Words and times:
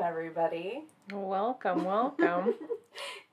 everybody. 0.00 0.84
Welcome, 1.12 1.84
welcome. 1.86 2.54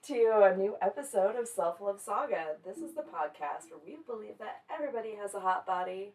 to 0.07 0.41
a 0.43 0.55
new 0.55 0.75
episode 0.81 1.35
of 1.35 1.47
Self 1.47 1.81
Love 1.81 1.99
Saga. 1.99 2.55
This 2.65 2.77
is 2.77 2.93
the 2.95 3.01
podcast 3.01 3.69
where 3.69 3.79
we 3.85 3.97
believe 4.07 4.37
that 4.39 4.61
everybody 4.73 5.15
has 5.21 5.33
a 5.33 5.39
hot 5.39 5.65
body. 5.65 6.13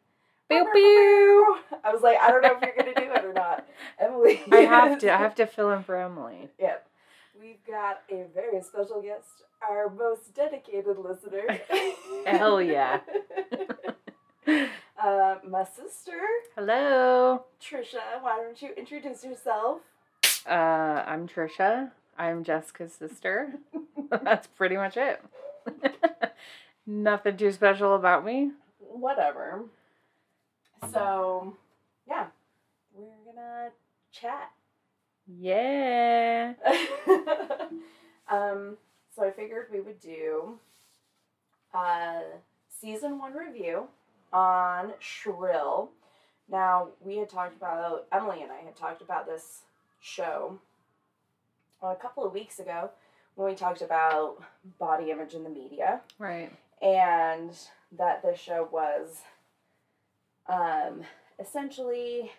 Pew 0.48 0.64
pew. 0.72 1.56
I 1.84 1.92
was 1.92 2.02
like, 2.02 2.16
I 2.20 2.30
don't 2.30 2.42
know 2.42 2.56
if 2.56 2.62
you're 2.62 2.74
gonna 2.76 2.94
do 2.94 3.12
it 3.12 3.24
or 3.24 3.32
not, 3.34 3.66
Emily. 3.98 4.40
I 4.50 4.60
have 4.60 4.98
to. 5.00 5.12
I 5.12 5.18
have 5.18 5.34
to 5.36 5.46
fill 5.46 5.70
in 5.72 5.82
for 5.82 5.96
Emily. 5.96 6.48
Yep. 6.58 6.86
We've 7.38 7.64
got 7.66 8.00
a 8.10 8.24
very 8.34 8.62
special 8.62 9.02
guest, 9.02 9.42
our 9.68 9.90
most 9.90 10.34
dedicated 10.34 10.96
listener. 10.98 11.60
Hell 12.26 12.60
yeah. 12.62 13.00
uh, 15.00 15.36
my 15.48 15.64
sister, 15.64 16.18
Hello. 16.56 17.44
Trisha. 17.62 18.22
Why 18.22 18.38
don't 18.42 18.60
you 18.60 18.70
introduce 18.76 19.24
yourself? 19.24 19.82
Uh, 20.46 21.04
I'm 21.06 21.28
Trisha. 21.28 21.90
I'm 22.18 22.44
Jessica's 22.44 22.92
sister. 22.92 23.54
That's 24.22 24.46
pretty 24.46 24.76
much 24.76 24.96
it. 24.96 25.22
Nothing 26.86 27.36
too 27.36 27.52
special 27.52 27.94
about 27.94 28.24
me. 28.24 28.52
Whatever. 28.78 29.64
So, 30.92 31.56
yeah, 32.08 32.26
we're 32.94 33.32
gonna 33.32 33.68
chat. 34.12 34.50
Yeah. 35.26 36.54
um, 38.30 38.76
so 39.14 39.24
I 39.24 39.30
figured 39.30 39.66
we 39.72 39.80
would 39.80 40.00
do 40.00 40.58
a 41.74 42.22
season 42.80 43.18
one 43.18 43.34
review 43.34 43.88
on 44.32 44.92
Shrill. 44.98 45.90
Now, 46.50 46.88
we 47.04 47.18
had 47.18 47.28
talked 47.28 47.56
about, 47.56 48.06
Emily 48.10 48.42
and 48.42 48.50
I 48.50 48.64
had 48.64 48.76
talked 48.76 49.02
about 49.02 49.26
this 49.26 49.62
show 50.00 50.58
a 51.82 51.94
couple 51.94 52.24
of 52.24 52.32
weeks 52.32 52.58
ago 52.58 52.90
when 53.34 53.48
we 53.48 53.54
talked 53.54 53.82
about 53.82 54.36
body 54.78 55.10
image 55.10 55.34
in 55.34 55.44
the 55.44 55.50
media 55.50 56.00
Right. 56.18 56.50
and 56.82 57.50
that 57.96 58.22
this 58.22 58.38
show 58.38 58.68
was 58.70 59.20
um, 60.48 61.02
essentially 61.38 62.32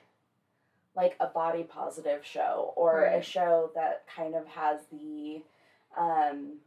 like 0.96 1.16
a 1.20 1.28
body 1.28 1.64
positive 1.64 2.26
show 2.26 2.74
or 2.76 3.06
a 3.06 3.22
show 3.22 3.72
that 3.76 4.04
kind 4.14 4.36
of 4.36 4.46
has 4.48 4.80
the 4.92 5.42
um, 5.98 6.58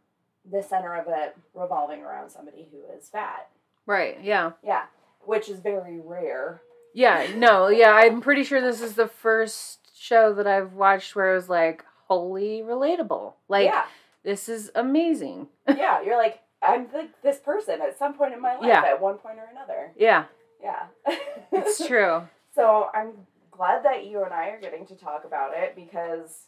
the 0.50 0.62
center 0.62 0.94
of 0.96 1.06
it 1.08 1.36
revolving 1.54 2.02
around 2.02 2.30
somebody 2.30 2.66
who 2.70 2.78
is 2.96 3.08
fat. 3.08 3.48
Right. 3.86 4.18
Yeah. 4.22 4.52
Yeah, 4.64 4.84
which 5.24 5.48
is 5.48 5.60
very 5.60 6.00
rare. 6.00 6.62
Yeah. 6.94 7.26
No. 7.36 7.68
Yeah. 7.68 7.92
I'm 7.92 8.20
pretty 8.20 8.42
sure 8.44 8.60
this 8.60 8.80
is 8.80 8.94
the 8.94 9.06
first 9.08 9.81
show 10.02 10.34
that 10.34 10.46
I've 10.48 10.72
watched 10.72 11.14
where 11.14 11.32
it 11.32 11.36
was 11.36 11.48
like 11.48 11.84
wholly 12.08 12.62
relatable. 12.62 13.34
Like 13.48 13.66
yeah, 13.66 13.84
this 14.24 14.48
is 14.48 14.70
amazing. 14.74 15.46
yeah. 15.68 16.02
You're 16.02 16.16
like 16.18 16.40
I'm 16.60 16.88
like 16.92 17.10
this 17.22 17.38
person 17.38 17.80
at 17.80 17.96
some 17.98 18.14
point 18.14 18.34
in 18.34 18.40
my 18.40 18.54
life 18.54 18.64
Yeah. 18.66 18.82
at 18.84 19.00
one 19.00 19.18
point 19.18 19.38
or 19.38 19.48
another. 19.50 19.92
Yeah. 19.96 20.24
Yeah, 20.62 20.86
It's 21.52 21.84
true. 21.86 22.22
So 22.54 22.88
I'm 22.94 23.12
glad 23.50 23.84
that 23.84 24.06
you 24.06 24.22
and 24.24 24.32
I 24.32 24.48
are 24.50 24.60
getting 24.60 24.86
to 24.86 24.94
talk 24.94 25.24
about 25.24 25.56
it 25.56 25.74
because, 25.74 26.46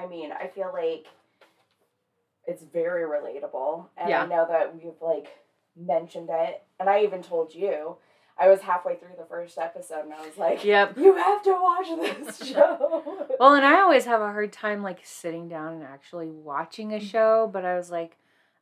I 0.00 0.06
mean, 0.06 0.30
I 0.30 0.46
feel 0.46 0.70
like 0.72 1.06
it's 2.46 2.62
very 2.62 3.02
relatable, 3.02 3.86
and 3.96 4.08
Yeah. 4.10 4.22
I 4.22 4.26
know 4.26 4.46
that 4.48 4.74
we've 4.76 4.92
like 5.00 5.26
mentioned 5.76 6.28
it, 6.30 6.62
and 6.78 6.88
I 6.88 7.02
even 7.02 7.22
told 7.22 7.52
you. 7.54 7.96
I 8.40 8.48
was 8.48 8.60
halfway 8.60 8.96
through 8.96 9.16
the 9.18 9.24
first 9.24 9.58
episode, 9.58 10.04
and 10.04 10.14
I 10.14 10.24
was 10.26 10.36
like, 10.38 10.64
Yep. 10.64 10.96
"You 10.98 11.14
have 11.16 11.42
to 11.42 11.52
watch 11.52 11.86
this 12.00 12.46
show." 12.52 13.26
Well, 13.40 13.54
and 13.54 13.64
I 13.64 13.80
always 13.80 14.04
have 14.04 14.20
a 14.20 14.26
hard 14.32 14.52
time 14.52 14.82
like 14.82 15.00
sitting 15.04 15.48
down 15.48 15.74
and 15.74 15.82
actually 15.82 16.28
watching 16.30 16.92
a 16.92 17.00
show, 17.00 17.48
but 17.52 17.64
I 17.64 17.76
was 17.76 17.90
like, 17.90 18.16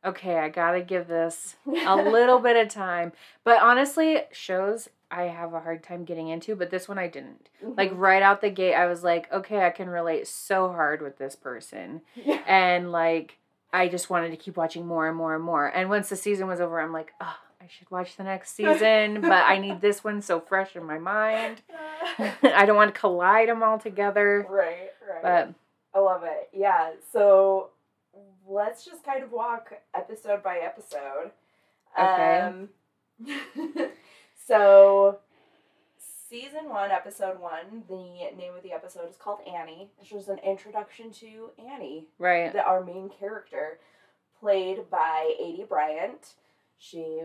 okay, 0.05 0.37
I 0.37 0.49
gotta 0.49 0.81
give 0.81 1.07
this 1.07 1.55
a 1.85 1.95
little 1.95 2.39
bit 2.39 2.55
of 2.55 2.69
time. 2.73 3.11
But 3.43 3.61
honestly, 3.61 4.21
shows 4.31 4.89
I 5.09 5.23
have 5.23 5.53
a 5.53 5.59
hard 5.61 5.83
time 5.83 6.03
getting 6.05 6.27
into, 6.27 6.55
but 6.55 6.69
this 6.69 6.87
one 6.87 6.97
I 6.99 7.07
didn't. 7.07 7.49
Like 7.61 7.91
Mm-hmm. 7.91 7.99
right 7.99 8.21
out 8.21 8.41
the 8.41 8.49
gate, 8.49 8.73
I 8.75 8.87
was 8.87 9.03
like, 9.03 9.31
okay, 9.31 9.65
I 9.65 9.69
can 9.69 9.89
relate 9.89 10.27
so 10.27 10.67
hard 10.69 11.01
with 11.01 11.17
this 11.17 11.35
person. 11.35 12.01
yeah. 12.15 12.41
And 12.45 12.91
like, 12.91 13.37
I 13.73 13.87
just 13.89 14.09
wanted 14.09 14.31
to 14.31 14.37
keep 14.37 14.57
watching 14.57 14.85
more 14.85 15.07
and 15.07 15.15
more 15.17 15.35
and 15.35 15.43
more. 15.43 15.67
And 15.67 15.89
once 15.89 16.09
the 16.09 16.15
season 16.15 16.47
was 16.47 16.59
over, 16.61 16.79
I'm 16.79 16.91
like, 16.93 17.13
oh, 17.21 17.35
I 17.61 17.67
should 17.67 17.89
watch 17.89 18.15
the 18.15 18.23
next 18.23 18.53
season, 18.55 19.21
but 19.21 19.31
I 19.31 19.57
need 19.57 19.81
this 19.81 20.03
one 20.03 20.21
so 20.21 20.39
fresh 20.39 20.75
in 20.75 20.83
my 20.83 20.97
mind. 20.99 21.61
I 22.43 22.65
don't 22.65 22.75
want 22.75 22.93
to 22.93 22.99
collide 22.99 23.49
them 23.49 23.63
all 23.63 23.79
together. 23.79 24.45
right, 24.49 24.91
right. 25.07 25.21
But 25.21 25.53
I 25.97 26.01
love 26.01 26.23
it. 26.23 26.49
Yeah. 26.53 26.91
So 27.11 27.69
let's 28.47 28.85
just 28.85 29.03
kind 29.03 29.23
of 29.23 29.31
walk 29.31 29.73
episode 29.93 30.43
by 30.43 30.57
episode. 30.57 31.31
Okay. 31.99 32.39
Um, 32.39 32.69
so 34.47 35.19
season 36.29 36.69
one, 36.69 36.91
episode 36.91 37.39
one, 37.39 37.83
the 37.87 38.35
name 38.37 38.53
of 38.55 38.63
the 38.63 38.73
episode 38.73 39.09
is 39.09 39.15
called 39.17 39.39
Annie. 39.47 39.89
This 39.99 40.11
was 40.11 40.27
an 40.27 40.39
introduction 40.39 41.11
to 41.13 41.51
Annie, 41.71 42.07
right. 42.19 42.51
the, 42.53 42.63
our 42.63 42.83
main 42.83 43.09
character, 43.09 43.79
played 44.39 44.89
by 44.89 45.35
Aidy 45.41 45.67
Bryant. 45.67 46.33
She 46.77 47.21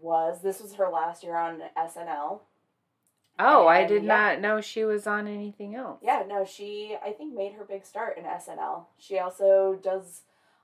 was, 0.00 0.42
this 0.42 0.60
was 0.60 0.74
her 0.74 0.88
last 0.90 1.22
year 1.22 1.36
on 1.36 1.60
SNL. 1.76 2.40
Oh, 3.38 3.66
I 3.66 3.84
did 3.84 4.04
yeah. 4.04 4.08
not 4.16 4.40
know 4.40 4.60
she 4.60 4.84
was 4.84 5.06
on 5.06 5.26
anything 5.26 5.74
else. 5.74 5.98
Yeah, 6.02 6.22
no, 6.28 6.44
she 6.44 6.96
I 7.04 7.10
think 7.10 7.34
made 7.34 7.54
her 7.54 7.64
big 7.64 7.84
start 7.84 8.16
in 8.16 8.24
SNL. 8.24 8.84
She 8.98 9.18
also 9.18 9.78
does 9.82 10.22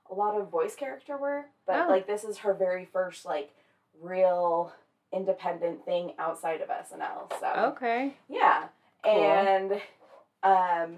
a 0.09 0.13
lot 0.13 0.39
of 0.39 0.49
voice 0.49 0.75
character 0.75 1.17
work, 1.17 1.47
but 1.65 1.85
Oh. 1.87 1.89
like 1.89 2.07
this 2.07 2.23
is 2.23 2.37
her 2.39 2.53
very 2.53 2.85
first 2.85 3.25
like 3.25 3.53
real 3.99 4.71
independent 5.11 5.83
thing 5.83 6.13
outside 6.17 6.61
of 6.61 6.69
SNL. 6.69 7.29
So 7.41 7.47
Okay. 7.75 8.13
yeah, 8.29 8.67
Cool. 9.03 9.11
and 9.21 9.81
um, 10.43 10.97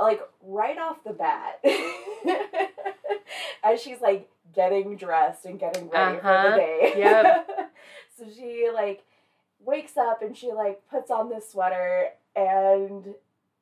like 0.00 0.20
right 0.42 0.76
off 0.78 1.04
the 1.04 1.12
bat, 1.12 1.60
as 3.62 3.80
she's 3.80 4.00
like 4.00 4.28
getting 4.56 4.96
dressed 4.96 5.44
and 5.44 5.60
getting 5.60 5.88
ready 5.90 6.18
for 6.18 6.26
Uh-huh. 6.28 6.50
the 6.50 6.56
day. 6.56 6.92
Yep. 6.96 7.70
so 8.18 8.24
she 8.34 8.68
like 8.74 9.04
wakes 9.64 9.96
up 9.96 10.22
and 10.22 10.36
she 10.36 10.50
like 10.52 10.80
puts 10.90 11.10
on 11.12 11.28
this 11.30 11.50
sweater 11.52 12.08
and 12.34 13.14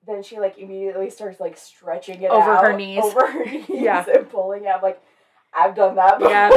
then 0.06 0.22
she 0.22 0.38
like 0.38 0.56
immediately 0.58 1.10
starts 1.10 1.40
like 1.40 1.56
stretching 1.56 2.22
it 2.22 2.30
Over 2.30 2.56
her 2.56 2.72
out 2.72 2.76
knees. 2.78 3.02
over 3.04 3.26
her 3.30 3.44
knees 3.44 3.66
Yeah. 3.68 4.04
and 4.14 4.30
pulling 4.30 4.66
out 4.66 4.82
like 4.82 5.02
I've 5.52 5.74
done 5.74 5.96
that 5.96 6.18
before. 6.18 6.32
Yep. 6.32 6.52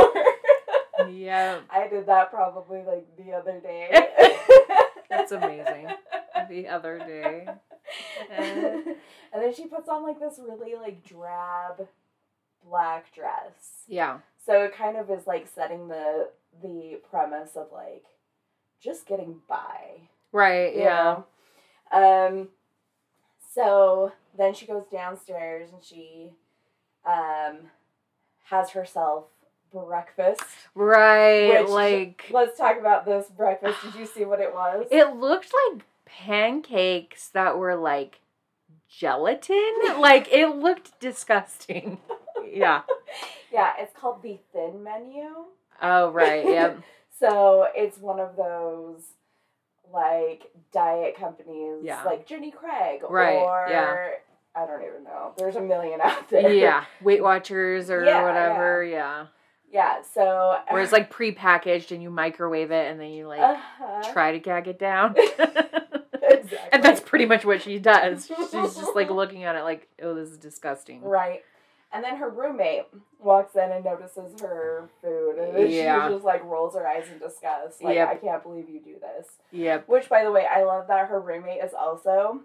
Yeah, 1.12 1.60
I 1.70 1.88
did 1.88 2.08
that 2.08 2.32
probably 2.32 2.82
like 2.84 3.06
the 3.18 3.34
other 3.34 3.60
day. 3.60 3.90
That's 5.10 5.32
amazing. 5.32 5.88
the 6.50 6.68
other 6.68 6.98
day. 6.98 7.48
and 8.36 8.96
then 9.34 9.54
she 9.54 9.68
puts 9.68 9.88
on 9.88 10.04
like 10.04 10.20
this 10.20 10.40
really 10.40 10.76
like 10.76 11.04
drab 11.04 11.88
black 12.66 13.14
dress. 13.14 13.84
Yeah. 13.88 14.20
So 14.46 14.64
it 14.64 14.76
kind 14.76 14.98
of 14.98 15.10
is 15.10 15.28
like 15.28 15.48
setting 15.54 15.88
the 15.88 16.30
the 16.62 17.00
premise 17.10 17.52
of 17.56 17.68
like 17.72 18.06
just 18.82 19.06
getting 19.06 19.40
by. 19.48 20.02
Right. 20.32 20.76
Yeah. 20.76 21.22
know? 21.92 22.30
Um 22.30 22.48
so 23.54 24.12
then 24.38 24.54
she 24.54 24.66
goes 24.66 24.86
downstairs 24.92 25.72
and 25.72 25.84
she 25.84 26.32
um 27.06 27.72
has 28.46 28.72
herself 28.72 29.26
breakfast. 29.72 30.42
Right. 30.76 31.62
Which- 31.64 31.70
like 31.70 32.26
Let's 32.32 32.58
talk 32.58 32.80
about 32.80 33.06
this 33.06 33.28
breakfast. 33.30 33.78
Did 33.84 33.96
you 33.96 34.06
see 34.06 34.26
what 34.26 34.40
it 34.40 34.54
was? 34.54 34.88
it 34.92 35.16
looked 35.16 35.54
like 35.72 35.84
pancakes 36.06 37.30
that 37.30 37.58
were 37.58 37.76
like 37.76 38.22
gelatin. 38.90 39.74
like 40.00 40.28
it 40.32 40.56
looked 40.56 41.00
disgusting. 41.00 42.00
Yeah. 42.54 42.82
yeah, 43.52 43.74
it's 43.80 43.94
called 43.98 44.22
the 44.24 44.40
thin 44.54 44.84
menu. 44.84 45.30
Oh 45.82 46.10
right. 46.12 46.46
Yep. 46.48 46.82
So 47.20 47.68
it's 47.76 47.98
one 47.98 48.20
of 48.20 48.36
those 48.36 49.02
like 49.94 50.52
diet 50.72 51.16
companies, 51.18 51.80
Yeah. 51.84 52.04
like 52.04 52.28
Jenny 52.28 52.52
Craig, 52.52 53.02
Right, 53.10 53.38
Or 53.38 53.68
yeah. 53.70 54.10
I 54.56 54.66
don't 54.66 54.82
even 54.84 55.04
know. 55.04 55.34
There's 55.38 55.56
a 55.56 55.62
million 55.62 56.00
out 56.02 56.30
there. 56.30 56.52
yeah. 56.54 56.84
Weight 57.02 57.24
Watchers 57.24 57.90
or 57.90 58.04
Yeah, 58.04 58.24
whatever. 58.24 58.84
Yeah. 58.84 59.28
yeah. 59.72 60.02
So 60.14 60.58
Where 60.70 60.82
it's 60.82 60.92
like 60.92 61.12
prepackaged 61.12 61.92
and 61.92 62.04
you 62.04 62.10
microwave 62.10 62.72
it 62.72 62.92
and 62.92 63.00
then 63.00 63.12
you 63.12 63.28
like 63.28 63.40
uh-huh. 63.40 64.12
try 64.12 64.32
to 64.34 64.40
gag 64.40 64.68
it 64.68 64.78
down. 64.78 65.16
exactly. 65.18 66.58
and 66.72 66.84
that's 66.84 67.02
pretty 67.02 67.26
much 67.26 67.46
what 67.46 67.62
she 67.62 67.80
does. 67.80 68.28
She's 68.28 68.52
just 68.52 68.96
like 68.96 69.10
looking 69.10 69.44
at 69.44 69.56
it 69.56 69.64
like, 69.64 69.88
oh, 70.02 70.14
this 70.14 70.30
is 70.30 70.38
disgusting. 70.38 71.02
right. 71.02 71.42
And 71.92 72.04
then 72.04 72.18
her 72.18 72.30
roommate 72.30 72.86
walks 73.20 73.56
in 73.56 73.72
and 73.72 73.84
notices 73.86 74.40
her 74.42 74.90
food, 75.02 75.38
and 75.40 75.56
then 75.56 75.70
Yeah. 75.72 76.08
she 76.08 76.14
just 76.16 76.26
like 76.26 76.44
rolls 76.44 76.76
her 76.76 76.86
eyes 76.88 77.08
in 77.10 77.18
disgust. 77.18 77.82
Like, 77.82 77.96
Yep. 77.96 78.10
I 78.10 78.16
can't 78.16 78.44
believe 78.44 78.70
you 78.70 78.80
do 78.82 79.00
this. 79.00 79.38
Yep. 79.52 79.88
Which, 79.88 80.10
by 80.10 80.24
the 80.24 80.32
way, 80.32 80.46
I 80.46 80.64
love 80.64 80.88
that 80.88 81.08
her 81.08 81.20
roommate 81.20 81.64
is 81.64 81.74
also 81.74 82.42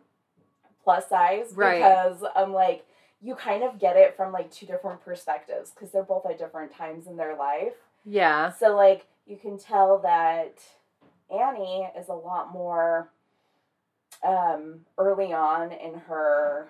plus 0.84 1.08
size 1.08 1.52
Right. 1.56 1.78
because 1.78 2.24
I'm 2.34 2.52
like 2.52 2.86
you 3.24 3.36
kind 3.36 3.62
of 3.62 3.78
get 3.78 3.96
it 3.96 4.16
from 4.16 4.32
like 4.32 4.50
two 4.50 4.66
different 4.66 5.00
perspectives 5.04 5.70
because 5.70 5.92
they're 5.92 6.02
both 6.02 6.26
at 6.26 6.38
different 6.38 6.72
times 6.74 7.06
in 7.06 7.16
their 7.16 7.36
life. 7.36 7.74
Yeah. 8.04 8.50
So 8.50 8.74
like 8.74 9.06
you 9.26 9.36
can 9.36 9.58
tell 9.58 9.98
that 9.98 10.54
Annie 11.30 11.88
is 11.96 12.08
a 12.08 12.14
lot 12.14 12.52
more 12.52 13.10
um 14.24 14.80
early 14.98 15.32
on 15.32 15.70
in 15.72 15.94
her 15.94 16.68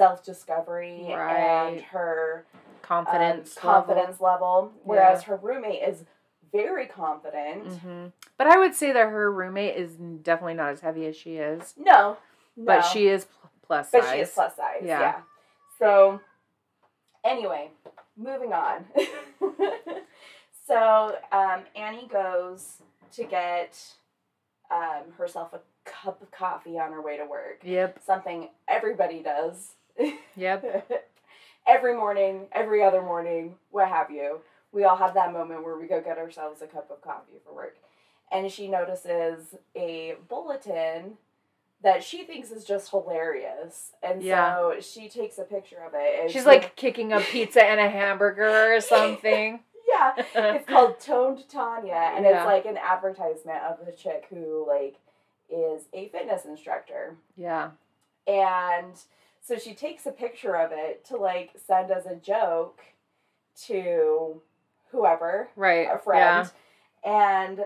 self 0.00 0.24
discovery 0.24 1.12
and 1.12 1.82
her 1.82 2.46
Confidence. 2.80 3.54
um, 3.58 3.60
confidence 3.62 4.18
level, 4.18 4.72
whereas 4.82 5.24
her 5.24 5.36
roommate 5.36 5.82
is 5.86 6.04
very 6.50 6.86
confident. 6.86 7.66
hmm 7.66 8.06
But 8.38 8.46
I 8.46 8.56
would 8.56 8.74
say 8.74 8.92
that 8.92 9.08
her 9.10 9.30
roommate 9.30 9.76
is 9.76 9.92
definitely 10.22 10.54
not 10.54 10.70
as 10.70 10.80
heavy 10.80 11.04
as 11.04 11.16
she 11.16 11.36
is. 11.36 11.74
No, 11.76 12.16
no, 12.56 12.64
But 12.64 12.80
she 12.80 13.08
is 13.08 13.26
pl- 13.26 13.50
plus 13.62 13.90
but 13.92 14.04
size. 14.04 14.12
she 14.14 14.20
is 14.20 14.30
plus 14.30 14.56
size. 14.56 14.80
Yeah. 14.82 15.00
Yeah. 15.00 15.20
So 15.78 16.20
anyway, 17.22 17.68
moving 18.16 18.54
on. 18.54 18.86
so 20.66 21.14
um, 21.30 21.60
Annie 21.76 22.08
goes 22.10 22.78
to 23.12 23.24
get 23.24 23.78
um, 24.70 25.12
herself 25.18 25.52
a 25.52 25.60
cup 25.84 26.22
of 26.22 26.30
coffee 26.30 26.78
on 26.78 26.90
her 26.92 27.02
way 27.02 27.18
to 27.18 27.26
work. 27.26 27.60
Yep. 27.62 28.00
Something 28.04 28.48
everybody 28.66 29.22
does. 29.22 29.74
Yep. 30.36 30.90
every 31.66 31.94
morning, 31.96 32.46
every 32.52 32.82
other 32.82 33.02
morning, 33.02 33.56
what 33.70 33.88
have 33.88 34.10
you. 34.10 34.40
We 34.72 34.84
all 34.84 34.96
have 34.96 35.14
that 35.14 35.32
moment 35.32 35.64
where 35.64 35.76
we 35.76 35.86
go 35.86 36.00
get 36.00 36.18
ourselves 36.18 36.62
a 36.62 36.66
cup 36.66 36.90
of 36.90 37.02
coffee 37.02 37.40
for 37.44 37.54
work. 37.54 37.76
And 38.32 38.50
she 38.50 38.68
notices 38.68 39.54
a 39.74 40.14
bulletin 40.28 41.14
that 41.82 42.04
she 42.04 42.24
thinks 42.24 42.50
is 42.50 42.64
just 42.64 42.90
hilarious. 42.90 43.92
And 44.02 44.22
Yeah. 44.22 44.54
so 44.56 44.80
she 44.80 45.08
takes 45.08 45.38
a 45.38 45.44
picture 45.44 45.82
of 45.84 45.94
it. 45.94 46.20
and 46.20 46.30
She's 46.30 46.42
she- 46.42 46.46
like 46.48 46.76
kicking 46.76 47.12
a 47.12 47.20
pizza 47.20 47.64
and 47.64 47.80
a 47.80 47.88
hamburger 47.88 48.74
or 48.76 48.80
something. 48.94 49.60
Yeah. 49.88 50.12
It's 50.34 50.68
called 50.68 51.00
Toned 51.00 51.48
Tanya, 51.48 52.12
and 52.14 52.24
Yeah. 52.24 52.36
it's 52.38 52.46
like 52.46 52.64
an 52.64 52.76
advertisement 52.78 53.60
of 53.64 53.86
a 53.88 53.92
chick 53.92 54.26
who 54.30 54.64
like 54.68 54.96
is 55.50 55.82
a 55.92 56.08
fitness 56.10 56.44
instructor. 56.44 57.16
yeah. 57.36 57.70
And 58.28 58.94
so 59.40 59.58
she 59.58 59.74
takes 59.74 60.06
a 60.06 60.10
picture 60.12 60.54
of 60.56 60.70
it 60.72 61.04
to 61.06 61.16
like 61.16 61.50
send 61.66 61.90
as 61.90 62.06
a 62.06 62.14
joke 62.16 62.80
to 63.66 64.40
whoever, 64.90 65.48
Right. 65.56 65.88
a 65.90 65.98
friend. 65.98 66.50
And 67.04 67.64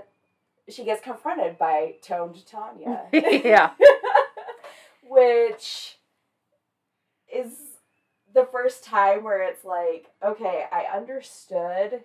she 0.69 0.85
gets 0.85 1.03
confronted 1.03 1.59
by 1.59 1.95
Toned 2.03 2.45
Tanya. 2.47 3.03
Yeah. 3.13 3.71
Which 5.03 5.99
is 7.33 7.53
the 8.33 8.47
first 8.51 8.83
time 8.85 9.23
where 9.25 9.43
it's 9.43 9.65
like, 9.65 10.07
okay, 10.25 10.65
I 10.73 10.87
understood 10.97 12.03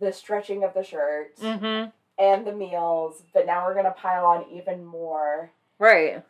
the 0.00 0.12
stretching 0.12 0.64
of 0.64 0.74
the 0.74 0.82
shirt 0.82 1.36
Mm-hmm. 1.36 1.90
and 2.18 2.46
the 2.46 2.52
meals, 2.52 3.22
but 3.34 3.46
now 3.46 3.66
we're 3.66 3.74
gonna 3.74 3.90
pile 3.92 4.26
on 4.26 4.46
even 4.52 4.84
more 4.84 5.50
Right. 5.78 6.22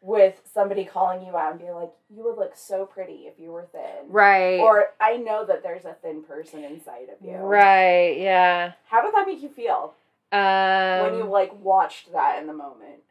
With 0.00 0.40
somebody 0.52 0.84
calling 0.84 1.26
you 1.26 1.36
out 1.36 1.52
and 1.52 1.60
being 1.60 1.74
like, 1.74 1.90
you 2.08 2.22
would 2.24 2.36
look 2.36 2.56
so 2.56 2.86
pretty 2.86 3.26
if 3.26 3.38
you 3.38 3.50
were 3.50 3.66
thin. 3.72 4.08
Right. 4.08 4.58
Or 4.60 4.90
I 5.00 5.16
know 5.16 5.44
that 5.44 5.62
there's 5.62 5.84
a 5.84 5.96
thin 6.02 6.22
person 6.22 6.62
inside 6.62 7.08
of 7.08 7.26
you. 7.26 7.34
Right. 7.34 8.16
Yeah. 8.18 8.72
How 8.88 9.02
did 9.02 9.12
that 9.14 9.26
make 9.26 9.42
you 9.42 9.48
feel 9.48 9.94
Um, 10.30 11.02
when 11.02 11.14
you 11.16 11.24
like 11.24 11.52
watched 11.60 12.12
that 12.12 12.38
in 12.40 12.46
the 12.46 12.52
moment? 12.52 13.02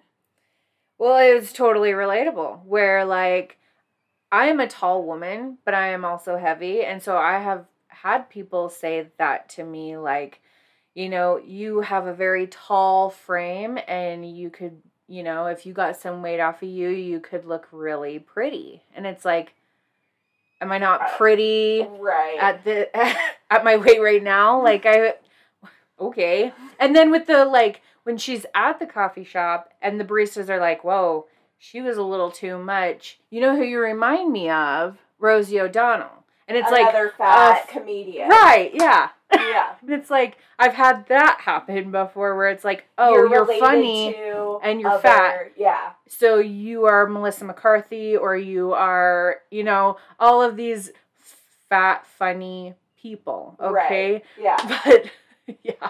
Well, 0.97 1.17
it 1.17 1.33
was 1.39 1.51
totally 1.51 1.91
relatable. 1.91 2.63
Where 2.63 3.03
like 3.05 3.57
I 4.31 4.47
am 4.47 4.59
a 4.59 4.67
tall 4.67 5.03
woman, 5.03 5.57
but 5.65 5.73
I 5.73 5.89
am 5.89 6.03
also 6.05 6.37
heavy, 6.37 6.83
and 6.83 7.03
so 7.03 7.17
I 7.17 7.39
have 7.39 7.65
had 7.89 8.29
people 8.29 8.69
say 8.69 9.07
that 9.17 9.49
to 9.49 9.63
me 9.63 9.97
like, 9.97 10.41
you 10.93 11.09
know, 11.09 11.37
you 11.37 11.81
have 11.81 12.07
a 12.07 12.13
very 12.13 12.47
tall 12.47 13.09
frame 13.09 13.77
and 13.87 14.37
you 14.37 14.49
could, 14.49 14.81
you 15.07 15.23
know, 15.23 15.47
if 15.47 15.65
you 15.65 15.73
got 15.73 15.95
some 15.97 16.21
weight 16.21 16.39
off 16.39 16.61
of 16.61 16.69
you, 16.69 16.89
you 16.89 17.19
could 17.19 17.45
look 17.45 17.67
really 17.71 18.19
pretty. 18.19 18.83
And 18.95 19.05
it's 19.05 19.25
like 19.25 19.53
am 20.61 20.71
I 20.71 20.77
not 20.77 21.15
pretty? 21.17 21.85
Right. 21.99 22.37
at 22.39 22.63
the 22.63 22.89
at 23.51 23.63
my 23.63 23.77
weight 23.77 24.01
right 24.01 24.23
now 24.23 24.61
like 24.61 24.85
i 24.85 25.13
okay 25.99 26.51
and 26.79 26.95
then 26.95 27.11
with 27.11 27.27
the 27.27 27.45
like 27.45 27.81
when 28.03 28.17
she's 28.17 28.45
at 28.53 28.79
the 28.79 28.85
coffee 28.85 29.23
shop 29.23 29.73
and 29.81 29.99
the 29.99 30.03
baristas 30.05 30.49
are 30.49 30.59
like 30.59 30.83
whoa 30.83 31.25
she 31.57 31.81
was 31.81 31.97
a 31.97 32.03
little 32.03 32.29
too 32.31 32.57
much 32.57 33.19
you 33.29 33.39
know 33.41 33.55
who 33.55 33.63
you 33.63 33.79
remind 33.79 34.31
me 34.31 34.49
of 34.49 34.97
rosie 35.19 35.59
o'donnell 35.59 36.25
and 36.47 36.57
it's 36.57 36.69
Another 36.71 37.13
fat 37.17 37.63
uh, 37.63 37.71
comedian. 37.71 38.29
right 38.29 38.71
yeah 38.73 39.09
Yeah. 39.33 39.75
It's 39.87 40.09
like 40.09 40.37
i've 40.59 40.73
had 40.73 41.07
that 41.07 41.39
happen 41.41 41.91
before 41.91 42.35
where 42.35 42.49
it's 42.49 42.63
like 42.65 42.85
oh 42.97 43.13
you're, 43.13 43.29
related 43.29 43.59
funny 43.59 44.15
and 44.63 44.81
you're 44.81 44.89
other- 44.91 45.01
fat. 45.01 45.51
Yeah. 45.57 45.91
so 46.07 46.39
you 46.39 46.85
are 46.85 47.07
melissa 47.07 47.45
mccarthy 47.45 48.17
or 48.17 48.35
you 48.35 48.73
are 48.73 49.37
you 49.51 49.63
know 49.63 49.97
all 50.19 50.41
of 50.41 50.55
these 50.57 50.91
fat 51.69 52.05
funny 52.05 52.73
people 53.01 53.55
okay 53.59 54.13
Right. 54.13 54.25
Yeah. 54.39 54.81
but 54.85 55.55
yeah 55.63 55.89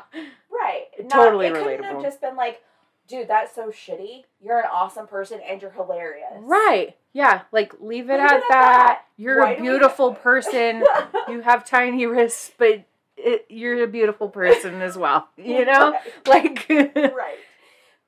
Right. 0.51 0.85
Not, 0.99 1.09
Totally 1.11 1.47
it 1.47 1.53
couldn't 1.53 1.83
have 1.83 1.97
relatable. 1.97 2.01
just 2.01 2.19
been 2.19 2.35
like, 2.35 2.61
dude, 3.07 3.27
that's 3.27 3.53
so 3.53 3.67
shitty. 3.69 4.23
You're 4.41 4.57
an 4.59 4.65
awesome 4.73 5.05
person 5.05 5.39
and 5.47 5.61
you're 5.61 5.71
hilarious. 5.71 6.33
right 6.39 6.95
yeah 7.13 7.41
like 7.51 7.73
leave 7.79 8.09
it 8.09 8.13
Leave 8.13 8.19
at 8.21 8.31
it 8.31 8.35
at 8.35 8.41
that, 8.49 8.49
that. 8.49 9.01
you're 9.17 9.39
Why 9.41 9.51
a 9.51 9.55
do 9.57 9.61
we- 9.63 9.67
beautiful 9.69 10.13
person 10.29 10.83
you 11.29 11.41
have 11.41 11.63
tiny 11.65 12.05
wrists 12.05 12.51
but 12.57 12.83
it, 13.17 13.45
you're 13.49 13.83
a 13.83 13.87
beautiful 13.87 14.29
person 14.29 14.81
as 14.81 14.97
well 14.97 15.27
you 15.37 15.65
know 15.65 15.93
like 16.27 16.65
right. 16.69 17.37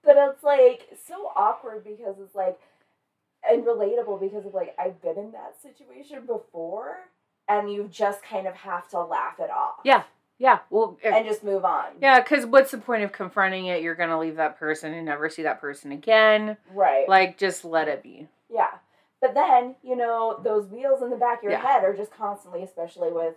But 0.04 0.16
it's 0.18 0.44
like 0.44 0.88
so 1.08 1.32
awkward 1.36 1.84
because 1.84 2.16
it's 2.24 2.34
like, 2.34 2.58
and 3.48 3.64
relatable 3.66 4.20
because 4.22 4.46
of 4.46 4.54
like, 4.54 4.74
I've 4.80 5.02
been 5.02 5.18
in 5.18 5.32
that 5.34 5.56
situation 5.62 6.26
before 6.26 6.98
and 7.50 7.72
you 7.72 7.88
just 7.92 8.24
kind 8.24 8.48
of 8.48 8.56
have 8.56 8.88
to 8.90 9.02
laugh 9.04 9.40
it 9.40 9.50
off. 9.50 9.80
Yeah. 9.84 10.04
yeah 10.38 10.60
well 10.70 10.98
uh, 11.04 11.10
And 11.10 11.26
just 11.28 11.44
move 11.44 11.66
on. 11.66 11.88
yeah 12.02 12.22
because 12.22 12.46
what's 12.46 12.72
the 12.72 12.78
point 12.78 13.04
of 13.04 13.12
confronting 13.12 13.66
it 13.68 13.82
you're 13.84 13.96
gonna 13.96 14.18
leave 14.20 14.38
that 14.38 14.58
person 14.58 14.94
and 14.94 15.06
never 15.06 15.30
see 15.30 15.44
that 15.44 15.60
person 15.60 15.92
again 15.92 16.56
Right. 16.74 17.08
like 17.10 17.38
just 17.38 17.66
let 17.66 17.88
it 17.90 18.02
be 18.02 18.28
Yeah. 18.50 18.70
But 19.22 19.34
then, 19.34 19.76
you 19.84 19.98
know, 19.98 20.40
those 20.42 20.68
wheels 20.68 21.02
in 21.02 21.10
the 21.10 21.18
back 21.18 21.40
of 21.40 21.44
your 21.44 21.52
Yeah. 21.52 21.62
head 21.62 21.84
are 21.84 21.94
just 21.94 22.14
constantly, 22.14 22.64
especially 22.64 23.12
with 23.12 23.36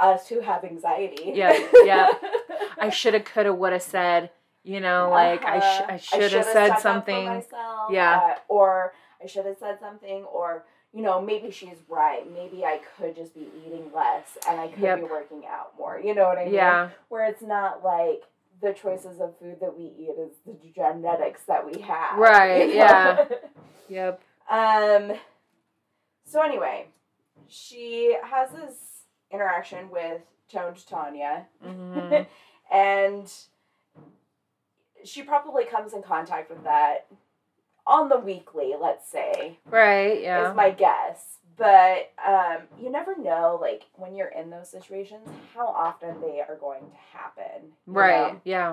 us 0.00 0.28
who 0.28 0.40
have 0.40 0.64
anxiety. 0.64 1.32
Yeah, 1.34 1.56
yeah. 1.84 2.08
I 2.78 2.90
should 2.90 3.14
have, 3.14 3.24
could 3.24 3.46
have, 3.46 3.56
would 3.56 3.72
have 3.72 3.82
said, 3.82 4.30
you 4.64 4.80
know, 4.80 5.10
like 5.10 5.44
I, 5.44 5.58
sh- 5.60 5.80
Uh-huh. 5.82 5.92
I 5.92 5.96
should 5.98 6.32
have 6.32 6.44
said 6.44 6.52
stuck 6.52 6.70
up 6.70 6.76
for 6.76 6.80
something. 6.82 7.24
myself, 7.26 7.90
Yeah. 7.92 8.16
uh, 8.18 8.34
or 8.48 8.94
I 9.22 9.26
should 9.26 9.46
have 9.46 9.58
said 9.58 9.78
something, 9.80 10.24
or 10.24 10.64
you 10.92 11.02
know, 11.02 11.20
maybe 11.20 11.50
she's 11.52 11.76
right. 11.88 12.24
Maybe 12.32 12.64
I 12.64 12.80
could 12.96 13.14
just 13.14 13.32
be 13.34 13.46
eating 13.64 13.92
less 13.94 14.36
and 14.48 14.58
I 14.60 14.66
could 14.68 14.82
Yep. 14.82 14.98
be 14.98 15.04
working 15.04 15.42
out 15.48 15.72
more. 15.78 16.00
You 16.02 16.14
know 16.16 16.24
what 16.24 16.38
I 16.38 16.46
mean? 16.46 16.54
Yeah, 16.54 16.88
Where 17.10 17.26
it's 17.26 17.42
not 17.42 17.84
like 17.84 18.22
the 18.60 18.72
choices 18.72 19.20
of 19.20 19.38
food 19.38 19.58
that 19.60 19.78
we 19.78 19.84
eat 19.84 20.16
is 20.18 20.32
the 20.44 20.56
genetics 20.74 21.42
that 21.44 21.64
we 21.64 21.80
have. 21.82 22.18
Right, 22.18 22.68
you 22.70 22.74
know? 22.78 22.80
yeah. 22.80 23.24
yep. 23.88 24.22
Um. 24.50 25.12
So 26.24 26.42
anyway, 26.42 26.86
she 27.48 28.16
has 28.24 28.50
this 28.50 28.74
interaction 29.30 29.90
with 29.90 30.22
Toned 30.52 30.84
Tanya, 30.86 31.46
hmm 31.62 32.22
and 32.72 33.32
she 35.04 35.22
probably 35.22 35.64
comes 35.64 35.92
in 35.94 36.02
contact 36.02 36.50
with 36.50 36.62
that 36.64 37.06
on 37.86 38.08
the 38.08 38.18
weekly. 38.18 38.74
Let's 38.80 39.08
say 39.10 39.58
Right, 39.66 40.20
yeah. 40.22 40.50
is 40.50 40.56
my 40.56 40.70
guess. 40.70 41.38
But 41.56 42.10
um, 42.26 42.58
you 42.80 42.90
never 42.90 43.16
know, 43.18 43.58
like 43.60 43.84
when 43.96 44.14
you're 44.14 44.28
in 44.28 44.48
those 44.50 44.70
situations, 44.70 45.28
how 45.54 45.66
often 45.68 46.20
they 46.20 46.40
are 46.40 46.56
going 46.58 46.80
to 46.80 47.18
happen. 47.18 47.72
right, 47.86 48.32
know? 48.34 48.40
yeah. 48.44 48.70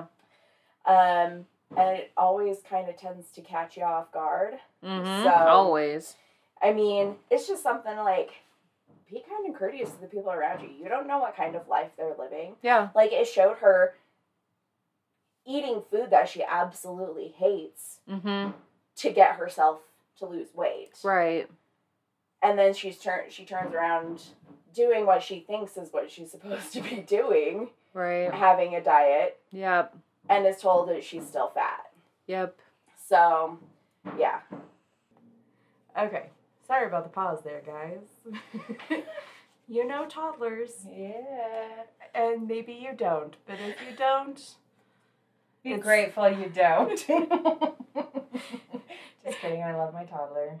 Um, 0.86 1.44
and 1.76 1.98
it 1.98 2.12
always 2.16 2.58
kind 2.68 2.88
of 2.88 2.96
tends 2.96 3.30
to 3.32 3.42
catch 3.42 3.76
you 3.76 3.82
off 3.84 4.10
guard. 4.12 4.54
hmm 4.82 5.22
So- 5.22 5.28
Always. 5.30 6.16
I 6.62 6.72
mean, 6.72 7.16
it's 7.30 7.46
just 7.46 7.62
something 7.62 7.96
like 7.98 8.30
be 9.10 9.22
kind 9.28 9.46
and 9.46 9.54
courteous 9.54 9.90
to 9.90 10.00
the 10.00 10.06
people 10.06 10.30
around 10.30 10.62
you. 10.62 10.68
You 10.68 10.88
don't 10.88 11.06
know 11.06 11.18
what 11.18 11.36
kind 11.36 11.54
of 11.56 11.66
life 11.68 11.90
they're 11.96 12.14
living. 12.18 12.56
Yeah. 12.62 12.88
Like 12.94 13.12
it 13.12 13.26
showed 13.26 13.58
her 13.58 13.94
eating 15.46 15.82
food 15.90 16.10
that 16.10 16.28
she 16.28 16.42
absolutely 16.44 17.28
hates 17.28 17.98
hmm 18.08 18.48
to 18.96 19.12
get 19.12 19.36
herself 19.36 19.78
to 20.18 20.26
lose 20.26 20.48
weight. 20.54 20.90
Right. 21.04 21.48
And 22.42 22.58
then 22.58 22.74
she's 22.74 22.98
turn 22.98 23.24
she 23.30 23.44
turns 23.44 23.74
around 23.74 24.22
doing 24.74 25.06
what 25.06 25.22
she 25.22 25.40
thinks 25.40 25.76
is 25.76 25.92
what 25.92 26.10
she's 26.10 26.30
supposed 26.32 26.72
to 26.72 26.82
be 26.82 26.96
doing, 26.96 27.70
Right. 27.94 28.32
having 28.32 28.74
a 28.74 28.82
diet, 28.82 29.38
Yep. 29.52 29.96
and 30.28 30.46
is 30.46 30.60
told 30.60 30.88
that 30.90 31.02
she's 31.04 31.26
still 31.26 31.48
fat. 31.48 31.86
Yep. 32.26 32.56
So, 33.06 33.58
yeah. 34.18 34.40
Okay. 35.98 36.26
Sorry 36.68 36.86
about 36.86 37.04
the 37.04 37.10
pause 37.10 37.40
there, 37.42 37.62
guys. 37.66 38.04
you 39.68 39.86
know 39.86 40.06
toddlers, 40.06 40.86
Yeah. 40.94 41.84
and 42.14 42.46
maybe 42.46 42.72
you 42.74 42.92
don't, 42.96 43.34
but 43.46 43.56
if 43.58 43.76
you 43.88 43.96
don't, 43.96 44.54
Be 45.64 45.70
It's- 45.70 45.82
grateful 45.82 46.28
you 46.30 46.48
don't. 46.50 46.90
Just 49.24 49.38
kidding. 49.40 49.62
I 49.62 49.74
love 49.76 49.92
my 49.92 50.04
toddler. 50.04 50.58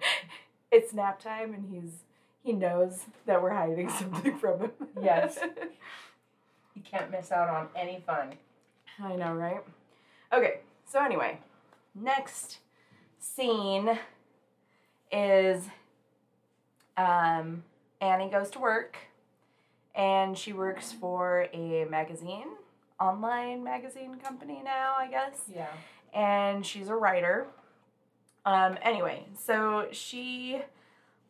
it's 0.70 0.92
nap 0.92 1.20
time 1.20 1.54
and 1.54 1.64
he's 1.72 2.02
he 2.42 2.52
knows 2.52 3.04
that 3.26 3.40
we're 3.42 3.50
hiding 3.54 3.88
something 3.90 4.36
from 4.38 4.60
him. 4.60 4.70
Yes. 5.02 5.38
You 6.74 6.82
can't 6.88 7.10
miss 7.10 7.32
out 7.32 7.48
on 7.48 7.66
any 7.74 8.00
fun. 8.06 8.34
I 9.02 9.16
know, 9.16 9.32
right? 9.34 9.64
Okay, 10.32 10.60
so 10.88 11.02
anyway, 11.02 11.40
next 11.92 12.58
scene 13.18 13.98
is 15.10 15.64
um, 16.98 17.62
Annie 18.00 18.28
goes 18.28 18.50
to 18.50 18.58
work 18.58 18.96
and 19.94 20.36
she 20.36 20.52
works 20.52 20.92
for 20.92 21.46
a 21.54 21.86
magazine, 21.86 22.48
online 23.00 23.64
magazine 23.64 24.16
company 24.16 24.60
now, 24.64 24.94
I 24.98 25.08
guess. 25.08 25.40
Yeah. 25.54 25.68
and 26.12 26.64
she's 26.66 26.88
a 26.88 26.94
writer. 26.94 27.46
Um, 28.44 28.78
anyway, 28.82 29.26
so 29.38 29.86
she 29.92 30.60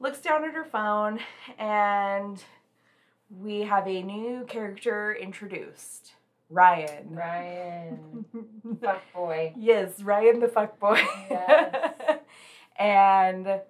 looks 0.00 0.20
down 0.20 0.44
at 0.44 0.54
her 0.54 0.64
phone 0.64 1.20
and 1.58 2.42
we 3.30 3.62
have 3.62 3.86
a 3.86 4.02
new 4.02 4.44
character 4.48 5.14
introduced. 5.14 6.12
Ryan. 6.50 7.08
Ryan. 7.14 8.24
Fuck 8.82 9.02
boy. 9.14 9.52
Yes, 9.56 10.00
Ryan 10.02 10.40
the 10.40 10.46
fuckboy. 10.46 11.04
Yes. 11.30 12.18
and 12.78 13.60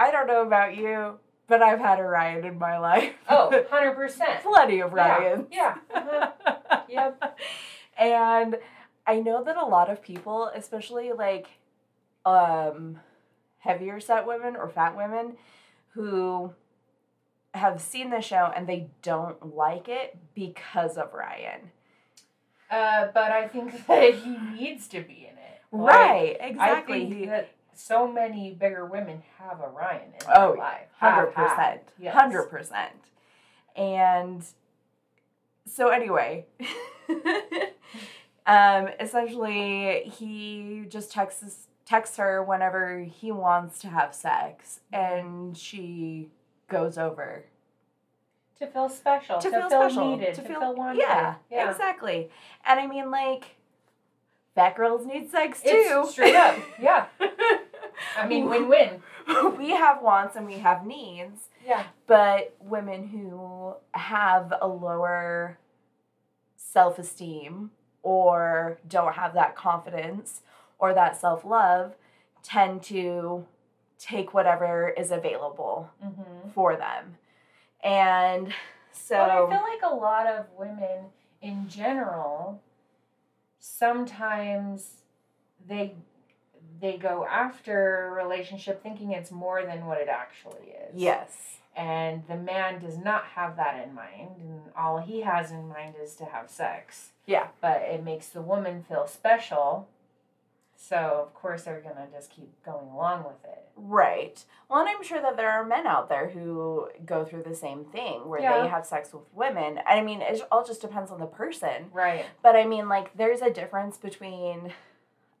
I 0.00 0.10
don't 0.10 0.26
know 0.26 0.42
about 0.42 0.76
you, 0.76 1.18
but 1.46 1.60
I've 1.62 1.78
had 1.78 1.98
a 2.00 2.02
Ryan 2.04 2.44
in 2.46 2.58
my 2.58 2.78
life. 2.78 3.12
Oh, 3.28 3.50
100%. 3.70 4.42
Plenty 4.42 4.80
of 4.80 4.92
Yeah, 4.96 5.16
Ryans. 5.18 5.46
yeah, 5.52 5.74
uh-huh. 5.94 6.80
Yep. 6.88 7.38
And 7.98 8.56
I 9.06 9.20
know 9.20 9.44
that 9.44 9.58
a 9.58 9.66
lot 9.66 9.90
of 9.90 10.00
people, 10.00 10.50
especially 10.54 11.12
like 11.12 11.48
um 12.24 12.98
heavier 13.58 14.00
set 14.00 14.26
women 14.26 14.56
or 14.56 14.70
fat 14.70 14.96
women 14.96 15.36
who 15.92 16.54
have 17.52 17.78
seen 17.80 18.08
the 18.08 18.22
show 18.22 18.50
and 18.56 18.66
they 18.66 18.88
don't 19.02 19.54
like 19.54 19.86
it 19.88 20.16
because 20.34 20.96
of 20.96 21.12
Ryan. 21.12 21.72
Uh, 22.70 23.08
but 23.12 23.32
I 23.32 23.48
think 23.48 23.86
that 23.86 24.14
he 24.14 24.38
needs 24.58 24.88
to 24.88 25.02
be 25.02 25.28
in 25.30 25.36
it. 25.36 25.60
Like, 25.72 25.94
right, 25.94 26.36
I 26.40 26.46
exactly. 26.46 27.10
think 27.10 27.26
that 27.26 27.50
so 27.80 28.06
many 28.06 28.50
bigger 28.52 28.84
women 28.86 29.22
have 29.38 29.60
a 29.60 29.68
Ryan 29.68 30.02
in 30.14 30.26
Oh, 30.34 30.48
their 30.52 30.58
life. 30.58 30.86
Hundred 30.98 31.32
percent. 31.34 31.80
Hundred 32.12 32.44
percent. 32.44 32.92
And 33.76 34.44
so 35.66 35.88
anyway, 35.88 36.46
um, 38.46 38.88
essentially 38.98 40.02
he 40.04 40.84
just 40.88 41.12
texts 41.12 41.68
texts 41.86 42.16
her 42.18 42.42
whenever 42.42 43.00
he 43.00 43.32
wants 43.32 43.80
to 43.80 43.88
have 43.88 44.14
sex, 44.14 44.80
and 44.92 45.56
she 45.56 46.28
goes 46.68 46.96
over 46.98 47.44
To 48.60 48.66
feel 48.66 48.88
special. 48.88 49.38
to, 49.40 49.50
To, 49.50 49.50
feel, 49.58 49.68
feel, 49.68 49.80
special, 49.88 50.16
needed. 50.16 50.34
to 50.34 50.42
To, 50.42 50.48
feel, 50.48 50.60
feel, 50.60 50.74
wanted. 50.74 51.00
yeah, 51.00 51.34
Yeah. 51.50 51.70
exactly. 51.70 52.30
And 52.64 52.78
I 52.78 52.86
mean, 52.86 53.10
like, 53.10 53.56
fat 54.54 54.76
girls 54.76 55.04
need 55.04 55.30
sex 55.30 55.62
too. 55.62 55.68
It's 55.72 56.10
straight 56.12 56.36
up. 56.36 56.56
Yeah. 56.80 57.06
I 58.16 58.26
mean, 58.26 58.48
win 58.48 58.68
win. 58.68 59.02
we 59.58 59.70
have 59.70 60.02
wants 60.02 60.36
and 60.36 60.46
we 60.46 60.54
have 60.58 60.84
needs. 60.86 61.48
Yeah. 61.66 61.84
but 62.06 62.54
women 62.60 63.06
who 63.08 63.74
have 63.92 64.52
a 64.60 64.66
lower 64.66 65.58
self 66.56 66.98
esteem 66.98 67.70
or 68.02 68.78
don't 68.88 69.12
have 69.14 69.34
that 69.34 69.54
confidence 69.56 70.40
or 70.78 70.94
that 70.94 71.20
self 71.20 71.44
love 71.44 71.94
tend 72.42 72.82
to 72.84 73.44
take 73.98 74.32
whatever 74.32 74.88
is 74.96 75.10
available 75.10 75.90
Mm-hmm. 76.02 76.50
for 76.54 76.76
them. 76.76 77.16
And 77.84 78.54
so, 78.92 79.16
But 79.16 79.30
I 79.30 79.36
feel 79.50 79.68
like 79.68 79.82
a 79.92 79.94
lot 79.94 80.26
of 80.26 80.46
women 80.58 81.06
in 81.42 81.68
general 81.68 82.62
sometimes 83.58 84.92
they 85.68 85.94
they 86.80 86.96
go 86.96 87.26
after 87.26 88.06
a 88.06 88.10
relationship 88.22 88.82
thinking 88.82 89.12
it's 89.12 89.30
more 89.30 89.64
than 89.64 89.86
what 89.86 89.98
it 90.00 90.08
actually 90.08 90.68
is. 90.88 90.94
yes. 90.94 91.36
And 91.76 92.24
the 92.26 92.36
man 92.36 92.80
does 92.80 92.98
not 92.98 93.24
have 93.36 93.56
that 93.56 93.80
in 93.86 93.94
mind 93.94 94.30
and 94.40 94.60
all 94.76 94.98
he 94.98 95.20
has 95.20 95.52
in 95.52 95.68
mind 95.68 95.94
is 96.02 96.14
to 96.16 96.24
have 96.24 96.50
sex. 96.50 97.12
Yeah. 97.26 97.46
But 97.60 97.82
it 97.82 98.02
makes 98.02 98.26
the 98.28 98.42
woman 98.42 98.82
feel 98.88 99.06
special. 99.06 99.88
So 100.76 100.96
of 100.96 101.32
course 101.32 101.62
they're 101.62 101.80
gonna 101.80 102.08
just 102.12 102.30
keep 102.30 102.50
going 102.64 102.88
along 102.88 103.22
with 103.24 103.44
it. 103.44 103.62
Right. 103.76 104.44
Well, 104.68 104.80
and 104.80 104.88
I'm 104.88 105.02
sure 105.04 105.22
that 105.22 105.36
there 105.36 105.48
are 105.50 105.64
men 105.64 105.86
out 105.86 106.08
there 106.08 106.28
who 106.30 106.88
go 107.06 107.24
through 107.24 107.44
the 107.44 107.54
same 107.54 107.84
thing 107.84 108.28
where 108.28 108.40
Yeah. 108.40 108.62
they 108.62 108.68
have 108.68 108.84
sex 108.84 109.12
with 109.12 109.22
women. 109.32 109.80
I 109.86 110.00
mean, 110.02 110.22
it 110.22 110.42
all 110.50 110.64
just 110.64 110.80
depends 110.80 111.10
on 111.12 111.20
the 111.20 111.26
person. 111.26 111.90
Right. 111.92 112.26
But 112.42 112.56
I 112.56 112.64
mean, 112.66 112.88
like, 112.88 113.16
there's 113.16 113.42
a 113.42 113.50
difference 113.50 113.96
between 113.96 114.72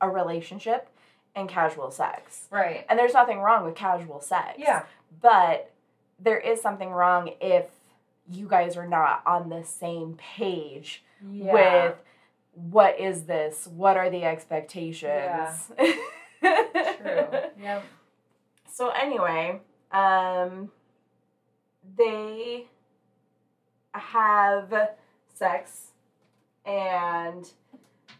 a 0.00 0.08
relationship 0.08 0.88
and 1.34 1.48
casual 1.48 1.90
sex. 1.90 2.46
Right. 2.50 2.84
And 2.88 2.98
there's 2.98 3.14
nothing 3.14 3.38
wrong 3.40 3.64
with 3.64 3.74
casual 3.74 4.20
sex. 4.20 4.54
Yeah. 4.58 4.84
But 5.20 5.70
there 6.18 6.38
is 6.38 6.60
something 6.60 6.90
wrong 6.90 7.30
if 7.40 7.66
you 8.30 8.46
guys 8.48 8.76
are 8.76 8.86
not 8.86 9.22
on 9.26 9.48
the 9.48 9.64
same 9.64 10.16
page 10.18 11.02
Yeah. 11.30 11.52
with 11.52 11.94
what 12.54 12.98
is 13.00 13.24
this? 13.24 13.66
What 13.68 13.96
are 13.96 14.10
the 14.10 14.24
expectations? 14.24 15.02
Yeah. 15.12 15.56
True. 15.78 15.92
Yep. 17.60 17.84
So 18.72 18.88
anyway, 18.90 19.60
um 19.92 20.70
they 21.96 22.66
have 23.92 24.72
sex 25.34 25.88
and 26.64 27.50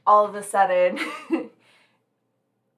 all 0.06 0.24
of 0.26 0.34
a 0.34 0.42
sudden 0.42 0.98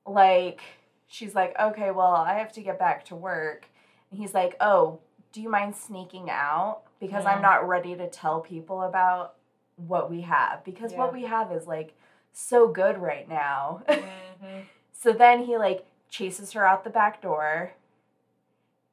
like 0.06 0.60
she's 1.06 1.34
like, 1.34 1.54
"Okay, 1.58 1.90
well, 1.90 2.14
I 2.14 2.34
have 2.38 2.52
to 2.54 2.62
get 2.62 2.78
back 2.78 3.04
to 3.06 3.16
work." 3.16 3.66
And 4.10 4.18
he's 4.20 4.34
like, 4.34 4.56
"Oh, 4.60 5.00
do 5.32 5.40
you 5.40 5.48
mind 5.48 5.74
sneaking 5.76 6.28
out 6.30 6.82
because 7.00 7.24
I'm 7.26 7.38
Mm. 7.38 7.42
not 7.42 7.68
ready 7.68 7.94
to 7.96 8.08
tell 8.08 8.40
people 8.40 8.82
about 8.82 9.34
what 9.76 10.10
we 10.10 10.20
have 10.22 10.62
because 10.64 10.92
what 10.98 11.12
we 11.12 11.22
have 11.24 11.50
is 11.52 11.66
like 11.66 11.94
so 12.32 12.68
good 12.68 12.98
right 12.98 13.28
now." 13.28 13.82
Mhm. 13.88 14.64
So 14.92 15.12
then 15.12 15.42
he 15.44 15.56
like 15.58 15.84
chases 16.10 16.52
her 16.52 16.64
out 16.64 16.84
the 16.84 16.90
back 16.90 17.20
door 17.20 17.72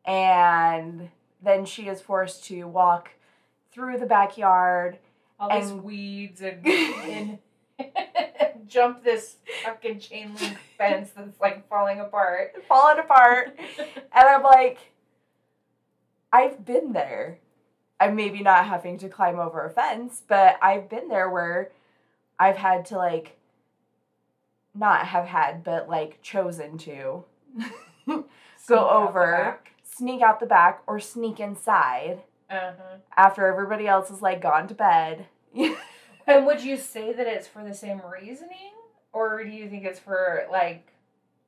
and 0.06 1.10
then 1.42 1.66
she 1.66 1.88
is 1.88 2.02
forced 2.02 2.44
to 2.46 2.64
walk 2.68 3.12
through 3.72 3.98
the 4.00 4.06
backyard. 4.08 4.98
all 5.40 5.50
these 5.60 5.72
weeds 5.72 6.42
and, 6.42 6.66
and 7.04 7.40
jump 8.70 9.04
this 9.04 9.36
fucking 9.66 10.00
chain 10.00 10.34
link 10.40 10.58
fence 10.78 11.10
that's 11.16 11.40
like 11.42 11.68
falling 11.68 12.00
apart. 12.00 12.54
falling 12.68 13.00
apart. 13.00 13.58
And 14.12 14.28
I'm 14.28 14.44
like, 14.44 14.78
I've 16.32 16.66
been 16.66 16.94
there. 16.94 17.40
I'm 18.00 18.16
maybe 18.16 18.42
not 18.42 18.66
having 18.68 18.98
to 19.00 19.10
climb 19.10 19.40
over 19.40 19.66
a 19.66 19.70
fence, 19.70 20.22
but 20.28 20.58
I've 20.62 20.90
been 20.90 21.10
there 21.10 21.30
where 21.30 21.72
I've 22.40 22.58
had 22.58 22.86
to 22.88 22.98
like 22.98 23.38
not 24.74 25.08
have 25.08 25.26
had, 25.26 25.64
but 25.64 25.90
like 25.90 26.22
chosen 26.22 26.78
to 26.80 27.24
the 28.08 28.80
over. 28.80 29.60
sneak 29.84 30.22
out 30.22 30.40
the 30.40 30.46
back 30.46 30.82
or 30.88 31.00
sneak 31.00 31.40
inside 31.40 32.22
Uh-huh. 32.50 32.98
after 33.18 33.46
everybody 33.48 33.88
else 33.88 34.10
is 34.10 34.22
like 34.22 34.42
gone 34.42 34.68
to 34.70 34.74
bed. 34.76 35.26
And 36.30 36.46
would 36.46 36.64
you 36.64 36.78
say 36.78 37.14
that 37.14 37.28
it's 37.28 37.48
for 37.48 37.64
the 37.64 37.74
same 37.74 38.02
reasoning, 38.12 38.72
or 39.14 39.44
do 39.44 39.50
you 39.50 39.70
think 39.70 39.86
it's 39.86 40.00
for 40.00 40.46
like 40.52 40.92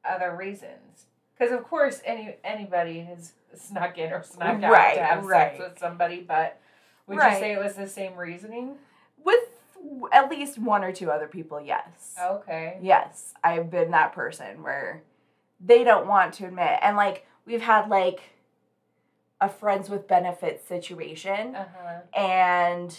other 0.04 0.36
reasons? 0.36 1.06
Because 1.38 1.52
of 1.54 1.64
course, 1.64 2.02
any 2.06 2.36
anybody 2.44 3.00
has 3.02 3.34
snuck 3.56 3.98
in 3.98 4.12
or 4.14 4.24
snuck 4.24 4.64
out 4.64 4.72
Right, 4.72 4.96
to 4.96 5.04
have 5.04 5.26
right. 5.26 5.58
sex 5.58 5.60
with 5.72 5.80
somebody, 5.80 6.22
but 6.22 6.60
would 7.08 7.18
Right. 7.18 7.34
you 7.34 7.40
say 7.40 7.52
it 7.54 7.60
was 7.64 7.76
the 7.76 7.88
same 7.88 8.16
reasoning? 8.16 8.78
With 9.24 9.40
at 10.12 10.30
least 10.30 10.58
one 10.60 10.84
or 10.84 10.92
two 10.92 11.12
other 11.12 11.28
people, 11.28 11.60
yes. 11.60 12.16
Okay. 12.22 12.78
Yes, 12.82 13.34
I've 13.44 13.70
been 13.72 13.92
that 13.92 14.14
person 14.14 14.62
where 14.64 15.02
they 15.60 15.84
don't 15.84 16.08
want 16.08 16.34
to 16.36 16.46
admit. 16.48 16.80
And 16.82 16.96
like 16.96 17.26
we've 17.46 17.62
had 17.62 17.90
like 17.90 18.22
a 19.40 19.50
friends 19.50 19.90
with 19.90 20.08
benefits 20.08 20.64
situation 20.68 21.56
Uh 21.56 21.66
huh. 21.76 22.00
and 22.20 22.96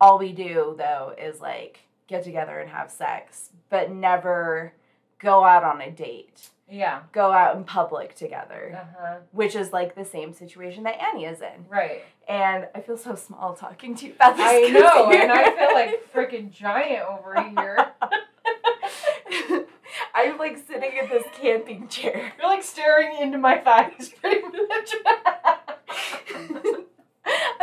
all 0.00 0.18
we 0.18 0.32
do 0.32 0.74
though 0.78 1.14
is 1.18 1.40
like 1.40 1.80
get 2.08 2.22
together 2.24 2.58
and 2.60 2.70
have 2.70 2.90
sex, 2.90 3.50
but 3.70 3.90
never 3.90 4.72
go 5.18 5.42
out 5.44 5.64
on 5.64 5.80
a 5.80 5.90
date, 5.90 6.50
Yeah. 6.70 7.00
go 7.12 7.32
out 7.32 7.56
in 7.56 7.64
public 7.64 8.14
together, 8.14 8.78
Uh 8.80 8.84
huh. 9.00 9.14
which 9.32 9.54
is 9.56 9.72
like 9.72 9.94
the 9.94 10.04
same 10.04 10.32
situation 10.32 10.84
that 10.84 11.00
Annie 11.02 11.24
is 11.24 11.40
in. 11.40 11.64
Right. 11.68 12.02
And 12.28 12.68
I 12.74 12.80
feel 12.80 12.96
so 12.98 13.14
small 13.14 13.54
talking 13.54 13.94
to 13.96 14.06
you 14.06 14.12
about 14.14 14.36
this. 14.36 14.46
I 14.46 14.68
know, 14.72 15.10
and 15.10 15.32
I 15.32 15.50
feel 15.56 15.74
like 15.74 16.12
freaking 16.12 16.50
giant 16.52 17.08
over 17.08 17.40
here. 17.42 17.92
I'm 20.14 20.38
like 20.38 20.58
sitting 20.66 20.92
in 21.02 21.08
this 21.08 21.24
camping 21.40 21.88
chair. 21.88 22.32
You're 22.38 22.48
like 22.48 22.62
staring 22.62 23.18
into 23.20 23.38
my 23.38 23.58
thighs, 23.58 24.10
pretty 24.20 24.42
much. 24.42 24.94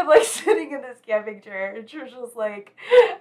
I'm 0.03 0.09
like 0.09 0.23
sitting 0.25 0.71
in 0.71 0.81
this 0.81 0.99
camping 1.05 1.39
chair, 1.41 1.73
and 1.73 1.87
Trisha's 1.87 2.35
like 2.35 2.75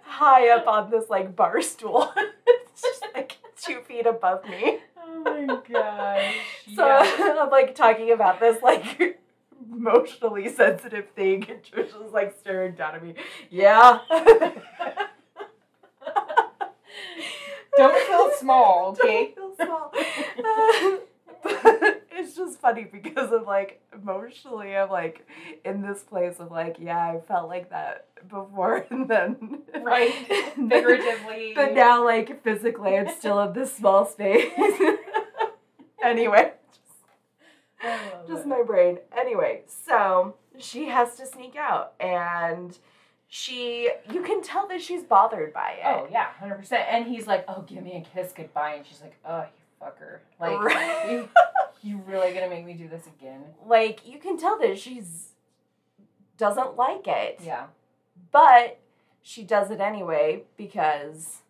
high 0.04 0.48
up 0.48 0.66
on 0.66 0.90
this 0.90 1.08
like 1.08 1.36
bar 1.36 1.62
stool. 1.62 2.12
it's 2.46 2.82
just 2.82 3.04
like 3.14 3.38
two 3.56 3.80
feet 3.82 4.06
above 4.06 4.44
me. 4.48 4.78
oh 4.98 5.22
my 5.22 5.46
gosh. 5.70 6.34
So 6.74 6.84
yeah. 6.86 7.36
I'm 7.40 7.50
like 7.50 7.76
talking 7.76 8.10
about 8.10 8.40
this 8.40 8.60
like 8.62 9.20
emotionally 9.72 10.48
sensitive 10.48 11.08
thing, 11.10 11.46
and 11.48 11.62
Trisha's 11.62 12.12
like 12.12 12.36
staring 12.40 12.74
down 12.74 12.96
at 12.96 13.04
me. 13.04 13.14
Yeah. 13.48 14.00
Don't 17.74 18.06
feel 18.06 18.30
small, 18.38 18.88
okay? 19.00 19.32
Don't 19.34 19.56
feel 19.56 19.66
small. 19.66 19.94
But 21.42 22.01
it's 22.14 22.34
just 22.36 22.60
funny 22.60 22.84
because 22.84 23.32
of 23.32 23.46
like 23.46 23.80
emotionally, 23.92 24.76
I'm 24.76 24.90
like 24.90 25.26
in 25.64 25.82
this 25.82 26.02
place 26.02 26.36
of 26.38 26.50
like, 26.50 26.76
yeah, 26.78 26.98
I 26.98 27.20
felt 27.26 27.48
like 27.48 27.70
that 27.70 28.06
before, 28.28 28.86
and 28.90 29.08
then 29.08 29.62
Right. 29.80 30.12
Figuratively. 30.54 31.52
But 31.54 31.74
now, 31.74 32.04
like 32.04 32.42
physically, 32.42 32.96
I'm 32.96 33.08
still 33.08 33.40
in 33.42 33.52
this 33.52 33.74
small 33.74 34.06
space. 34.06 34.52
anyway, 36.04 36.52
just 38.26 38.46
my 38.46 38.62
brain. 38.62 38.98
Anyway, 39.16 39.62
so 39.66 40.36
she 40.58 40.86
has 40.88 41.16
to 41.16 41.26
sneak 41.26 41.56
out, 41.56 41.94
and 42.00 42.78
she, 43.28 43.90
you 44.12 44.22
can 44.22 44.42
tell 44.42 44.68
that 44.68 44.80
she's 44.82 45.02
bothered 45.02 45.52
by 45.52 45.72
it. 45.80 45.84
Oh 45.84 46.06
yeah, 46.10 46.28
hundred 46.38 46.56
percent. 46.56 46.84
And 46.88 47.06
he's 47.06 47.26
like, 47.26 47.44
"Oh, 47.48 47.62
give 47.62 47.82
me 47.82 47.96
a 47.96 48.00
kiss 48.16 48.32
goodbye," 48.32 48.74
and 48.74 48.86
she's 48.86 49.00
like, 49.00 49.16
"Oh, 49.24 49.40
you 49.42 49.86
fucker! 49.86 50.18
Like, 50.40 50.60
Right. 50.60 51.10
you, 51.10 51.28
you 51.82 52.02
really 52.06 52.32
gonna 52.32 52.48
make 52.48 52.64
me 52.64 52.74
do 52.74 52.88
this 52.88 53.06
again?" 53.06 53.42
Like 53.66 54.06
you 54.06 54.18
can 54.18 54.38
tell 54.38 54.58
that 54.58 54.78
she's 54.78 55.32
doesn't 56.42 56.76
like 56.76 57.06
it. 57.06 57.40
Yeah. 57.44 57.66
But 58.32 58.80
she 59.22 59.44
does 59.44 59.70
it 59.70 59.80
anyway 59.80 60.42
because 60.56 61.42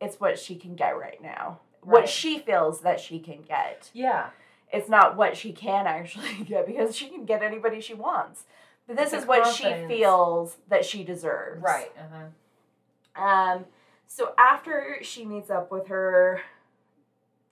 it's 0.00 0.18
what 0.18 0.38
she 0.38 0.56
can 0.56 0.74
get 0.74 0.98
right 0.98 1.22
now. 1.22 1.60
What 1.82 2.08
she 2.08 2.38
feels 2.38 2.80
that 2.80 3.00
she 3.00 3.18
can 3.18 3.42
get. 3.42 3.90
Yeah. 3.92 4.30
It's 4.72 4.88
not 4.88 5.16
what 5.16 5.36
she 5.36 5.52
can 5.52 5.86
actually 5.98 6.44
get 6.44 6.66
because 6.66 6.96
she 6.96 7.08
can 7.08 7.24
get 7.24 7.42
anybody 7.42 7.80
she 7.80 7.94
wants. 7.94 8.44
But 8.86 8.96
this 8.96 9.12
It's 9.12 9.22
is 9.22 9.28
what 9.28 9.46
she 9.46 9.72
feels 9.86 10.56
that 10.68 10.84
she 10.84 11.04
deserves. 11.04 11.62
Right. 11.62 11.92
Uh 11.96 12.28
huh. 13.14 13.22
Um 13.22 13.64
so 14.06 14.34
after 14.36 14.98
she 15.02 15.24
meets 15.24 15.50
up 15.50 15.70
with 15.70 15.86
her 15.86 16.40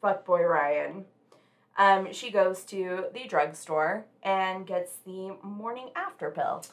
fuckboy 0.03 0.49
Ryan, 0.49 1.05
um, 1.77 2.13
she 2.13 2.31
goes 2.31 2.65
to 2.65 3.07
the 3.15 3.25
drugstore 3.29 4.05
and 4.23 4.67
gets 4.67 4.97
the 5.07 5.37
morning 5.43 5.91
after 5.97 6.31
pill. 6.31 6.65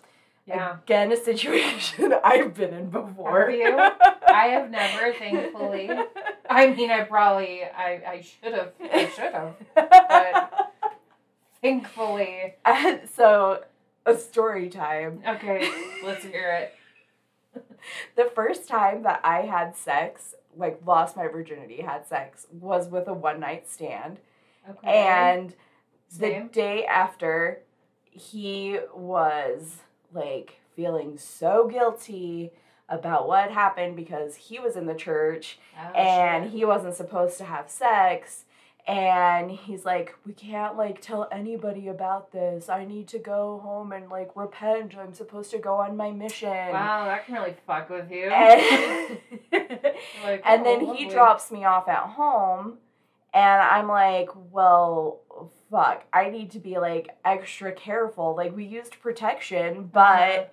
Yeah. 0.46 0.78
Again, 0.84 1.12
a 1.12 1.18
situation 1.18 2.14
I've 2.24 2.54
been 2.54 2.74
in 2.74 2.90
before. 2.90 3.50
Have 3.50 3.52
you? 3.60 3.78
I 4.28 4.48
have 4.48 4.70
never, 4.72 5.14
thankfully. 5.14 5.90
I 6.50 6.68
mean, 6.68 6.90
I 6.90 7.02
probably, 7.04 7.64
I, 7.64 8.02
I 8.08 8.22
should 8.22 8.54
have, 8.54 8.72
I 8.82 9.10
should 9.10 9.34
have. 9.34 9.56
But- 9.76 10.74
Thankfully. 11.62 12.54
And 12.64 13.02
so, 13.14 13.64
a 14.06 14.16
story 14.16 14.70
time. 14.70 15.22
Okay, 15.28 15.70
let's 16.04 16.24
hear 16.24 16.54
it. 17.54 17.64
The 18.16 18.30
first 18.36 18.68
time 18.68 19.04
that 19.04 19.22
I 19.24 19.42
had 19.42 19.76
sex, 19.76 20.36
like 20.56 20.80
lost 20.86 21.18
my 21.18 21.28
virginity, 21.28 21.82
had 21.82 22.06
sex, 22.08 22.46
was 22.52 22.88
with 22.90 23.08
a 23.08 23.14
one 23.14 23.40
night 23.40 23.70
stand. 23.70 24.20
Okay. 24.70 24.88
And 25.08 25.56
Same. 26.10 26.48
the 26.48 26.54
day 26.54 26.86
after, 26.86 27.62
he 28.12 28.80
was 28.96 29.78
like 30.14 30.60
feeling 30.76 31.18
so 31.18 31.68
guilty 31.68 32.52
about 32.90 33.28
what 33.28 33.52
happened 33.52 33.96
because 33.96 34.36
he 34.36 34.60
was 34.60 34.76
in 34.76 34.86
the 34.86 34.96
church 34.96 35.60
Oh, 35.78 35.92
and 35.94 36.46
shit. 36.46 36.54
he 36.54 36.66
wasn't 36.66 36.96
supposed 36.96 37.38
to 37.40 37.44
have 37.44 37.70
sex 37.70 38.46
and 38.88 39.52
he's 39.52 39.84
like 39.84 40.16
we 40.26 40.32
can't 40.32 40.78
like 40.78 41.02
tell 41.02 41.28
anybody 41.30 41.90
about 41.90 42.32
this 42.32 42.70
i 42.70 42.86
need 42.86 43.06
to 43.10 43.20
go 43.20 43.60
home 43.62 43.92
and 43.92 44.08
like 44.10 44.32
repent 44.36 44.96
i'm 44.98 45.14
supposed 45.14 45.52
to 45.52 45.58
go 45.58 45.76
on 45.76 45.98
my 45.98 46.10
mission 46.12 46.48
Wow, 46.48 47.04
that 47.04 47.26
can 47.26 47.36
really 47.36 47.56
fuck 47.66 47.90
with 47.90 48.10
you. 48.10 48.30
and, 48.30 49.18
Like, 50.24 50.42
and 50.46 50.62
oh, 50.62 50.64
then 50.64 50.96
he 50.96 51.10
drops 51.10 51.52
me 51.52 51.66
off 51.66 51.90
at 51.90 52.04
home 52.12 52.78
and 53.38 53.62
i'm 53.62 53.88
like 53.88 54.30
well 54.52 55.20
fuck 55.70 56.04
i 56.12 56.30
need 56.30 56.50
to 56.52 56.60
be 56.60 56.78
like 56.80 57.10
extra 57.24 57.72
careful 57.72 58.36
like 58.36 58.56
we 58.56 58.66
used 58.66 59.00
protection 59.02 59.90
but 59.94 60.30
Uh-huh. 60.40 60.44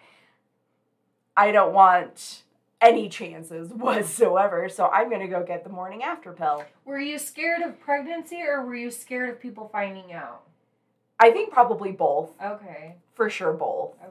i 1.36 1.50
don't 1.50 1.72
want 1.72 2.42
any 2.80 3.08
chances 3.08 3.68
whatsoever 3.84 4.68
so 4.68 4.88
i'm 4.88 5.08
gonna 5.10 5.28
go 5.28 5.42
get 5.42 5.64
the 5.64 5.70
morning 5.70 6.02
after 6.02 6.32
pill 6.32 6.64
Were 6.84 6.98
you 7.00 7.18
scared 7.18 7.62
of 7.62 7.80
pregnancy 7.80 8.42
or 8.42 8.64
were 8.64 8.74
you 8.76 8.90
scared 8.90 9.30
of 9.30 9.40
people 9.40 9.68
finding 9.72 10.12
out? 10.12 10.42
i 11.18 11.30
think 11.30 11.50
probably 11.52 11.92
both 11.92 12.30
Okay. 12.42 12.96
for 13.14 13.30
sure 13.30 13.52
both 13.52 13.92
Okay. 14.02 14.10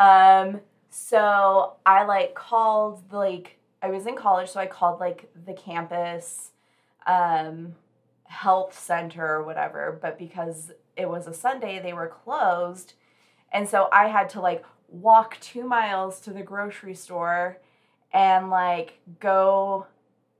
Um, 0.00 0.60
so 0.90 1.72
I 1.84 2.04
like 2.04 2.34
called 2.36 3.02
like 3.12 3.56
I 3.82 3.88
was 3.90 4.06
in 4.06 4.14
college, 4.14 4.48
so 4.50 4.60
I 4.60 4.66
called 4.66 5.00
like 5.00 5.28
the 5.46 5.54
campus 5.54 6.50
um 7.06 7.74
health 8.28 8.78
center 8.78 9.26
or 9.26 9.42
whatever, 9.42 9.98
but 10.00 10.18
because 10.18 10.70
it 10.96 11.08
was 11.08 11.26
a 11.26 11.34
Sunday, 11.34 11.80
they 11.80 11.92
were 11.92 12.06
closed. 12.06 12.94
And 13.52 13.68
so 13.68 13.88
I 13.92 14.08
had 14.08 14.28
to 14.30 14.40
like 14.40 14.64
walk 14.88 15.38
two 15.40 15.64
miles 15.64 16.20
to 16.20 16.30
the 16.32 16.42
grocery 16.42 16.94
store 16.94 17.58
and 18.12 18.50
like 18.50 19.00
go 19.20 19.86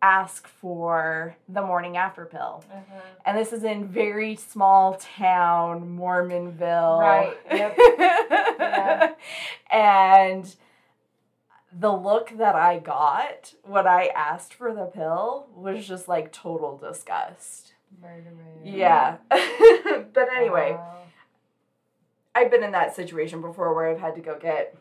ask 0.01 0.47
for 0.47 1.37
the 1.49 1.63
morning 1.63 1.97
after 1.97 2.25
pill. 2.25 2.65
Uh-huh. 2.73 3.01
And 3.25 3.37
this 3.37 3.53
is 3.53 3.65
in 3.65 3.89
very 3.89 4.37
small 4.37 4.95
town, 4.95 5.99
Mormonville. 5.99 7.01
Right, 7.01 7.37
yep. 7.51 7.75
Yeah. 7.79 9.15
And 9.71 10.55
the 11.73 11.93
look 11.93 12.37
that 12.39 12.55
I 12.55 12.79
got 12.79 13.55
when 13.63 13.87
I 13.87 14.11
asked 14.15 14.55
for 14.55 14.75
the 14.75 14.87
pill 14.87 15.49
was 15.55 15.87
just 15.87 16.09
like 16.09 16.33
total 16.33 16.77
disgust. 16.77 17.73
Yeah. 18.65 19.17
but 19.31 20.29
anyway, 20.37 20.73
Wow. 20.73 20.95
I've 22.35 22.51
been 22.51 22.63
in 22.63 22.73
that 22.73 22.95
situation 22.95 23.41
before 23.41 23.75
where 23.75 23.89
I've 23.89 24.01
had 24.01 24.15
to 24.15 24.21
go 24.21 24.39
get 24.39 24.77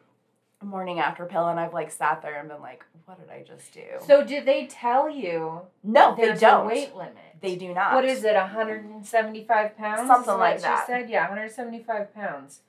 a 0.62 0.66
morning 0.66 1.00
after 1.00 1.26
pill 1.26 1.48
and 1.48 1.60
I've 1.60 1.74
like 1.74 1.92
sat 1.92 2.22
there 2.22 2.40
and 2.40 2.50
been 2.50 2.62
like, 2.62 2.86
what 3.06 3.20
did 3.20 3.30
I 3.30 3.44
just 3.44 3.74
do? 3.74 3.84
So 4.06 4.24
did 4.24 4.46
they 4.46 4.68
tell 4.68 5.10
you 5.10 5.62
no, 5.84 6.16
they 6.16 6.34
don't. 6.36 6.66
a 6.66 6.68
weight 6.68 6.96
limit? 6.96 7.16
They 7.42 7.56
do 7.56 7.74
not. 7.74 7.94
What 7.96 8.06
is 8.06 8.24
it, 8.24 8.36
175 8.36 9.78
pounds? 9.78 10.08
Something 10.08 10.34
Is 10.34 10.40
like 10.40 10.62
that. 10.62 10.86
She 10.86 10.92
said, 10.92 11.10
yeah, 11.10 11.24
175 11.24 12.14
pounds. 12.14 12.62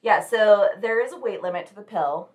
Yeah, 0.00 0.20
so 0.20 0.68
there 0.80 1.04
is 1.04 1.12
a 1.12 1.18
weight 1.18 1.42
limit 1.42 1.66
to 1.68 1.74
the 1.74 1.82
pill, 1.82 2.30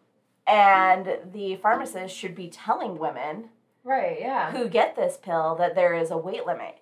and 0.45 1.17
the 1.33 1.57
pharmacist 1.57 2.15
should 2.15 2.35
be 2.35 2.47
telling 2.49 2.97
women 2.97 3.49
Right, 3.83 4.17
yeah. 4.19 4.51
who 4.51 4.67
get 4.69 4.95
this 4.95 5.17
pill 5.17 5.55
that 5.55 5.75
there 5.75 5.93
is 5.93 6.11
a 6.11 6.17
weight 6.17 6.45
limit. 6.45 6.77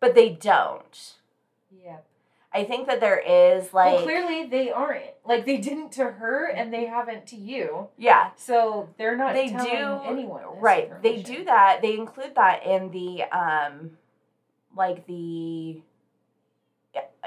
But 0.00 0.14
they 0.14 0.30
don't. 0.30 1.14
Yeah. 1.70 1.98
I 2.52 2.64
think 2.64 2.88
that 2.88 3.00
there 3.00 3.18
is 3.18 3.72
like 3.72 3.94
well, 3.94 4.02
clearly 4.02 4.46
they 4.46 4.70
aren't. 4.72 5.04
Like 5.24 5.46
they 5.46 5.58
didn't 5.58 5.92
to 5.92 6.04
her, 6.10 6.46
and 6.46 6.72
they 6.72 6.86
haven't 6.86 7.26
to 7.28 7.36
you. 7.36 7.88
yeah, 7.96 8.30
So 8.36 8.88
they're 8.98 9.16
not 9.16 9.34
they 9.34 9.50
telling 9.50 9.70
do 9.70 10.00
anyone. 10.10 10.42
right. 10.58 11.00
They 11.02 11.22
do 11.22 11.44
that. 11.44 11.80
They 11.82 11.94
include 11.96 12.34
that 12.34 12.66
in 12.66 12.90
the 12.90 13.22
um 13.24 13.92
like 14.76 15.06
the 15.06 15.80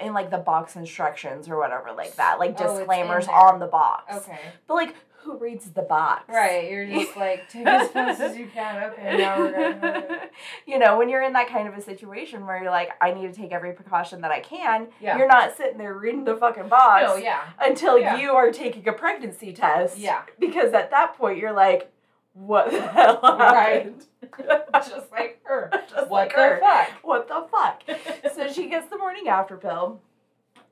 in 0.01 0.13
like 0.13 0.31
the 0.31 0.37
box 0.39 0.75
instructions 0.75 1.47
or 1.47 1.57
whatever 1.57 1.91
like 1.95 2.15
that. 2.17 2.39
Like 2.39 2.55
Oh, 2.59 2.77
disclaimers 2.79 3.27
there. 3.27 3.35
on 3.35 3.59
the 3.59 3.67
box. 3.67 4.13
Okay. 4.27 4.39
But 4.67 4.73
like 4.73 4.95
who 5.23 5.37
reads 5.37 5.71
the 5.71 5.81
box? 5.81 6.23
Right. 6.27 6.69
You're 6.71 6.85
just 6.85 7.15
like 7.17 7.49
take 7.49 7.65
as 7.65 7.89
fast 7.89 8.19
as 8.21 8.37
you 8.37 8.47
can. 8.53 8.83
Okay. 8.91 9.17
Now 9.17 9.39
we're 9.39 9.51
gonna. 9.51 10.19
you 10.67 10.79
know, 10.79 10.97
when 10.97 11.09
you're 11.09 11.21
in 11.23 11.33
that 11.33 11.47
kind 11.49 11.67
of 11.67 11.73
a 11.75 11.81
situation 11.81 12.45
where 12.45 12.61
you're 12.61 12.71
like, 12.71 12.89
I 13.01 13.13
need 13.13 13.33
to 13.33 13.33
take 13.33 13.51
every 13.51 13.73
precaution 13.73 14.21
that 14.21 14.31
I 14.31 14.39
can, 14.39 14.87
Yeah. 15.01 15.17
you're 15.17 15.27
not 15.27 15.55
sitting 15.57 15.77
there 15.77 15.93
reading 15.93 16.23
the 16.25 16.35
fucking 16.35 16.67
box 16.69 17.03
No. 17.07 17.15
Yeah. 17.15 17.41
until 17.59 17.97
Yeah. 17.97 18.17
you 18.17 18.31
are 18.31 18.51
taking 18.51 18.87
a 18.87 18.93
pregnancy 18.93 19.53
test. 19.53 19.97
Yeah. 19.97 20.21
Because 20.39 20.73
at 20.73 20.91
that 20.91 21.15
point, 21.17 21.37
you're 21.37 21.53
like, 21.53 21.89
what 22.33 22.71
the 22.71 22.81
hell 22.81 23.19
Right. 23.21 23.85
happened? 23.85 24.05
Just 24.73 25.11
like 25.11 25.39
her. 25.43 25.69
Just 25.89 26.09
what 26.09 26.11
like 26.11 26.35
the 26.35 26.41
her. 26.41 26.59
fuck? 26.59 26.89
What 27.03 27.27
the 27.27 27.45
fuck? 27.51 27.83
so 28.33 28.51
she 28.51 28.67
gets 28.69 28.87
the 28.89 28.97
morning 28.97 29.27
after 29.27 29.55
pill, 29.57 30.01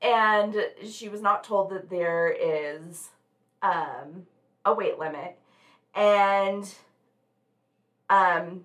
and 0.00 0.56
she 0.90 1.08
was 1.08 1.20
not 1.22 1.44
told 1.44 1.70
that 1.70 1.88
there 1.88 2.34
is 2.36 3.10
um, 3.62 4.26
a 4.64 4.74
weight 4.74 4.98
limit, 4.98 5.38
and 5.94 6.68
um, 8.10 8.64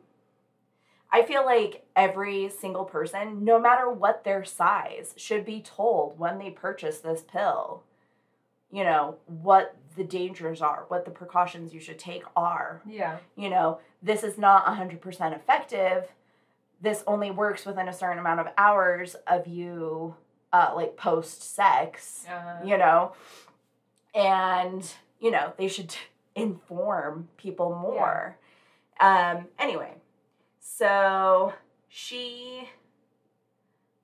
I 1.11 1.23
feel 1.23 1.45
like 1.45 1.85
every 1.95 2.49
single 2.49 2.85
person, 2.85 3.43
no 3.43 3.59
matter 3.59 3.89
what 3.89 4.23
their 4.23 4.43
size, 4.43 5.13
should 5.17 5.45
be 5.45 5.61
told 5.61 6.19
when 6.19 6.37
they 6.37 6.49
purchase 6.49 6.99
this 6.99 7.21
pill, 7.21 7.83
you 8.71 8.83
know, 8.83 9.15
what 9.25 9.75
the 9.95 10.03
dangers 10.03 10.61
are, 10.61 10.85
what 10.89 11.05
the 11.05 11.11
precautions 11.11 11.73
you 11.73 11.79
should 11.79 11.97
take 11.97 12.23
are. 12.35 12.81
Yeah. 12.85 13.17
You 13.35 13.49
know, 13.49 13.79
this 14.03 14.23
is 14.23 14.37
not 14.37 14.65
100% 14.65 15.35
effective. 15.35 16.11
This 16.81 17.03
only 17.07 17.31
works 17.31 17.65
within 17.65 17.87
a 17.87 17.93
certain 17.93 18.19
amount 18.19 18.41
of 18.41 18.47
hours 18.57 19.15
of 19.25 19.47
you, 19.47 20.15
uh, 20.53 20.73
like 20.75 20.97
post 20.97 21.55
sex, 21.55 22.25
Uh, 22.29 22.59
you 22.63 22.77
know, 22.77 23.13
and, 24.13 24.93
you 25.19 25.31
know, 25.31 25.53
they 25.57 25.67
should 25.67 25.95
inform 26.35 27.29
people 27.37 27.75
more. 27.75 28.37
Um, 28.99 29.47
anyway, 29.59 29.93
so 30.59 31.53
she 31.87 32.69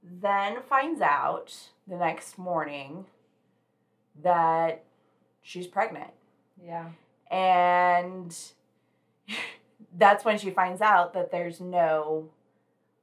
then 0.04 0.58
finds 0.70 1.02
out 1.02 1.56
the 1.88 1.96
next 1.96 2.38
morning 2.38 3.06
that 4.22 4.84
she's 5.42 5.68
pregnant. 5.68 6.12
yeah. 6.64 6.90
And 7.32 8.36
that's 9.98 10.24
when 10.24 10.38
she 10.38 10.52
finds 10.52 10.82
out 10.82 11.14
that 11.14 11.32
there's 11.32 11.60
no 11.60 12.30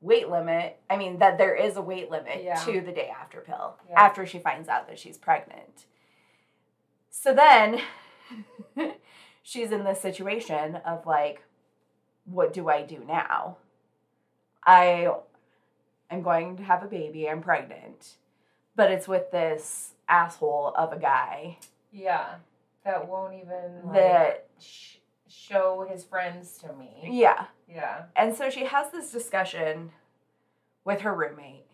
weight 0.00 0.28
limit. 0.28 0.78
I 0.88 0.96
mean, 0.96 1.18
that 1.18 1.36
there 1.36 1.54
is 1.56 1.76
a 1.76 1.82
weight 1.82 2.10
limit 2.10 2.44
Yeah. 2.44 2.54
to 2.64 2.80
the 2.80 2.92
day 2.92 3.08
after 3.08 3.40
pill 3.40 3.76
Yeah. 3.88 4.00
after 4.00 4.24
she 4.26 4.38
finds 4.38 4.68
out 4.68 4.86
that 4.88 4.98
she's 5.00 5.18
pregnant. 5.18 5.86
So 7.10 7.34
then 7.34 7.80
she's 9.42 9.72
in 9.72 9.84
this 9.84 10.00
situation 10.00 10.76
of 10.76 11.06
like, 11.06 11.42
what 12.24 12.52
do 12.52 12.68
I 12.68 12.82
do 12.82 13.02
now? 13.06 13.56
I 14.64 15.10
am 16.10 16.22
going 16.22 16.56
to 16.58 16.62
have 16.62 16.82
a 16.82 16.86
baby, 16.86 17.28
I'm 17.28 17.42
pregnant, 17.42 18.16
but 18.76 18.90
it's 18.90 19.08
with 19.08 19.30
this 19.30 19.92
asshole 20.08 20.72
of 20.76 20.92
a 20.92 20.98
guy 20.98 21.58
Yeah. 21.92 22.34
That 22.84 23.08
won't 23.08 23.34
even 23.34 23.82
like, 23.84 23.94
that, 23.94 24.46
sh- 24.58 24.96
show 25.28 25.86
his 25.90 26.02
friends 26.04 26.56
to 26.58 26.72
me. 26.72 27.08
yeah. 27.10 27.46
Yeah. 27.68 28.04
And 28.16 28.34
so 28.34 28.50
she 28.50 28.64
has 28.64 28.90
this 28.90 29.12
discussion 29.12 29.92
with 30.84 31.02
her 31.02 31.14
roommate. 31.14 31.66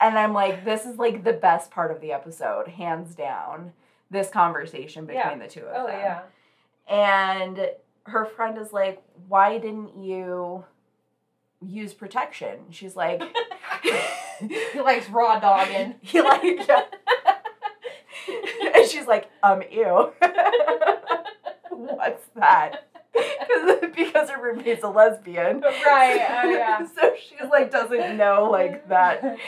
And 0.00 0.18
I'm 0.18 0.32
like, 0.34 0.64
this 0.64 0.84
is 0.84 0.98
like 0.98 1.24
the 1.24 1.32
best 1.32 1.70
part 1.70 1.90
of 1.90 2.00
the 2.00 2.12
episode, 2.12 2.68
hands 2.68 3.14
down. 3.14 3.72
This 4.10 4.28
conversation 4.30 5.04
between 5.06 5.18
Yeah. 5.24 5.36
the 5.38 5.48
two 5.48 5.60
of 5.62 5.72
Oh 5.74 5.86
them. 5.88 5.98
yeah. 6.00 6.20
And 6.88 7.70
her 8.04 8.24
friend 8.24 8.56
is 8.58 8.72
like, 8.72 9.02
why 9.28 9.58
didn't 9.58 9.96
you 9.98 10.64
use 11.60 11.92
protection? 11.92 12.60
She's 12.70 12.94
like, 12.94 13.20
he 14.72 14.80
likes 14.80 15.08
raw 15.10 15.38
dogging. 15.40 15.96
he 16.02 16.20
like, 16.20 16.42
yeah. 16.68 16.82
and 18.74 18.88
she's 18.88 19.06
like, 19.06 19.28
um, 19.42 19.62
ew. 19.70 20.12
What's 21.70 22.24
that? 22.36 22.86
Because 23.94 24.30
her 24.30 24.42
roommate's 24.42 24.82
a 24.82 24.88
lesbian. 24.88 25.60
Right, 25.60 26.20
oh, 26.44 26.50
yeah. 26.50 26.86
so 26.94 27.14
she's 27.16 27.48
like 27.50 27.70
doesn't 27.70 28.16
know 28.16 28.48
like 28.50 28.88
that 28.88 29.38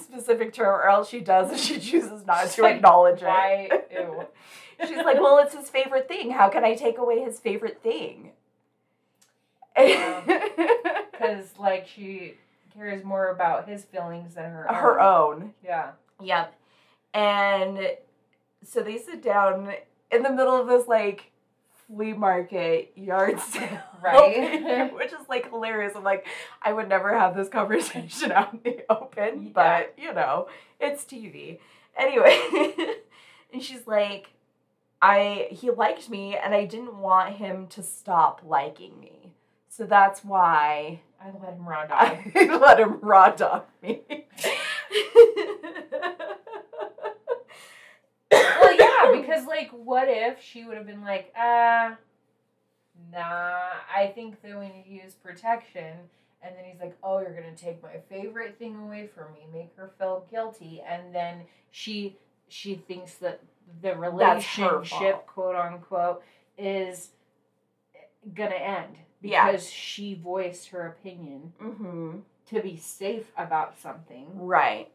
specific 0.00 0.52
term, 0.52 0.68
or 0.68 0.88
else 0.88 1.08
she 1.08 1.20
does 1.20 1.50
and 1.50 1.58
she 1.60 1.78
chooses 1.78 2.24
not 2.26 2.42
She's 2.44 2.54
to 2.56 2.62
like, 2.62 2.76
acknowledge 2.76 3.22
Why? 3.22 3.68
it. 3.70 3.90
Ew. 3.98 4.26
She's 4.86 5.04
like, 5.04 5.20
well, 5.20 5.38
it's 5.38 5.54
his 5.54 5.68
favorite 5.68 6.06
thing. 6.06 6.30
How 6.30 6.48
can 6.48 6.64
I 6.64 6.74
take 6.74 6.98
away 6.98 7.20
his 7.20 7.40
favorite 7.40 7.82
thing? 7.82 8.30
Because 9.74 11.54
like 11.58 11.86
she 11.88 12.34
cares 12.74 13.04
more 13.04 13.28
about 13.28 13.68
his 13.68 13.84
feelings 13.84 14.34
than 14.34 14.50
her 14.50 14.68
own. 14.68 14.76
her 14.76 15.00
own. 15.00 15.54
Yeah. 15.64 15.90
Yep. 16.22 16.54
And 17.14 17.78
so 18.64 18.80
they 18.82 18.98
sit 18.98 19.22
down 19.22 19.72
in 20.10 20.22
the 20.22 20.30
middle 20.30 20.56
of 20.56 20.68
this 20.68 20.86
like 20.86 21.30
flea 21.88 22.12
market 22.12 22.92
yard 22.94 23.40
sale. 23.50 23.80
Right. 24.02 24.92
Which 24.94 25.12
is 25.12 25.28
like 25.28 25.50
hilarious. 25.50 25.94
I'm 25.96 26.04
like, 26.04 26.26
I 26.62 26.72
would 26.72 26.88
never 26.88 27.18
have 27.18 27.34
this 27.34 27.48
conversation 27.48 28.30
out 28.38 28.52
in 28.54 28.60
the 28.62 28.84
open, 28.90 29.44
Yeah. 29.44 29.50
but 29.54 29.94
you 29.98 30.12
know, 30.12 30.48
it's 30.78 31.04
TV. 31.04 31.58
Anyway, 31.96 32.38
and 33.52 33.62
she's 33.62 33.86
like, 33.86 34.28
I 35.02 35.48
he 35.50 35.70
liked 35.70 36.08
me 36.10 36.36
and 36.36 36.54
I 36.54 36.64
didn't 36.64 36.96
want 36.98 37.36
him 37.36 37.66
to 37.68 37.82
stop 37.82 38.42
liking 38.44 39.00
me. 39.00 39.32
So 39.68 39.84
that's 39.84 40.24
why 40.24 41.00
I 41.20 41.26
let 41.42 41.54
him 41.54 41.68
raw 41.68 41.86
dog. 41.86 42.18
I 42.34 42.56
let 42.56 42.78
him 42.80 42.98
raw 43.00 43.30
dog 43.30 43.64
me. 43.82 44.02
Because 49.28 49.46
like, 49.46 49.70
what 49.70 50.08
if 50.08 50.42
she 50.42 50.64
would 50.64 50.76
have 50.76 50.86
been 50.86 51.02
like, 51.02 51.32
uh, 51.38 51.92
nah, 53.12 53.60
I 53.94 54.12
think 54.14 54.42
that 54.42 54.58
we 54.58 54.66
need 54.66 54.84
to 54.84 55.04
use 55.04 55.14
protection. 55.14 55.96
And 56.40 56.54
then 56.56 56.64
he's 56.70 56.80
like, 56.80 56.96
oh, 57.02 57.18
you're 57.18 57.34
going 57.34 57.52
to 57.52 57.64
take 57.64 57.82
my 57.82 57.96
favorite 58.08 58.58
thing 58.58 58.76
away 58.76 59.08
from 59.12 59.32
me, 59.32 59.40
make 59.52 59.70
her 59.76 59.90
feel 59.98 60.24
guilty. 60.30 60.80
And 60.88 61.14
then 61.14 61.42
she 61.70 62.16
she 62.48 62.76
thinks 62.76 63.14
that 63.16 63.40
the 63.82 63.94
relationship, 63.96 65.26
quote 65.26 65.56
unquote, 65.56 66.22
is 66.56 67.10
going 68.34 68.50
to 68.50 68.60
end 68.60 68.96
Yeah. 69.20 69.50
because 69.50 69.68
she 69.68 70.14
voiced 70.14 70.68
her 70.68 70.86
opinion 70.86 71.52
mm-hmm. 71.60 72.18
to 72.50 72.62
be 72.62 72.76
safe 72.76 73.26
about 73.36 73.78
something. 73.80 74.26
Right. 74.34 74.90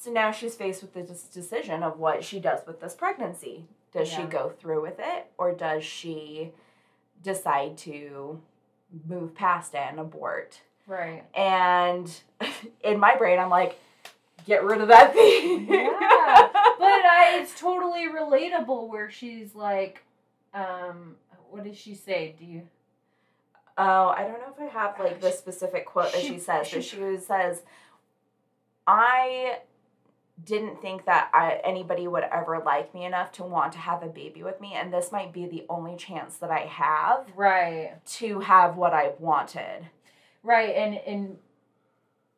So 0.00 0.10
now 0.10 0.30
she's 0.30 0.54
faced 0.54 0.80
with 0.80 0.94
this 0.94 1.24
decision 1.24 1.82
of 1.82 1.98
what 1.98 2.24
she 2.24 2.40
does 2.40 2.60
with 2.66 2.80
this 2.80 2.94
pregnancy. 2.94 3.66
Does 3.92 4.08
she 4.08 4.22
go 4.22 4.48
through 4.58 4.80
with 4.80 4.98
it 4.98 5.26
or 5.36 5.52
does 5.52 5.84
she 5.84 6.52
decide 7.22 7.76
to 7.78 8.40
move 9.06 9.34
past 9.34 9.74
it 9.74 9.82
and 9.90 10.00
abort? 10.00 10.58
Right. 10.86 11.24
And 11.34 12.10
in 12.82 12.98
my 12.98 13.14
brain, 13.16 13.38
I'm 13.38 13.50
like, 13.50 13.78
get 14.46 14.64
rid 14.64 14.80
of 14.80 14.88
that 14.88 15.12
thing. 15.12 15.66
Yeah. 15.68 16.48
But 16.80 17.04
I, 17.04 17.38
it's 17.42 17.60
totally 17.60 18.06
relatable 18.08 18.88
where 18.88 19.10
she's 19.10 19.54
like, 19.54 20.02
um, 20.54 21.16
what 21.50 21.62
does 21.64 21.76
she 21.76 21.94
say? 21.94 22.34
Do 22.38 22.46
you? 22.46 22.62
Oh, 23.76 24.08
I 24.08 24.22
don't 24.22 24.40
know 24.40 24.54
if 24.56 24.58
I 24.58 24.72
have 24.78 24.98
like 24.98 25.20
the 25.20 25.30
specific 25.30 25.84
quote 25.84 26.10
that 26.12 26.22
She- 26.22 26.38
says, 26.38 26.70
but 26.72 26.82
she- 26.82 26.96
she 26.96 27.18
says, 27.18 27.60
I 28.86 29.58
didn't 30.44 30.80
think 30.80 31.04
that 31.06 31.30
I, 31.32 31.60
anybody 31.64 32.06
would 32.08 32.24
ever 32.24 32.62
like 32.64 32.94
me 32.94 33.04
enough 33.04 33.32
to 33.32 33.42
want 33.44 33.72
to 33.72 33.78
have 33.78 34.02
a 34.02 34.08
baby 34.08 34.42
with 34.42 34.60
me, 34.60 34.74
and 34.74 34.92
this 34.92 35.10
might 35.12 35.32
be 35.32 35.46
the 35.46 35.64
only 35.68 35.96
chance 35.96 36.36
that 36.38 36.50
I 36.50 36.60
have 36.60 37.26
Right. 37.36 37.94
to 38.18 38.40
have 38.40 38.76
what 38.76 38.94
I 38.94 39.12
wanted. 39.18 39.86
Right. 40.42 40.74
And 40.76 40.94
and 41.06 41.38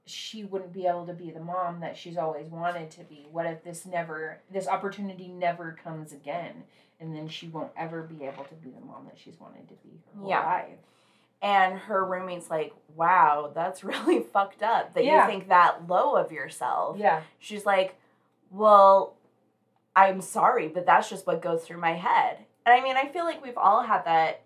she 0.04 0.44
wouldn't 0.44 0.72
be 0.72 0.86
able 0.86 1.06
to 1.06 1.12
be 1.12 1.30
the 1.30 1.40
mom 1.40 1.78
that 1.80 1.96
she's 1.96 2.16
always 2.16 2.48
wanted 2.48 2.90
to 2.90 3.04
be. 3.04 3.26
What 3.30 3.46
if 3.46 3.62
this 3.62 3.86
never, 3.86 4.40
this 4.50 4.66
opportunity 4.66 5.28
never 5.28 5.78
comes 5.84 6.12
again, 6.12 6.64
and 6.98 7.14
then 7.14 7.28
she 7.28 7.46
won't 7.46 7.70
ever 7.76 8.02
be 8.02 8.24
able 8.24 8.42
to 8.44 8.54
be 8.56 8.70
the 8.70 8.84
mom 8.84 9.04
that 9.06 9.16
she's 9.16 9.38
wanted 9.38 9.68
to 9.68 9.74
be 9.74 9.90
her 10.14 10.20
whole 10.20 10.28
Yeah. 10.28 10.44
life. 10.44 10.78
And 11.42 11.76
her 11.76 12.04
roommate's 12.04 12.48
like, 12.48 12.72
wow, 12.94 13.50
that's 13.54 13.82
really 13.84 14.20
fucked 14.20 14.62
up 14.62 14.94
that 14.94 15.04
Yeah. 15.04 15.26
you 15.26 15.30
think 15.32 15.48
that 15.48 15.88
low 15.88 16.14
of 16.16 16.30
yourself. 16.32 16.96
Yeah. 16.98 17.22
She's 17.38 17.66
like, 17.66 17.96
well, 18.50 19.16
I'm 19.96 20.20
sorry, 20.20 20.68
but 20.68 20.86
that's 20.86 21.10
just 21.10 21.26
what 21.26 21.42
goes 21.42 21.64
through 21.64 21.78
my 21.80 21.94
head. 21.94 22.38
And 22.64 22.72
I 22.72 22.80
mean, 22.82 22.96
I 22.96 23.08
feel 23.08 23.24
like 23.24 23.42
we've 23.42 23.58
all 23.58 23.82
had 23.82 24.04
that 24.04 24.42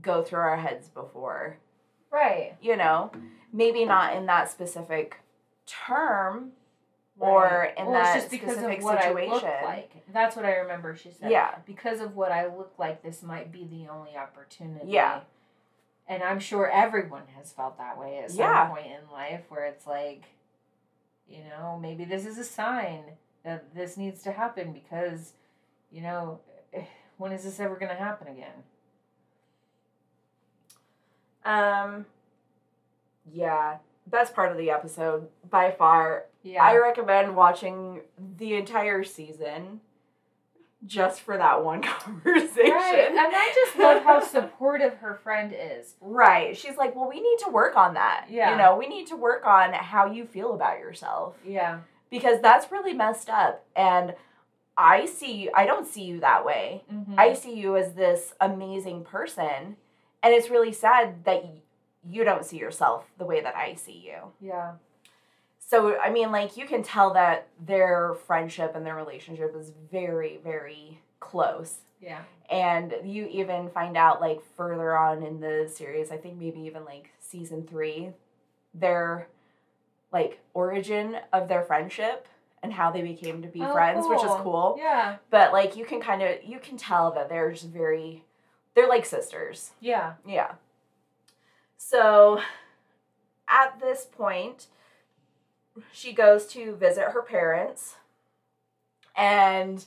go 0.00 0.22
through 0.22 0.40
our 0.40 0.56
heads 0.56 0.88
before, 0.88 1.58
Right. 2.10 2.56
you 2.60 2.76
know? 2.76 3.12
Maybe 3.52 3.84
not 3.84 4.16
in 4.16 4.26
that 4.26 4.50
specific 4.50 5.18
term 5.66 6.52
or 7.20 7.42
Right. 7.44 7.78
in 7.78 7.86
Well, 7.86 8.00
it's 8.00 8.08
that 8.08 8.14
just 8.16 8.30
because 8.30 8.54
specific 8.54 8.78
of 8.78 8.84
what 8.84 8.98
I 8.98 9.10
look 9.12 9.34
situation. 9.40 9.64
like. 9.64 9.90
That's 10.12 10.34
what 10.34 10.44
I 10.44 10.56
remember 10.56 10.96
she 10.96 11.12
said. 11.12 11.30
Yeah. 11.30 11.54
because 11.66 12.00
of 12.00 12.16
what 12.16 12.32
I 12.32 12.46
look 12.46 12.72
like, 12.78 13.02
this 13.02 13.22
might 13.22 13.52
be 13.52 13.64
the 13.66 13.88
only 13.88 14.16
opportunity. 14.16 14.90
Yeah. 14.90 15.20
And 16.08 16.22
I'm 16.22 16.40
sure 16.40 16.68
everyone 16.70 17.22
has 17.36 17.52
felt 17.52 17.78
that 17.78 17.98
way 17.98 18.18
at 18.18 18.30
some 18.30 18.40
Yeah. 18.40 18.68
point 18.68 18.86
in 18.86 19.10
life 19.12 19.44
where 19.48 19.64
it's 19.64 19.86
like, 19.86 20.24
you 21.28 21.42
know, 21.44 21.78
maybe 21.80 22.04
this 22.04 22.26
is 22.26 22.38
a 22.38 22.44
sign 22.44 23.04
that 23.44 23.74
this 23.74 23.96
needs 23.96 24.22
to 24.22 24.32
happen 24.32 24.72
because, 24.72 25.34
you 25.90 26.02
know, 26.02 26.40
when 27.18 27.32
is 27.32 27.44
this 27.44 27.60
ever 27.60 27.76
going 27.76 27.90
to 27.90 27.94
happen 28.02 28.28
again? 28.28 28.64
Um, 31.44 32.06
yeah, 33.32 33.78
best 34.06 34.34
part 34.34 34.52
of 34.52 34.58
the 34.58 34.70
episode 34.70 35.28
by 35.50 35.70
far. 35.70 36.26
Yeah. 36.42 36.62
I 36.62 36.76
recommend 36.76 37.34
watching 37.36 38.02
the 38.38 38.54
entire 38.54 39.04
season 39.04 39.80
just 40.86 41.20
for 41.20 41.36
that 41.36 41.64
one 41.64 41.82
conversation. 41.82 42.72
Right. 42.72 43.06
And 43.08 43.18
I 43.18 43.52
just 43.54 43.78
love 43.78 44.02
how 44.02 44.20
supportive 44.20 44.94
her 44.94 45.14
friend 45.22 45.54
is. 45.56 45.94
Right. 46.00 46.56
She's 46.56 46.76
like, 46.76 46.96
well, 46.96 47.08
we 47.08 47.20
need 47.20 47.38
to 47.44 47.50
work 47.50 47.76
on 47.76 47.94
that. 47.94 48.26
Yeah. 48.28 48.50
You 48.52 48.58
know, 48.58 48.76
we 48.76 48.88
need 48.88 49.06
to 49.08 49.16
work 49.16 49.46
on 49.46 49.72
how 49.72 50.06
you 50.06 50.26
feel 50.26 50.54
about 50.54 50.78
yourself 50.78 51.36
Yeah. 51.46 51.80
because 52.10 52.40
that's 52.42 52.72
really 52.72 52.92
messed 52.94 53.28
up. 53.30 53.64
And 53.76 54.14
I 54.76 55.06
see 55.06 55.32
you, 55.42 55.50
I 55.54 55.66
don't 55.66 55.86
see 55.86 56.02
you 56.02 56.20
that 56.20 56.44
way. 56.44 56.82
Mm-hmm. 56.92 57.14
I 57.18 57.34
see 57.34 57.54
you 57.54 57.76
as 57.76 57.92
this 57.92 58.34
amazing 58.40 59.04
person. 59.04 59.76
And 60.22 60.34
it's 60.34 60.50
really 60.50 60.72
sad 60.72 61.24
that 61.24 61.44
you 62.08 62.24
don't 62.24 62.44
see 62.44 62.56
yourself 62.58 63.04
the 63.18 63.24
way 63.24 63.40
that 63.40 63.54
I 63.54 63.74
see 63.74 64.02
you. 64.06 64.16
yeah. 64.40 64.72
So, 65.72 65.98
I 65.98 66.10
mean, 66.10 66.30
like, 66.32 66.58
you 66.58 66.66
can 66.66 66.82
tell 66.82 67.14
that 67.14 67.46
their 67.58 68.12
friendship 68.26 68.76
and 68.76 68.84
their 68.84 68.94
relationship 68.94 69.56
is 69.56 69.72
very, 69.90 70.38
very 70.44 71.00
close. 71.18 71.78
Yeah. 71.98 72.18
And 72.50 72.94
you 73.04 73.26
even 73.28 73.70
find 73.70 73.96
out, 73.96 74.20
like, 74.20 74.42
further 74.54 74.94
on 74.94 75.22
in 75.22 75.40
the 75.40 75.72
series, 75.74 76.12
I 76.12 76.18
think 76.18 76.38
maybe 76.38 76.60
even 76.60 76.84
like 76.84 77.08
season 77.20 77.66
three, 77.66 78.10
their, 78.74 79.28
like, 80.12 80.40
origin 80.52 81.16
of 81.32 81.48
their 81.48 81.62
friendship 81.62 82.28
and 82.62 82.70
how 82.70 82.90
they 82.90 83.00
became 83.00 83.40
to 83.40 83.48
be 83.48 83.62
Oh, 83.62 83.72
friends, 83.72 84.04
which 84.06 84.18
is 84.18 84.26
cool. 84.26 84.42
cool. 84.42 84.76
Yeah. 84.78 85.16
But, 85.30 85.54
like, 85.54 85.74
you 85.74 85.86
can 85.86 86.02
kind 86.02 86.20
of, 86.20 86.44
you 86.44 86.58
can 86.58 86.76
tell 86.76 87.12
that 87.12 87.30
they're 87.30 87.50
just 87.50 87.68
very, 87.68 88.24
they're 88.74 88.88
like 88.88 89.06
sisters. 89.06 89.70
Yeah. 89.80 90.16
Yeah. 90.26 90.52
So 91.78 92.42
at 93.48 93.80
this 93.80 94.04
point, 94.04 94.66
she 95.92 96.12
goes 96.12 96.46
to 96.48 96.74
visit 96.76 97.04
her 97.12 97.22
parents 97.22 97.96
and 99.16 99.84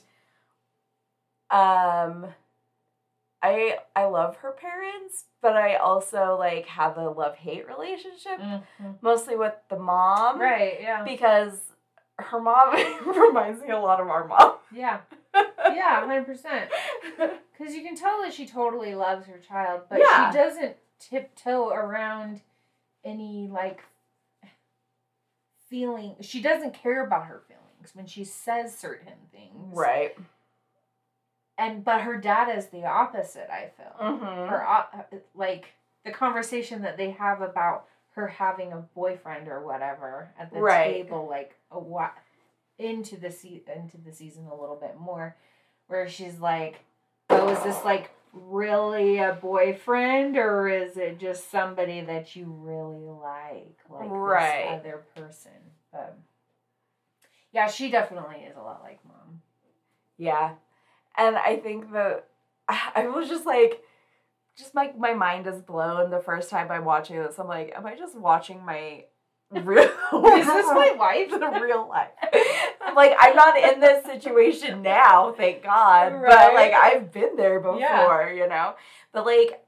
um 1.50 2.26
I 3.42 3.78
I 3.94 4.04
love 4.06 4.36
her 4.38 4.50
parents, 4.52 5.24
but 5.40 5.56
I 5.56 5.76
also 5.76 6.36
like 6.38 6.66
have 6.66 6.96
a 6.96 7.08
love-hate 7.10 7.68
relationship 7.68 8.40
Mhm. 8.40 8.62
mostly 9.02 9.36
with 9.36 9.54
the 9.68 9.78
mom 9.78 10.40
Right. 10.40 10.80
Yeah. 10.80 11.04
because 11.04 11.60
her 12.18 12.40
mom 12.40 12.74
reminds 13.06 13.60
me 13.62 13.70
a 13.70 13.78
lot 13.78 14.00
of 14.00 14.08
our 14.08 14.26
mom. 14.26 14.54
Yeah. 14.72 15.00
Yeah. 15.34 16.00
Hundred 16.00 16.24
percent. 16.26 16.70
Because 17.16 17.74
you 17.74 17.82
can 17.82 17.94
tell 17.94 18.22
that 18.22 18.32
she 18.32 18.46
totally 18.46 18.94
loves 18.94 19.26
her 19.26 19.38
child, 19.38 19.82
but 19.90 19.98
Yeah. 20.00 20.30
she 20.30 20.36
doesn't 20.38 20.76
tiptoe 20.98 21.68
around 21.68 22.40
any 23.04 23.48
like 23.52 23.82
feeling. 25.68 26.16
She 26.20 26.40
doesn't 26.40 26.74
care 26.74 27.04
about 27.06 27.26
her 27.26 27.42
feelings 27.48 27.94
when 27.94 28.06
she 28.06 28.24
says 28.24 28.76
certain 28.76 29.14
things. 29.32 29.74
Right. 29.76 30.16
And 31.58 31.84
but 31.84 32.02
her 32.02 32.16
dad 32.18 32.56
is 32.56 32.66
the 32.66 32.84
opposite. 32.84 33.48
I 33.50 33.70
feel. 33.76 33.92
Mhm. 34.00 34.48
Her 34.48 34.62
op- 34.66 35.12
like 35.34 35.72
the 36.04 36.12
conversation 36.12 36.82
that 36.82 36.96
they 36.96 37.10
have 37.12 37.40
about 37.40 37.86
her 38.14 38.26
having 38.28 38.72
a 38.72 38.78
boyfriend 38.78 39.48
or 39.48 39.64
whatever 39.64 40.32
at 40.38 40.50
the 40.52 40.60
Right. 40.60 40.92
table, 40.94 41.26
like 41.26 41.54
a 41.70 41.78
what 41.78 42.12
into 42.78 43.16
the 43.16 43.30
se- 43.30 43.64
into 43.74 43.96
the 43.98 44.12
season 44.12 44.46
a 44.46 44.54
little 44.54 44.76
bit 44.76 44.96
more, 44.98 45.34
where 45.86 46.06
she's 46.08 46.38
like, 46.38 46.80
"Oh, 47.30 47.48
is 47.48 47.62
this 47.62 47.84
like 47.84 48.10
really 48.36 49.18
a 49.18 49.32
boyfriend, 49.32 50.36
or 50.36 50.68
is 50.68 50.96
it 50.96 51.18
just 51.18 51.50
somebody 51.50 52.00
that 52.02 52.36
you 52.36 52.46
really 52.46 53.08
like, 53.08 53.78
like 53.88 54.10
Right. 54.12 54.64
this 54.64 54.80
other 54.80 55.04
person?" 55.14 55.52
But 55.92 56.18
yeah, 57.52 57.68
she 57.68 57.90
definitely 57.90 58.36
is 58.40 58.56
a 58.56 58.60
lot 58.60 58.82
like 58.82 58.98
mom. 59.06 59.40
Yeah. 60.18 60.54
And 61.16 61.36
I 61.36 61.56
think 61.56 61.92
that 61.92 62.28
I 62.68 63.06
was 63.08 63.28
just 63.28 63.46
like, 63.46 63.82
just 64.56 64.74
like 64.74 64.98
my 64.98 65.14
mind 65.14 65.46
is 65.46 65.60
blown 65.60 66.10
the 66.10 66.20
first 66.20 66.50
time 66.50 66.70
I'm 66.70 66.84
watching 66.84 67.16
this. 67.16 67.38
I'm 67.38 67.48
like, 67.48 67.72
am 67.76 67.86
I 67.86 67.94
just 67.96 68.16
watching 68.16 68.64
my 68.64 69.04
real 69.50 69.82
Is 69.82 70.46
this 70.46 70.66
my 70.66 70.94
wife? 70.98 71.30
the 71.30 71.60
real 71.60 71.88
life? 71.88 72.10
Like, 72.96 73.14
I'm 73.20 73.36
not 73.36 73.56
in 73.58 73.80
this 73.80 74.04
situation 74.04 74.82
now, 74.96 75.32
thank 75.36 75.62
God. 75.62 76.12
But 76.26 76.54
like 76.54 76.72
I've 76.72 77.12
been 77.12 77.36
there 77.36 77.60
before, 77.60 77.78
Yeah. 77.78 78.32
you 78.32 78.48
know? 78.48 78.74
But 79.12 79.26
like 79.26 79.62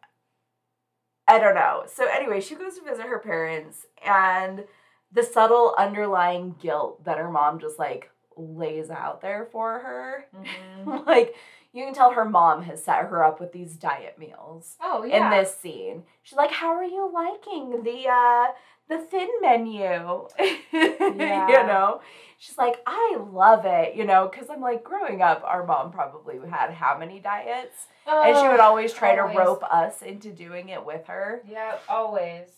I 1.26 1.38
don't 1.38 1.54
know. 1.54 1.84
So 1.86 2.06
anyway, 2.06 2.40
she 2.40 2.54
goes 2.54 2.76
to 2.78 2.82
visit 2.84 3.04
her 3.06 3.18
parents 3.18 3.84
and 4.04 4.64
the 5.12 5.22
subtle 5.22 5.74
underlying 5.78 6.54
guilt 6.60 7.04
that 7.04 7.18
her 7.18 7.30
mom 7.30 7.60
just 7.60 7.78
like 7.78 8.10
lays 8.36 8.88
out 8.90 9.20
there 9.20 9.46
for 9.52 9.78
her. 9.80 10.26
Mhm. 10.34 11.06
like 11.06 11.34
you 11.72 11.84
can 11.84 11.94
tell 11.94 12.12
her 12.12 12.24
mom 12.24 12.62
has 12.62 12.82
set 12.84 12.96
her 13.06 13.22
up 13.24 13.40
with 13.40 13.52
these 13.52 13.74
diet 13.74 14.18
meals 14.18 14.76
Oh 14.82 15.04
yeah. 15.04 15.24
in 15.24 15.30
this 15.30 15.54
scene. 15.56 16.04
She's 16.22 16.36
like, 16.36 16.50
"How 16.50 16.68
are 16.74 16.84
you 16.84 17.10
liking 17.12 17.82
the 17.82 18.08
uh 18.08 18.46
the 18.88 18.98
thin 18.98 19.28
menu?" 19.42 20.28
Yeah. 20.72 21.48
you 21.48 21.66
know. 21.66 22.00
She's 22.38 22.56
like, 22.58 22.76
"I 22.86 23.16
love 23.32 23.64
it," 23.64 23.94
you 23.96 24.04
know, 24.04 24.28
cuz 24.28 24.48
I'm 24.50 24.60
like 24.60 24.82
growing 24.84 25.22
up 25.22 25.42
our 25.44 25.64
mom 25.64 25.90
probably 25.92 26.38
had 26.48 26.70
how 26.72 26.96
many 26.96 27.18
diets? 27.20 27.86
and 28.06 28.36
she 28.38 28.48
would 28.48 28.60
always 28.60 28.92
try 28.94 29.18
always. 29.18 29.36
to 29.36 29.42
rope 29.42 29.62
us 29.64 30.00
into 30.02 30.30
doing 30.30 30.70
it 30.70 30.84
with 30.84 31.06
her. 31.06 31.42
Yeah, 31.46 31.76
always. 31.88 32.48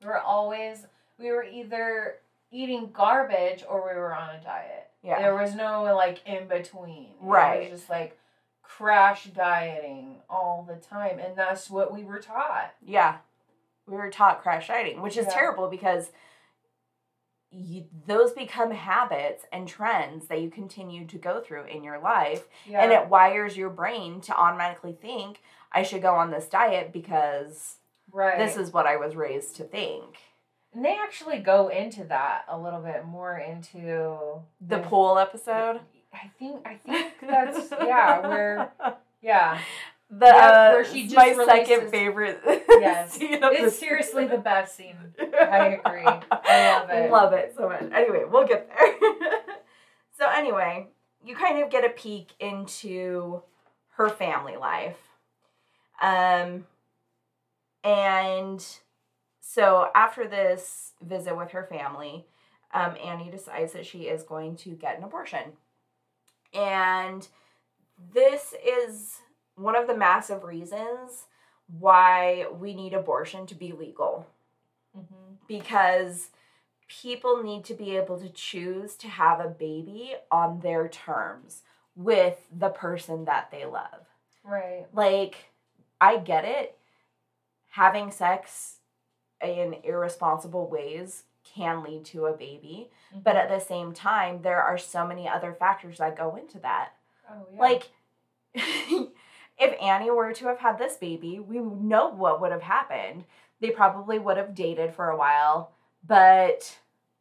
We 0.00 0.06
were 0.08 0.20
always 0.20 0.86
we 1.18 1.30
were 1.32 1.44
either 1.44 2.16
eating 2.52 2.90
garbage 2.92 3.64
or 3.68 3.84
we 3.88 3.98
were 3.98 4.14
on 4.14 4.36
a 4.36 4.40
diet. 4.42 4.90
Yeah. 5.02 5.20
There 5.20 5.34
was 5.34 5.54
no 5.54 5.82
like 5.94 6.20
in 6.26 6.46
between. 6.46 7.14
Right. 7.20 7.64
It 7.64 7.70
was 7.72 7.80
just 7.80 7.90
like 7.90 8.16
crash 8.76 9.24
dieting 9.26 10.16
all 10.28 10.64
the 10.68 10.76
time, 10.76 11.18
and 11.18 11.36
that's 11.36 11.70
what 11.70 11.92
we 11.92 12.04
were 12.04 12.18
taught. 12.18 12.74
Yeah. 12.84 13.18
We 13.86 13.96
were 13.96 14.10
taught 14.10 14.42
crash 14.42 14.68
dieting, 14.68 15.00
which 15.02 15.16
is 15.16 15.26
Yeah. 15.26 15.34
terrible 15.34 15.68
because 15.68 16.10
you, 17.50 17.84
those 18.06 18.32
become 18.32 18.72
habits 18.72 19.44
and 19.52 19.68
trends 19.68 20.26
that 20.26 20.40
you 20.40 20.50
continue 20.50 21.06
to 21.06 21.16
go 21.18 21.40
through 21.40 21.64
in 21.66 21.84
your 21.84 21.98
life. 22.00 22.48
Yeah. 22.66 22.82
And 22.82 22.90
it 22.92 23.08
wires 23.08 23.56
your 23.56 23.70
brain 23.70 24.20
to 24.22 24.34
automatically 24.36 24.92
think, 24.92 25.40
I 25.70 25.82
should 25.84 26.02
go 26.02 26.14
on 26.14 26.30
this 26.32 26.46
diet 26.48 26.92
because 26.92 27.76
right. 28.10 28.38
this 28.38 28.56
is 28.56 28.72
what 28.72 28.86
I 28.86 28.96
was 28.96 29.14
raised 29.14 29.54
to 29.56 29.64
think. 29.64 30.16
and 30.72 30.84
they 30.84 30.96
actually 30.98 31.38
go 31.38 31.68
into 31.68 32.02
that 32.04 32.44
a 32.48 32.58
little 32.58 32.80
bit 32.80 33.04
more 33.06 33.38
into 33.38 34.40
The 34.60 34.78
pool 34.80 35.16
episode? 35.18 35.80
I 36.14 36.30
think 36.38 36.66
I 36.66 36.74
think 36.76 37.14
that's 37.20 37.70
yeah 37.72 38.26
where 38.26 38.72
yeah 39.22 39.58
The, 40.10 40.26
Yep, 40.26 40.34
uh, 40.36 40.70
where 40.72 40.84
she 40.84 41.02
just 41.08 41.16
my 41.16 41.44
second 41.44 41.90
favorite 41.90 42.40
Yes. 42.68 43.12
scene 43.14 43.34
of 43.42 43.52
the 43.52 43.64
it's 43.66 43.78
seriously 43.78 44.26
the 44.26 44.38
best 44.38 44.76
scene. 44.76 44.96
I 45.18 45.80
agree. 45.84 46.06
I 46.30 46.78
love 46.78 46.90
it. 46.90 47.10
Love 47.10 47.32
it 47.32 47.54
so 47.56 47.68
much. 47.68 47.82
Anyway, 47.92 48.24
we'll 48.30 48.46
get 48.46 48.68
there. 48.68 48.94
so 50.18 50.28
anyway, 50.28 50.88
you 51.24 51.34
kind 51.34 51.62
of 51.62 51.70
get 51.70 51.84
a 51.84 51.88
peek 51.90 52.32
into 52.38 53.42
her 53.96 54.08
family 54.08 54.56
life. 54.56 54.96
Um 56.00 56.66
and 57.82 58.64
so 59.40 59.88
after 59.94 60.26
this 60.26 60.92
visit 61.02 61.36
with 61.36 61.50
her 61.50 61.64
family, 61.64 62.26
um, 62.72 62.94
Annie 63.04 63.30
decides 63.30 63.72
that 63.74 63.86
she 63.86 64.02
is 64.04 64.22
going 64.22 64.56
to 64.56 64.70
get 64.70 64.96
an 64.98 65.04
abortion. 65.04 65.52
And 66.54 67.26
this 68.12 68.54
is 68.64 69.18
one 69.56 69.76
of 69.76 69.86
the 69.86 69.96
massive 69.96 70.44
reasons 70.44 71.26
why 71.78 72.46
we 72.52 72.74
need 72.74 72.92
abortion 72.94 73.46
to 73.46 73.54
be 73.54 73.72
legal 73.72 74.26
Mhm. 74.96 75.38
because 75.46 76.30
people 76.86 77.42
need 77.42 77.64
to 77.64 77.74
be 77.74 77.96
able 77.96 78.18
to 78.20 78.28
choose 78.28 78.96
to 78.96 79.08
have 79.08 79.40
a 79.40 79.48
baby 79.48 80.14
on 80.30 80.60
their 80.60 80.88
terms 80.88 81.62
with 81.96 82.46
the 82.52 82.68
person 82.70 83.24
that 83.24 83.50
they 83.50 83.64
love. 83.64 84.06
Right. 84.42 84.86
Like, 84.92 85.50
I 86.00 86.18
get 86.18 86.44
it. 86.44 86.78
Having 87.70 88.10
sex 88.10 88.80
in 89.40 89.74
irresponsible 89.82 90.68
ways 90.68 91.24
can 91.54 91.82
lead 91.82 92.04
to 92.06 92.26
a 92.26 92.32
baby, 92.32 92.90
but 93.12 93.36
mm-hmm. 93.36 93.38
at 93.38 93.48
the 93.48 93.64
same 93.64 93.92
time, 93.92 94.42
there 94.42 94.62
are 94.62 94.78
so 94.78 95.06
many 95.06 95.28
other 95.28 95.52
factors 95.52 95.98
that 95.98 96.16
go 96.16 96.36
into 96.36 96.58
that. 96.60 96.90
oh 97.30 97.46
yeah. 97.52 97.60
Like, 97.60 97.88
if 98.54 99.82
Annie 99.82 100.10
were 100.10 100.32
to 100.32 100.46
have 100.46 100.58
had 100.58 100.78
this 100.78 100.96
baby, 100.96 101.38
we 101.38 101.58
know 101.58 102.08
what 102.08 102.40
would 102.40 102.52
have 102.52 102.62
happened. 102.62 103.24
They 103.60 103.70
probably 103.70 104.18
would 104.18 104.36
have 104.36 104.54
dated 104.54 104.94
for 104.94 105.10
a 105.10 105.16
while, 105.16 105.72
but 106.06 106.78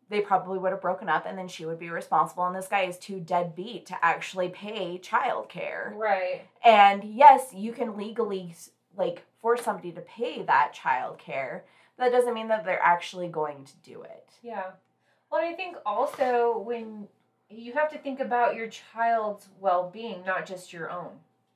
they 0.10 0.22
probably 0.22 0.60
would 0.60 0.72
have 0.72 0.82
broken 0.82 1.10
up 1.10 1.26
and 1.26 1.38
then 1.38 1.48
she 1.48 1.66
would 1.66 1.80
be 1.80 1.90
responsible. 1.90 2.46
And 2.46 2.56
this 2.56 2.68
guy 2.68 2.84
is 2.84 2.98
too 2.98 3.20
deadbeat 3.20 3.86
to 3.88 4.06
actually 4.06 4.50
pay 4.50 5.00
childcare. 5.00 5.96
right. 5.96 6.42
And 6.64 7.04
yes, 7.04 7.54
you 7.54 7.72
can 7.72 7.98
legally 7.98 8.54
like 8.96 9.24
force 9.42 9.64
somebody 9.64 9.92
to 9.92 10.02
pay 10.02 10.44
that 10.44 10.74
child 10.74 11.18
care, 11.18 11.66
that 12.04 12.12
doesn't 12.12 12.34
mean 12.34 12.50
that 12.50 12.66
they're 12.66 12.82
actually 12.82 13.28
going 13.28 13.66
to 13.66 13.74
do 13.84 14.04
it. 14.04 14.30
Yeah. 14.42 14.72
Well, 15.32 15.42
I 15.42 15.54
think 15.54 15.78
also 15.86 16.60
when 16.60 17.08
you 17.50 17.74
have 17.74 17.90
to 17.92 17.98
think 17.98 18.20
about 18.20 18.56
your 18.56 18.68
child's 18.68 19.48
well 19.60 19.90
being, 19.92 20.24
not 20.26 20.46
just 20.46 20.74
your 20.74 20.92
own. 20.92 21.12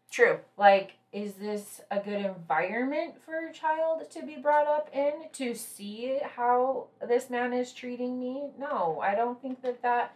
True. 0.10 0.40
Like, 0.58 0.94
is 1.12 1.34
this 1.34 1.82
a 1.92 2.00
good 2.00 2.26
environment 2.26 3.16
for 3.26 3.48
a 3.48 3.54
child 3.54 4.10
to 4.12 4.26
be 4.26 4.38
brought 4.38 4.68
up 4.68 4.90
in 4.94 5.14
to 5.34 5.54
see 5.54 6.20
how 6.36 6.88
this 7.06 7.30
man 7.30 7.52
is 7.52 7.74
treating 7.74 8.20
me? 8.20 8.50
No, 8.58 9.02
I 9.02 9.16
don't 9.16 9.42
think 9.42 9.62
that 9.64 9.82
that 9.82 10.16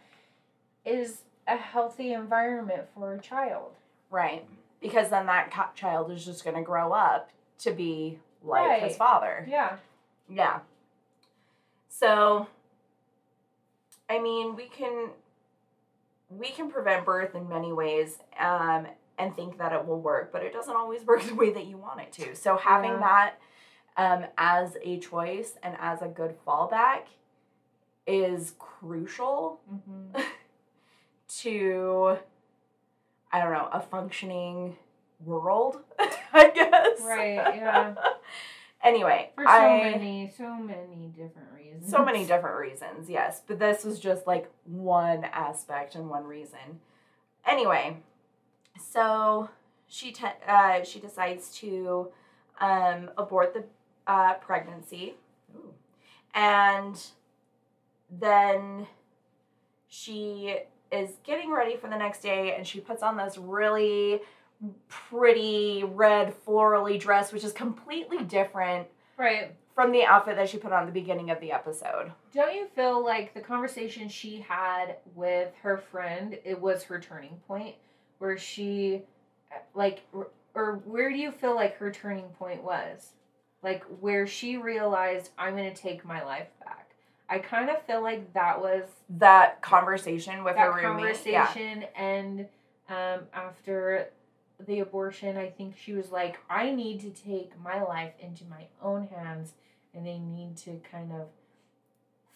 is 0.84 1.22
a 1.46 1.56
healthy 1.56 2.12
environment 2.12 2.84
for 2.94 3.12
a 3.12 3.20
child. 3.20 3.72
Right. 4.10 4.46
Because 4.80 5.10
then 5.10 5.26
that 5.26 5.52
child 5.74 6.10
is 6.10 6.24
just 6.24 6.42
going 6.42 6.56
to 6.56 6.62
grow 6.62 6.92
up 6.92 7.30
to 7.60 7.72
be 7.72 8.18
like 8.42 8.82
his 8.82 8.96
father. 8.96 9.46
Yeah. 9.48 9.76
Yeah. 10.34 10.60
So 11.88 12.46
I 14.08 14.18
mean, 14.20 14.56
we 14.56 14.66
can 14.68 15.10
we 16.30 16.48
can 16.50 16.70
prevent 16.70 17.04
birth 17.04 17.34
in 17.34 17.48
many 17.48 17.72
ways 17.72 18.18
um 18.40 18.86
and 19.18 19.36
think 19.36 19.58
that 19.58 19.72
it 19.72 19.86
will 19.86 20.00
work, 20.00 20.32
but 20.32 20.42
it 20.42 20.52
doesn't 20.52 20.74
always 20.74 21.02
work 21.04 21.22
the 21.28 21.34
way 21.34 21.52
that 21.52 21.66
you 21.66 21.76
want 21.76 22.00
it 22.00 22.12
to. 22.14 22.34
So 22.34 22.56
having 22.56 22.92
Yeah. 22.92 22.98
that 23.00 23.34
um 23.96 24.24
as 24.38 24.76
a 24.82 24.98
choice 24.98 25.54
and 25.62 25.76
as 25.78 26.02
a 26.02 26.08
good 26.08 26.34
fallback 26.46 27.02
is 28.06 28.54
crucial 28.58 29.60
Mm-hmm. 29.72 30.20
to 31.40 32.18
I 33.34 33.40
don't 33.40 33.52
know, 33.52 33.68
a 33.72 33.80
functioning 33.80 34.76
world, 35.24 35.78
I 36.34 36.50
guess. 36.50 37.00
Right, 37.02 37.56
yeah. 37.56 37.94
Anyway, 38.82 39.30
For 39.34 39.44
so 39.44 39.50
I 39.50 39.90
many, 39.90 40.32
so 40.36 40.54
many 40.56 41.12
different 41.16 41.48
reasons. 41.54 41.90
so 41.90 42.04
many 42.04 42.24
different 42.26 42.58
reasons, 42.58 43.08
yes, 43.08 43.42
but 43.46 43.58
this 43.58 43.84
was 43.84 43.98
just 43.98 44.26
like 44.26 44.50
one 44.64 45.24
aspect 45.24 45.94
and 45.94 46.08
one 46.08 46.24
reason. 46.24 46.80
Anyway, 47.46 47.96
so 48.78 49.48
she 49.88 50.12
te- 50.12 50.26
uh, 50.48 50.82
she 50.84 51.00
decides 51.00 51.54
to 51.58 52.08
um, 52.60 53.10
abort 53.18 53.54
the 53.54 53.64
uh, 54.06 54.34
pregnancy, 54.34 55.14
Ooh. 55.56 55.72
and 56.34 57.00
then 58.10 58.86
she 59.88 60.56
is 60.90 61.10
getting 61.24 61.50
ready 61.50 61.76
for 61.76 61.88
the 61.88 61.96
next 61.96 62.20
day, 62.22 62.54
and 62.54 62.66
she 62.66 62.80
puts 62.80 63.02
on 63.02 63.16
this 63.16 63.38
really 63.38 64.20
pretty 64.88 65.84
red 65.84 66.34
florally 66.46 66.98
dress, 66.98 67.32
which 67.32 67.44
is 67.44 67.52
completely 67.52 68.18
different 68.24 68.86
Right. 69.16 69.54
from 69.74 69.92
the 69.92 70.04
outfit 70.04 70.36
that 70.36 70.48
she 70.48 70.58
put 70.58 70.72
on 70.72 70.86
the 70.86 70.92
beginning 70.92 71.30
of 71.30 71.40
the 71.40 71.52
episode. 71.52 72.12
Don't 72.32 72.54
you 72.54 72.66
feel 72.66 73.04
like 73.04 73.34
the 73.34 73.40
conversation 73.40 74.08
she 74.08 74.40
had 74.40 74.96
with 75.14 75.54
her 75.62 75.78
friend, 75.78 76.38
it 76.44 76.60
was 76.60 76.84
her 76.84 77.00
turning 77.00 77.40
point, 77.48 77.74
where 78.18 78.36
she, 78.38 79.02
like, 79.74 80.02
or- 80.54 80.72
where 80.84 81.10
do 81.10 81.16
you 81.16 81.30
feel 81.32 81.54
like 81.54 81.76
her 81.78 81.90
turning 81.90 82.28
point 82.38 82.62
was? 82.62 83.12
Like, 83.62 83.84
where 84.00 84.26
she 84.26 84.56
realized, 84.56 85.30
I'm 85.38 85.56
going 85.56 85.72
to 85.72 85.80
take 85.80 86.04
my 86.04 86.22
life 86.24 86.48
back. 86.64 86.90
I 87.28 87.38
kind 87.38 87.70
of 87.70 87.80
feel 87.82 88.02
like 88.02 88.32
that 88.34 88.60
was 88.60 88.84
That 89.08 89.62
conversation 89.62 90.44
with 90.44 90.56
that 90.56 90.66
her 90.72 90.72
roommate. 90.88 91.24
Yeah. 91.24 91.46
conversation 91.46 91.84
and 91.96 92.40
um, 92.90 93.20
after 93.32 94.10
the 94.66 94.80
abortion 94.80 95.36
i 95.36 95.48
think 95.48 95.74
she 95.76 95.92
was 95.92 96.10
like 96.10 96.38
i 96.48 96.70
need 96.70 97.00
to 97.00 97.10
take 97.10 97.52
my 97.62 97.82
life 97.82 98.12
into 98.20 98.44
my 98.44 98.66
own 98.82 99.08
hands 99.08 99.52
and 99.94 100.06
they 100.06 100.18
need 100.18 100.56
to 100.56 100.80
kind 100.90 101.12
of 101.12 101.28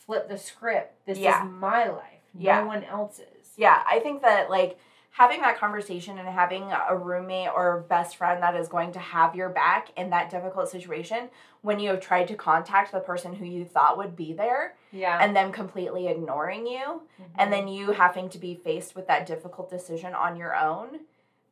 flip 0.07 0.29
the 0.29 0.39
script. 0.39 1.05
This 1.05 1.19
Yeah. 1.19 1.45
is 1.45 1.51
my 1.51 1.89
life. 1.89 2.13
Yeah. 2.33 2.61
no 2.61 2.67
one 2.67 2.85
else's. 2.85 3.55
Yeah, 3.57 3.83
I 3.89 3.99
think 3.99 4.21
that 4.23 4.51
like 4.51 4.79
having 5.11 5.41
that 5.41 5.57
conversation 5.57 6.19
and 6.19 6.29
having 6.29 6.71
a 6.71 6.95
roommate 6.95 7.49
or 7.49 7.87
best 7.89 8.17
friend 8.17 8.43
that 8.43 8.55
is 8.55 8.69
going 8.69 8.93
to 8.93 8.99
have 8.99 9.35
your 9.35 9.49
back 9.49 9.89
in 9.97 10.11
that 10.11 10.29
difficult 10.29 10.69
situation 10.69 11.31
when 11.63 11.81
you 11.81 11.89
have 11.89 12.01
tried 12.01 12.29
to 12.29 12.35
contact 12.35 12.93
the 12.93 13.01
person 13.01 13.35
who 13.35 13.47
you 13.47 13.65
thought 13.65 13.97
would 13.97 14.15
be 14.15 14.35
there 14.35 14.75
yeah. 14.93 15.19
and 15.19 15.35
them 15.35 15.51
completely 15.51 16.07
ignoring 16.09 16.67
you 16.67 17.01
and 17.39 17.51
mm-hmm. 17.51 17.51
then 17.51 17.69
you 17.69 17.93
having 17.93 18.29
to 18.29 18.39
be 18.39 18.55
faced 18.55 18.95
with 18.95 19.07
that 19.07 19.25
difficult 19.25 19.71
decision 19.71 20.13
on 20.13 20.37
your 20.37 20.55
own 20.55 21.01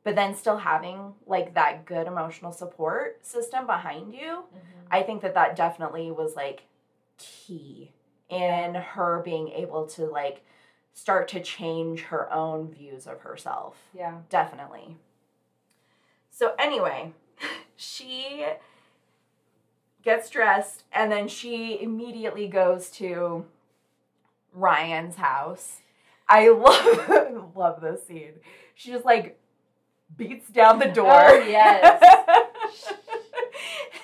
but 0.04 0.14
then 0.14 0.34
still 0.34 0.58
having 0.58 1.14
like 1.26 1.54
that 1.54 1.84
good 1.86 2.06
emotional 2.06 2.52
support 2.52 3.24
system 3.26 3.66
behind 3.66 4.14
you 4.14 4.44
Mhm. 4.54 4.60
I 4.90 5.02
think 5.02 5.22
that 5.22 5.34
that 5.34 5.56
definitely 5.56 6.10
was 6.12 6.36
like 6.36 6.64
key 7.18 7.92
in 8.28 8.74
her 8.74 9.20
being 9.24 9.48
able 9.48 9.86
to 9.88 10.04
like 10.06 10.44
start 10.92 11.26
to 11.28 11.40
change 11.40 12.02
her 12.02 12.32
own 12.32 12.70
views 12.70 13.06
of 13.06 13.20
herself. 13.22 13.76
yeah 13.92 14.18
Definitely. 14.28 14.96
So 16.30 16.54
anyway, 16.58 17.12
she 17.76 18.44
gets 20.02 20.28
dressed 20.30 20.84
and 20.92 21.10
then 21.10 21.28
she 21.28 21.80
immediately 21.80 22.46
goes 22.48 22.90
to 22.90 23.46
Ryan's 24.52 25.16
house. 25.16 25.80
I 26.28 26.48
love 26.50 27.56
love 27.56 27.80
this 27.80 28.06
scene. 28.06 28.34
She 28.74 28.90
just 28.90 29.04
like 29.04 29.38
beats 30.16 30.48
down 30.48 30.78
the 30.78 30.88
oh, 30.90 30.94
door. 30.94 31.10
Oh, 31.10 31.44
yes. 31.46 32.02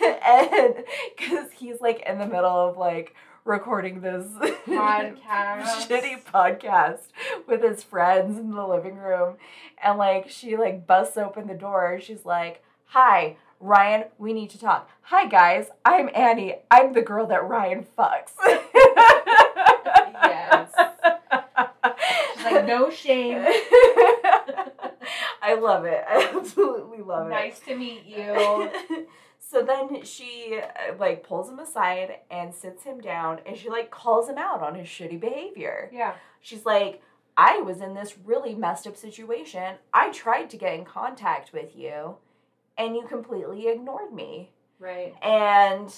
and 0.27 0.85
because 1.17 1.51
he's 1.53 1.81
like 1.81 2.03
in 2.09 2.19
the 2.19 2.27
middle 2.27 2.69
of 2.69 2.77
like 2.77 3.15
recording 3.45 4.01
this 4.01 4.27
Podcast. 4.67 5.17
shitty 5.87 6.23
podcast 6.25 7.01
with 7.47 7.63
his 7.63 7.83
friends 7.83 8.39
in 8.39 8.51
the 8.51 8.67
living 8.67 8.97
room 8.97 9.37
and 9.83 9.99
like 9.99 10.29
she 10.29 10.57
like 10.57 10.87
busts 10.87 11.17
open 11.17 11.47
the 11.47 11.55
door 11.55 11.99
she's 12.01 12.25
like 12.27 12.63
hi 12.85 13.37
ryan 13.59 14.05
we 14.19 14.33
need 14.35 14.51
to 14.51 14.59
talk 14.59 14.91
hi 15.03 15.27
guys 15.27 15.69
i'm 15.87 16.11
annie 16.15 16.57
i'm 16.71 16.93
the 16.93 17.03
girl 17.03 17.27
that 17.27 17.47
ryan 17.49 17.87
fucks 17.99 18.33
Yes. 20.23 20.71
She's 22.37 22.45
like 22.45 22.67
no 22.67 22.91
shame 22.91 23.45
i 25.43 25.55
love 25.55 25.85
it 25.85 26.05
i 26.09 26.33
absolutely 26.35 27.01
love 27.01 27.27
it 27.27 27.31
nice 27.31 27.59
to 27.61 27.77
meet 27.77 28.05
you 28.05 28.71
so 29.39 29.63
then 29.63 30.05
she 30.05 30.61
uh, 30.63 30.95
like 30.99 31.27
pulls 31.27 31.49
him 31.51 31.59
aside 31.59 32.19
and 32.31 32.55
sits 32.55 32.85
him 32.85 33.01
down 33.01 33.41
and 33.47 33.57
she 33.57 33.69
like 33.69 33.91
calls 33.91 34.29
him 34.29 34.39
out 34.39 34.63
on 34.63 34.75
his 34.75 34.87
shitty 34.87 35.19
behavior. 35.19 35.91
yeah 35.93 36.15
She's 36.43 36.65
like, 36.65 37.03
I 37.37 37.61
was 37.61 37.81
in 37.81 37.95
this 37.95 38.15
really 38.25 38.55
messed 38.55 38.87
up 38.87 38.97
situation. 38.97 39.75
I 39.93 40.11
tried 40.11 40.49
to 40.51 40.57
get 40.57 40.75
in 40.75 40.85
contact 40.85 41.53
with 41.53 41.77
you 41.77 42.17
and 42.79 42.95
you 42.97 43.03
completely 43.07 43.69
ignored 43.69 44.13
me. 44.13 44.51
right 44.79 45.15
And 45.23 45.93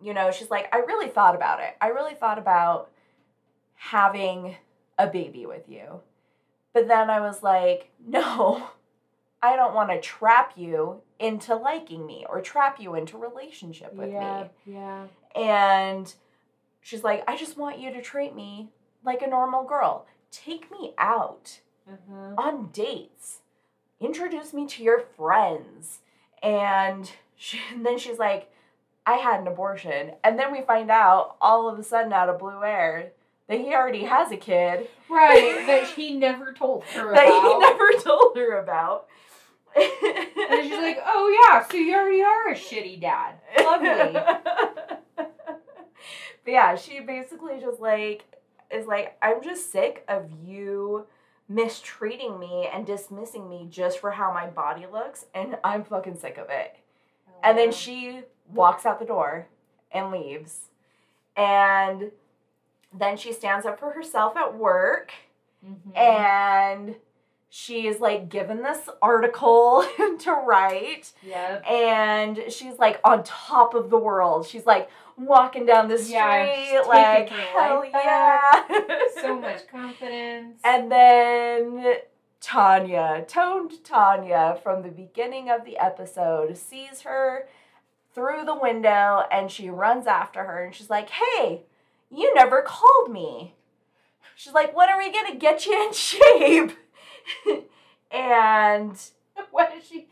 you 0.00 0.14
know, 0.14 0.30
she's 0.30 0.50
like, 0.50 0.72
I 0.72 0.78
really 0.78 1.08
thought 1.08 1.34
about 1.34 1.60
it. 1.60 1.76
I 1.80 1.88
really 1.88 2.14
thought 2.14 2.38
about 2.38 2.90
having 3.74 4.56
a 4.98 5.06
baby 5.06 5.46
with 5.46 5.68
you. 5.68 6.00
But 6.78 6.86
then 6.86 7.10
I 7.10 7.18
was 7.18 7.42
like, 7.42 7.90
no, 8.06 8.70
I 9.42 9.56
don't 9.56 9.74
want 9.74 9.90
to 9.90 10.00
trap 10.00 10.52
you 10.54 11.00
into 11.18 11.56
liking 11.56 12.06
me 12.06 12.24
or 12.28 12.40
trap 12.40 12.78
you 12.78 12.94
into 12.94 13.18
relationship 13.18 13.92
with 13.94 14.12
yeah 14.12 14.46
me. 14.64 14.74
yeah 14.74 15.06
And 15.34 16.14
she's 16.80 17.02
like, 17.02 17.24
I 17.26 17.36
just 17.36 17.58
want 17.58 17.80
you 17.80 17.92
to 17.92 18.00
treat 18.00 18.32
me 18.32 18.68
like 19.04 19.22
a 19.22 19.26
normal 19.26 19.64
girl. 19.64 20.06
Take 20.30 20.70
me 20.70 20.94
out 20.98 21.58
uh-huh. 21.90 22.34
on 22.38 22.68
dates. 22.68 23.40
Introduce 23.98 24.54
me 24.54 24.64
to 24.68 24.84
your 24.84 25.00
friends. 25.00 25.98
And, 26.44 27.10
she, 27.34 27.58
and 27.74 27.84
then 27.86 27.98
she's 27.98 28.20
like, 28.20 28.52
I 29.04 29.14
had 29.14 29.40
an 29.40 29.48
abortion. 29.48 30.12
And 30.22 30.38
then 30.38 30.52
we 30.52 30.62
find 30.62 30.92
out 30.92 31.34
all 31.40 31.68
of 31.68 31.76
a 31.76 31.82
sudden 31.82 32.12
out 32.12 32.28
of 32.28 32.38
blue 32.38 32.62
air 32.62 33.10
that 33.48 33.60
he 33.60 33.74
already 33.74 34.04
has 34.04 34.30
a 34.30 34.36
kid 34.36 34.88
right 35.08 35.62
that 35.66 35.88
he 35.88 36.14
never 36.14 36.52
told 36.52 36.84
her 36.84 37.14
that 37.14 37.26
about 37.26 37.52
he 37.52 37.58
never 37.58 37.92
told 38.02 38.36
her 38.36 38.58
about. 38.58 39.06
And 39.76 40.64
she's 40.64 40.78
like, 40.78 40.98
oh 41.06 41.50
yeah, 41.50 41.66
so 41.68 41.76
you 41.76 41.94
already 41.94 42.22
are 42.22 42.48
a 42.48 42.54
shitty 42.54 43.00
dad. 43.00 43.34
Lovely. 43.58 44.12
but 45.16 45.30
yeah, 46.46 46.74
she 46.74 47.00
basically 47.00 47.60
just 47.60 47.78
like 47.80 48.24
is 48.70 48.86
like, 48.86 49.16
I'm 49.22 49.42
just 49.42 49.70
sick 49.70 50.04
of 50.08 50.30
you 50.44 51.06
mistreating 51.48 52.38
me 52.38 52.68
and 52.72 52.86
dismissing 52.86 53.48
me 53.48 53.66
just 53.70 53.98
for 53.98 54.10
how 54.10 54.32
my 54.32 54.46
body 54.46 54.86
looks, 54.90 55.24
and 55.34 55.56
I'm 55.64 55.84
fucking 55.84 56.18
sick 56.18 56.36
of 56.36 56.48
it. 56.50 56.76
Oh, 57.28 57.32
and 57.42 57.58
then 57.58 57.72
she 57.72 58.22
walks 58.52 58.84
out 58.84 58.98
the 58.98 59.06
door 59.06 59.48
and 59.90 60.10
leaves. 60.10 60.68
And 61.36 62.10
then 62.98 63.16
she 63.16 63.32
stands 63.32 63.66
up 63.66 63.78
for 63.80 63.90
herself 63.92 64.36
at 64.36 64.56
work 64.56 65.12
Mhm. 65.64 65.96
and 65.96 66.96
she's 67.50 67.98
like 67.98 68.28
given 68.28 68.62
this 68.62 68.88
article 69.02 69.84
to 70.20 70.32
write 70.32 71.12
Yep. 71.22 71.64
and 71.68 72.40
she's 72.48 72.78
like 72.78 73.00
on 73.04 73.24
top 73.24 73.74
of 73.74 73.90
the 73.90 73.98
world. 73.98 74.46
She's 74.46 74.66
like 74.66 74.88
walking 75.16 75.66
down 75.66 75.88
the 75.88 75.98
street, 75.98 76.14
Yeah, 76.14 76.82
like 76.86 77.28
hell 77.30 77.84
yeah. 77.92 78.52
So 79.20 79.40
much 79.40 79.66
confidence. 79.66 80.60
And 80.62 80.92
then 80.92 81.94
Tanya, 82.40 83.24
toned 83.26 83.82
Tanya 83.82 84.58
from 84.62 84.82
the 84.82 84.90
beginning 84.90 85.50
of 85.50 85.64
the 85.64 85.76
episode, 85.78 86.56
sees 86.56 87.00
her 87.02 87.48
through 88.14 88.44
the 88.44 88.54
window 88.54 89.24
and 89.32 89.50
she 89.50 89.70
runs 89.70 90.06
after 90.06 90.44
her 90.44 90.64
and 90.64 90.74
she's 90.74 90.88
like, 90.90 91.10
Hey, 91.10 91.62
you 92.10 92.34
never 92.34 92.62
called 92.62 93.10
me. 93.10 93.54
She's 94.34 94.52
like, 94.52 94.76
When 94.76 94.88
are 94.88 94.98
we 94.98 95.12
gonna 95.12 95.36
get 95.36 95.66
you 95.66 95.86
in 95.86 95.92
shape? 95.92 96.76
and 98.10 98.98
what 99.50 99.74
is 99.76 99.84
she? 99.84 100.08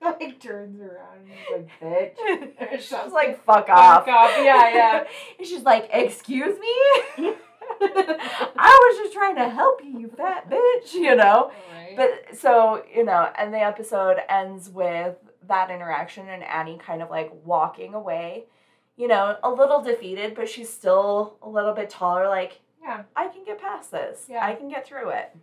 like 0.00 0.40
turns 0.40 0.80
around 0.80 1.18
and 1.20 1.30
is 1.30 1.70
like, 1.82 2.16
bitch. 2.16 2.80
she's 2.80 3.12
like, 3.12 3.44
Fuck 3.44 3.68
off. 3.68 4.04
Fuck 4.04 4.14
off. 4.14 4.30
Yeah, 4.38 4.74
yeah. 4.74 5.04
And 5.38 5.46
she's 5.46 5.62
like, 5.62 5.88
Excuse 5.92 6.58
me? 6.58 7.34
I 7.82 8.92
was 8.92 8.98
just 8.98 9.12
trying 9.12 9.36
to 9.36 9.48
help 9.48 9.82
you, 9.84 10.00
you 10.00 10.08
fat 10.08 10.50
bitch, 10.50 10.92
you 10.92 11.14
know? 11.14 11.52
Right. 11.72 11.96
But 11.96 12.36
so, 12.38 12.84
you 12.94 13.04
know, 13.04 13.30
and 13.38 13.54
the 13.54 13.60
episode 13.60 14.18
ends 14.28 14.68
with 14.68 15.16
that 15.48 15.70
interaction 15.70 16.28
and 16.28 16.42
Annie 16.42 16.78
kind 16.78 17.02
of 17.02 17.10
like 17.10 17.30
walking 17.44 17.94
away, 17.94 18.44
you 19.00 19.08
know, 19.08 19.38
a 19.42 19.50
little 19.50 19.80
defeated, 19.80 20.34
but 20.34 20.46
she's 20.46 20.68
still 20.70 21.36
a 21.42 21.48
little 21.48 21.72
bit 21.72 21.88
taller, 21.88 22.28
like, 22.28 22.60
yeah. 22.82 23.04
I 23.16 23.28
can 23.28 23.44
get 23.46 23.58
past 23.58 23.90
this. 23.90 24.26
Yeah. 24.28 24.44
I 24.44 24.54
can 24.54 24.68
get 24.68 24.86
through 24.86 25.08
it. 25.08 25.34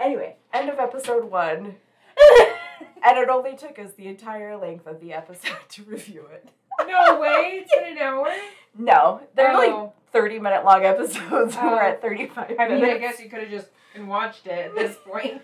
Anyway, 0.00 0.36
end 0.54 0.70
of 0.70 0.78
episode 0.78 1.30
one. 1.30 1.74
and 3.04 3.18
it 3.18 3.28
only 3.28 3.56
took 3.56 3.78
us 3.78 3.92
the 3.92 4.06
entire 4.06 4.56
length 4.56 4.86
of 4.86 5.00
the 5.02 5.12
episode 5.12 5.56
to 5.68 5.82
review 5.84 6.26
it. 6.32 6.48
no 6.88 7.20
way. 7.20 7.60
It's 7.62 7.74
been 7.74 7.92
an 7.92 7.98
hour. 7.98 8.32
No, 8.78 9.20
they're 9.34 9.52
like 9.54 9.70
Oh. 9.70 9.92
30 10.12 10.38
minute 10.38 10.64
long 10.64 10.82
episodes. 10.84 11.56
Oh. 11.60 11.72
We're 11.72 11.82
at 11.82 12.00
35 12.00 12.56
I 12.58 12.68
mean, 12.68 12.84
I 12.86 12.96
guess 12.96 13.20
you 13.20 13.28
could 13.28 13.40
have 13.40 13.50
just 13.50 13.68
watched 13.98 14.46
it 14.46 14.52
at 14.52 14.74
this 14.74 14.96
point. 15.06 15.42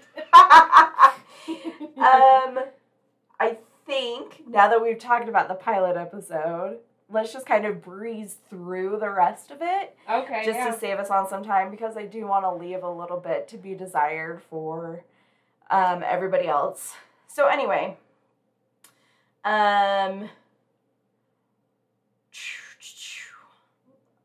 um, 1.98 2.58
I 3.38 3.56
think 3.92 4.48
now 4.48 4.68
that 4.68 4.82
we've 4.82 4.98
talked 4.98 5.28
about 5.28 5.48
the 5.48 5.54
pilot 5.54 5.96
episode, 5.96 6.78
let's 7.10 7.32
just 7.32 7.44
kind 7.44 7.66
of 7.66 7.82
breeze 7.82 8.38
through 8.48 8.98
the 8.98 9.10
rest 9.10 9.50
of 9.50 9.58
it 9.60 9.94
okay. 10.10 10.42
just 10.44 10.58
yeah. 10.58 10.70
to 10.70 10.78
save 10.78 10.98
us 10.98 11.10
on 11.10 11.28
some 11.28 11.44
time 11.44 11.70
because 11.70 11.96
I 11.96 12.06
do 12.06 12.26
want 12.26 12.44
to 12.44 12.54
leave 12.54 12.82
a 12.82 12.90
little 12.90 13.20
bit 13.20 13.48
to 13.48 13.58
be 13.58 13.74
desired 13.74 14.40
for 14.48 15.04
um, 15.70 16.02
everybody 16.02 16.48
else. 16.48 16.94
So 17.26 17.48
anyway, 17.48 17.98
um, 19.44 20.30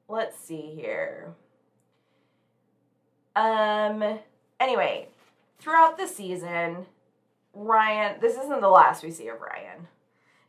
let's 0.07 0.39
see 0.39 0.73
here. 0.75 1.33
Um, 3.35 4.19
anyway, 4.61 5.09
throughout 5.59 5.97
the 5.97 6.07
season, 6.07 6.85
Ryan, 7.59 8.19
this 8.21 8.37
isn't 8.37 8.61
the 8.61 8.69
last 8.69 9.03
we 9.03 9.11
see 9.11 9.27
of 9.29 9.41
Ryan 9.41 9.87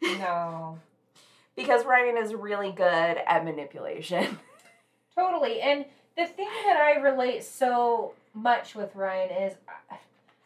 no. 0.00 0.78
because 1.56 1.84
Ryan 1.84 2.16
is 2.16 2.34
really 2.34 2.72
good 2.72 2.84
at 3.26 3.44
manipulation. 3.44 4.38
Totally. 5.16 5.60
And 5.60 5.84
the 6.16 6.26
thing 6.26 6.48
that 6.66 6.76
I 6.76 7.00
relate 7.00 7.44
so 7.44 8.12
much 8.34 8.74
with 8.74 8.94
Ryan 8.94 9.30
is 9.30 9.54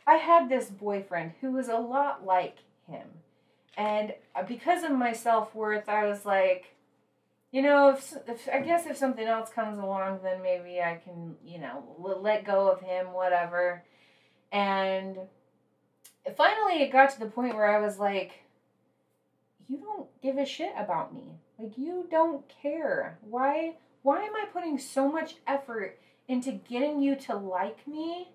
I- 0.06 0.16
had 0.16 0.48
this 0.48 0.68
boyfriend 0.70 1.32
who 1.40 1.52
was 1.52 1.68
a 1.68 1.76
lot 1.76 2.24
like 2.24 2.58
him. 2.88 3.06
And 3.76 4.14
because 4.46 4.82
of 4.82 4.92
my 4.92 5.12
self 5.12 5.54
worth, 5.54 5.88
I 5.88 6.06
was 6.06 6.26
like, 6.26 6.74
you 7.50 7.62
know, 7.62 7.90
if, 7.90 8.14
if 8.26 8.48
I 8.52 8.60
guess 8.60 8.86
if 8.86 8.96
something 8.96 9.26
else 9.26 9.50
comes 9.50 9.78
along, 9.78 10.20
then 10.22 10.42
maybe 10.42 10.80
I 10.80 11.00
can, 11.02 11.36
you 11.44 11.58
know, 11.58 11.82
l- 12.02 12.20
let 12.20 12.44
go 12.44 12.70
of 12.70 12.80
him, 12.80 13.12
whatever. 13.12 13.82
And 14.50 15.18
finally, 16.36 16.82
it 16.82 16.92
got 16.92 17.10
to 17.10 17.20
the 17.20 17.26
point 17.26 17.54
where 17.56 17.66
I 17.74 17.80
was 17.80 17.98
like, 17.98 18.32
you 19.68 19.78
don't 19.78 20.08
give 20.22 20.36
a 20.38 20.44
shit 20.46 20.72
about 20.76 21.14
me. 21.14 21.32
Like 21.58 21.76
you 21.78 22.06
don't 22.10 22.44
care. 22.62 23.18
Why 23.22 23.74
why 24.02 24.22
am 24.24 24.34
I 24.34 24.46
putting 24.52 24.78
so 24.78 25.10
much 25.10 25.36
effort 25.46 25.98
into 26.28 26.52
getting 26.52 27.00
you 27.00 27.14
to 27.16 27.36
like 27.36 27.86
me? 27.86 28.30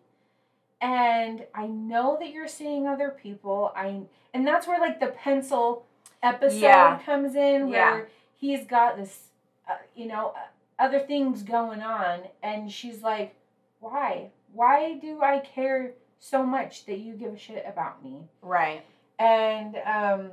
And 0.79 1.45
I 1.53 1.67
know 1.67 2.17
that 2.19 2.31
you're 2.31 2.47
seeing 2.47 2.87
other 2.87 3.09
people. 3.09 3.71
I 3.75 4.01
and 4.33 4.45
that's 4.47 4.67
where 4.67 4.79
like 4.79 4.99
the 4.99 5.07
pencil 5.07 5.85
episode 6.23 6.59
Yeah. 6.61 6.99
comes 7.05 7.35
in 7.35 7.69
where 7.69 7.97
Yeah. 7.99 8.05
he's 8.35 8.65
got 8.65 8.97
this 8.97 9.27
uh, 9.67 9.75
you 9.95 10.07
know 10.07 10.29
uh, 10.29 10.39
other 10.79 10.99
things 10.99 11.43
going 11.43 11.81
on 11.81 12.21
and 12.41 12.71
she's 12.71 13.01
like, 13.03 13.35
"Why? 13.79 14.31
Why 14.53 14.93
do 14.99 15.21
I 15.21 15.39
care 15.39 15.93
so 16.19 16.43
much 16.43 16.85
that 16.85 16.97
you 16.99 17.13
give 17.13 17.33
a 17.33 17.37
shit 17.37 17.65
about 17.67 18.03
me?" 18.03 18.27
right. 18.41 18.83
and 19.19 19.75
um 19.85 20.31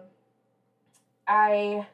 i 1.26 1.86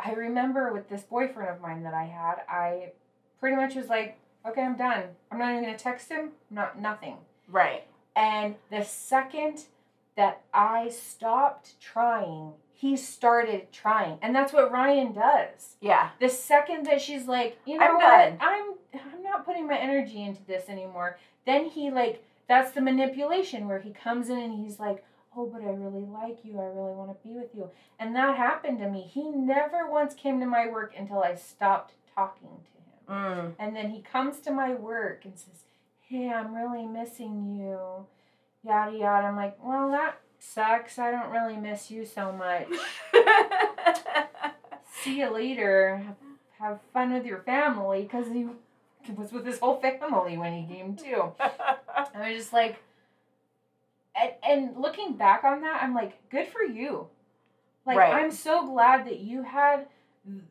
i 0.00 0.12
remember 0.12 0.72
with 0.72 0.88
this 0.88 1.02
boyfriend 1.02 1.50
of 1.50 1.60
mine 1.60 1.82
that 1.82 1.94
i 1.94 2.04
had 2.04 2.36
i 2.48 2.90
pretty 3.40 3.56
much 3.56 3.74
was 3.74 3.88
like 3.88 4.18
okay 4.46 4.62
i'm 4.62 4.76
done 4.76 5.04
i'm 5.30 5.38
not 5.38 5.50
even 5.52 5.62
gonna 5.64 5.78
text 5.78 6.08
him 6.10 6.30
not 6.50 6.80
nothing 6.80 7.16
Right. 7.50 7.84
and 8.16 8.56
the 8.70 8.82
second 8.84 9.64
that 10.16 10.42
i 10.52 10.88
stopped 10.88 11.80
trying 11.80 12.52
he 12.72 12.96
started 12.96 13.72
trying 13.72 14.18
and 14.20 14.34
that's 14.34 14.52
what 14.52 14.70
ryan 14.72 15.12
does 15.12 15.76
Yeah. 15.80 16.10
the 16.20 16.28
second 16.28 16.86
that 16.86 17.00
she's 17.00 17.26
like, 17.26 17.58
you 17.66 17.78
know 17.78 17.86
I'm 17.86 17.94
what, 17.94 18.00
done. 18.02 18.38
I'm 18.40 18.74
I'm 19.14 19.22
not 19.22 19.44
putting 19.44 19.66
my 19.66 19.76
energy 19.78 20.22
into 20.22 20.42
this 20.46 20.68
anymore. 20.68 21.18
Then 21.48 21.70
he 21.70 21.90
like 21.90 22.22
that's 22.46 22.72
the 22.72 22.82
manipulation 22.82 23.68
where 23.68 23.78
he 23.78 23.90
comes 23.90 24.28
in 24.28 24.38
and 24.38 24.62
he's 24.62 24.78
like, 24.78 25.02
oh, 25.34 25.46
but 25.46 25.62
I 25.62 25.70
really 25.70 26.04
like 26.04 26.38
you. 26.44 26.60
I 26.60 26.66
really 26.66 26.94
want 26.94 27.10
to 27.10 27.28
be 27.28 27.34
with 27.34 27.54
you. 27.54 27.70
And 27.98 28.14
that 28.16 28.36
happened 28.36 28.78
to 28.80 28.88
me. 28.90 29.02
He 29.02 29.30
never 29.30 29.90
once 29.90 30.12
came 30.14 30.40
to 30.40 30.46
my 30.46 30.66
work 30.68 30.92
until 30.96 31.22
I 31.22 31.34
stopped 31.36 31.94
talking 32.14 32.48
to 32.48 33.12
him. 33.14 33.18
Mm. 33.18 33.54
And 33.58 33.74
then 33.74 33.90
he 33.90 34.02
comes 34.02 34.40
to 34.40 34.50
my 34.50 34.74
work 34.74 35.24
and 35.24 35.38
says, 35.38 35.64
hey, 36.00 36.30
I'm 36.30 36.54
really 36.54 36.86
missing 36.86 37.56
you. 37.58 38.06
Yada 38.62 38.96
yada. 38.96 39.28
I'm 39.28 39.36
like, 39.36 39.56
well, 39.62 39.90
that 39.90 40.20
sucks. 40.38 40.98
I 40.98 41.10
don't 41.10 41.30
really 41.30 41.56
miss 41.56 41.90
you 41.90 42.04
so 42.04 42.32
much. 42.32 42.68
see 45.02 45.20
you 45.20 45.32
later. 45.32 46.02
Have, 46.58 46.80
fun 46.92 47.12
with 47.12 47.24
your 47.24 47.38
family 47.42 48.02
because 48.02 48.26
he 48.26 48.48
was 49.16 49.32
with 49.32 49.46
his 49.46 49.58
whole 49.58 49.80
family 49.80 50.36
when 50.38 50.52
he 50.52 50.74
came 50.74 50.94
too. 50.96 51.32
And 52.14 52.22
I 52.22 52.30
was 52.30 52.38
just 52.38 52.52
like, 52.52 52.76
and, 54.20 54.32
and 54.42 54.76
looking 54.76 55.14
back 55.14 55.44
on 55.44 55.62
that, 55.62 55.82
I'm 55.82 55.94
like, 55.94 56.28
good 56.30 56.48
for 56.48 56.62
you. 56.62 57.06
Like, 57.86 57.96
Right. 57.98 58.14
I'm 58.14 58.30
so 58.30 58.66
glad 58.66 59.06
that 59.06 59.20
you 59.20 59.42
had 59.42 59.86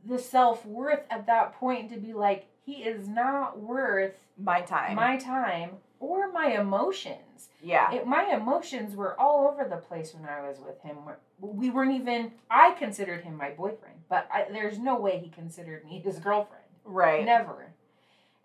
the 0.06 0.18
self 0.20 0.66
worth 0.66 1.02
at 1.10 1.28
that 1.28 1.54
point 1.54 1.90
to 1.92 1.98
be 1.98 2.14
like, 2.14 2.48
he 2.66 2.84
is 2.84 3.08
not 3.08 3.60
worth 3.60 4.14
My 4.38 4.62
time. 4.62 4.96
my 4.96 5.18
time 5.18 5.72
or 6.00 6.32
my 6.32 6.48
emotions. 6.48 7.50
yeah. 7.62 7.92
It, 7.94 8.06
my 8.08 8.34
emotions 8.36 8.96
were 8.96 9.20
all 9.20 9.48
over 9.48 9.68
the 9.70 9.78
place 9.78 10.14
when 10.14 10.28
I 10.30 10.42
was 10.48 10.60
with 10.60 10.82
him. 10.82 10.98
We 11.40 11.70
weren't 11.70 11.94
even. 11.94 12.32
I 12.52 12.72
considered 12.78 13.22
him 13.24 13.38
my 13.38 13.52
boyfriend, 13.52 13.96
but 14.10 14.28
I, 14.34 14.46
there's 14.52 14.78
no 14.80 15.00
way 15.00 15.20
he 15.20 15.30
considered 15.30 15.86
me 15.86 16.00
his 16.00 16.20
girlfriend. 16.20 16.64
right. 16.86 17.24
Never. 17.26 17.72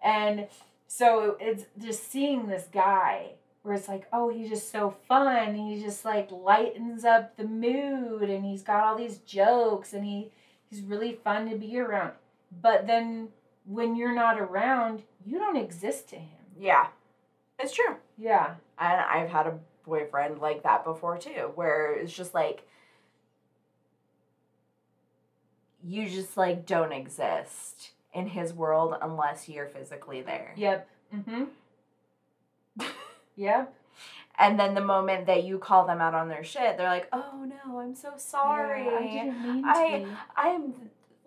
And 0.03 0.49
so 0.87 1.37
it's 1.41 1.65
just 1.79 2.11
seeing 2.11 2.47
this 2.47 2.69
guy 2.73 3.33
where 3.63 3.75
it's 3.75 3.89
like, 3.89 4.07
oh, 4.13 4.29
he's 4.29 4.51
just 4.51 4.71
so 4.71 4.97
fun. 5.09 5.55
He 5.55 5.81
just 5.81 6.05
like 6.05 6.31
lightens 6.31 7.05
up 7.05 7.37
the 7.37 7.45
mood, 7.45 8.29
and 8.29 8.45
he's 8.45 8.63
got 8.63 8.85
all 8.85 8.97
these 8.97 9.19
jokes, 9.19 9.93
and 9.93 10.05
he 10.05 10.31
he's 10.69 10.81
really 10.81 11.13
fun 11.13 11.49
to 11.51 11.57
be 11.57 11.79
around. 11.79 12.13
But 12.61 12.87
then 12.87 13.29
when 13.65 13.97
you're 13.97 14.15
not 14.15 14.41
around, 14.41 15.03
you 15.25 15.39
don't 15.39 15.57
exist 15.57 16.09
to 16.11 16.17
him. 16.17 16.41
Yeah. 16.59 16.89
It's 17.59 17.73
true. 17.73 17.97
Yeah. 18.19 18.55
And 18.79 19.01
I've 19.01 19.31
had 19.31 19.47
a 19.47 19.59
boyfriend 19.87 20.41
like 20.41 20.63
that 20.65 20.85
before 20.85 21.19
too, 21.19 21.53
where 21.55 21.95
it's 21.95 22.13
just 22.13 22.35
like 22.35 22.67
you 25.85 26.09
just 26.09 26.37
like 26.37 26.67
don't 26.67 26.93
exist 26.93 27.91
in 28.13 28.27
his 28.27 28.53
world 28.53 28.95
unless 29.01 29.49
you're 29.49 29.67
physically 29.67 30.23
there. 30.23 30.53
Yep. 30.57 30.89
Mm-hmm. 31.15 31.45
yep. 33.37 33.75
And 34.39 34.59
then 34.59 34.75
the 34.75 34.81
moment 34.81 35.27
that 35.27 35.45
you 35.45 35.59
call 35.59 35.87
them 35.87 36.01
out 36.01 36.15
on 36.15 36.29
their 36.29 36.43
shit, 36.45 36.77
they're 36.77 36.89
like, 36.89 37.09
"Oh 37.13 37.45
no, 37.47 37.79
I'm 37.79 37.95
so 37.95 38.15
sorry. 38.17 38.87
Yeah, 38.87 38.99
I 38.99 39.03
didn't 39.03 39.43
mean 39.43 39.65
I- 39.67 39.99
to. 39.99 40.17
I'm 40.37 40.75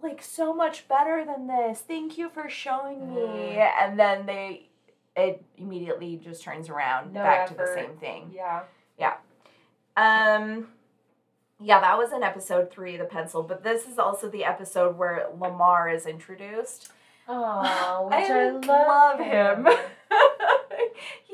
like 0.02 0.22
so 0.22 0.54
much 0.54 0.88
better 0.88 1.24
than 1.26 1.48
this. 1.48 1.82
Thank 1.82 2.18
you 2.18 2.30
for 2.30 2.50
showing 2.50 3.14
me." 3.14 3.22
Mm. 3.22 3.72
And 3.82 4.00
then 4.00 4.26
they 4.26 4.70
it 5.16 5.44
immediately 5.58 6.18
just 6.18 6.44
turns 6.44 6.68
around 6.70 7.14
No 7.14 7.22
back 7.22 7.48
to 7.48 7.54
the 7.54 7.68
same 7.74 7.96
thing. 7.98 8.32
Yeah. 8.34 8.64
Yeah. 9.00 9.16
Um, 9.96 10.68
yeah, 11.66 11.80
that 11.80 11.98
was 11.98 12.14
in 12.14 12.22
episode 12.22 12.70
three, 12.70 12.96
the 12.96 13.06
pencil. 13.06 13.42
But 13.42 13.64
this 13.64 13.88
is 13.88 13.98
also 13.98 14.30
the 14.30 14.46
episode 14.46 14.98
where 14.98 15.28
Lamar 15.40 15.90
is 15.90 16.06
introduced. 16.06 16.90
Oh, 17.28 18.06
which 18.12 18.30
I 18.30 18.50
I, 18.50 18.52
love, 18.52 18.66
love 18.68 19.20
him. 19.20 19.68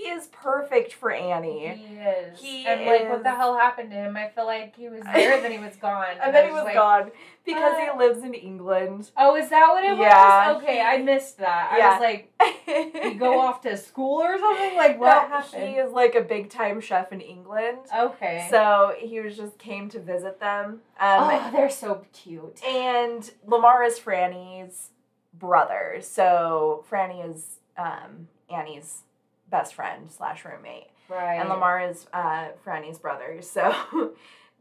He 0.01 0.09
is 0.09 0.27
perfect 0.27 0.93
for 0.93 1.11
Annie. 1.11 1.67
He 1.75 1.95
is. 1.95 2.39
He 2.39 2.65
and 2.65 2.85
like, 2.85 3.07
what 3.09 3.23
the 3.23 3.31
hell 3.31 3.57
happened 3.57 3.91
to 3.91 3.95
him? 3.97 4.17
I 4.17 4.29
feel 4.29 4.45
like 4.45 4.75
he 4.75 4.89
was 4.89 5.03
there, 5.13 5.41
then 5.41 5.51
he 5.51 5.59
was 5.59 5.75
gone. 5.81 6.15
And 6.21 6.33
then 6.33 6.45
I 6.45 6.47
he 6.47 6.53
was 6.53 6.63
like, 6.63 6.73
gone 6.75 7.11
because 7.45 7.73
uh, 7.75 7.91
he 7.93 7.97
lives 7.97 8.23
in 8.23 8.33
England. 8.33 9.11
Oh, 9.17 9.35
is 9.35 9.49
that 9.49 9.67
what 9.69 9.83
it 9.83 9.97
Yeah, 9.97 10.53
was? 10.53 10.61
Okay, 10.63 10.75
he- 10.75 10.81
I 10.81 10.97
missed 10.97 11.37
that. 11.37 11.69
I 11.71 11.89
was 11.89 11.99
like, 11.99 13.03
you 13.05 13.15
go 13.15 13.39
off 13.45 13.61
to 13.61 13.77
school 13.77 14.21
or 14.21 14.37
something? 14.39 14.75
Like, 14.75 14.99
what 14.99 15.07
No, 15.29 15.35
happened? 15.37 15.63
He 15.69 15.75
is 15.75 15.91
like 15.91 16.15
a 16.15 16.21
big 16.21 16.49
time 16.49 16.81
chef 16.81 17.11
in 17.11 17.21
England. 17.21 17.79
okay. 17.95 18.47
So 18.49 18.95
he 18.97 19.19
was 19.21 19.35
just 19.37 19.57
came 19.59 19.89
to 19.89 19.99
visit 19.99 20.39
them. 20.39 20.81
Um, 20.99 21.29
oh, 21.29 21.49
they're 21.53 21.69
so 21.69 22.03
cute. 22.13 22.63
And 22.63 23.29
Lamar 23.45 23.83
is 23.83 23.99
Franny's 23.99 24.89
brother. 25.33 25.97
So 26.01 26.85
Franny 26.89 27.27
is 27.29 27.59
um, 27.77 28.27
Annie's 28.49 29.03
best 29.51 29.75
friend 29.75 30.09
slash 30.09 30.43
roommate. 30.45 30.87
Right. 31.09 31.35
And 31.35 31.49
Lamar 31.49 31.81
is 31.89 32.07
uh, 32.13 32.47
Franny's 32.65 32.97
brother. 32.97 33.39
So 33.43 34.13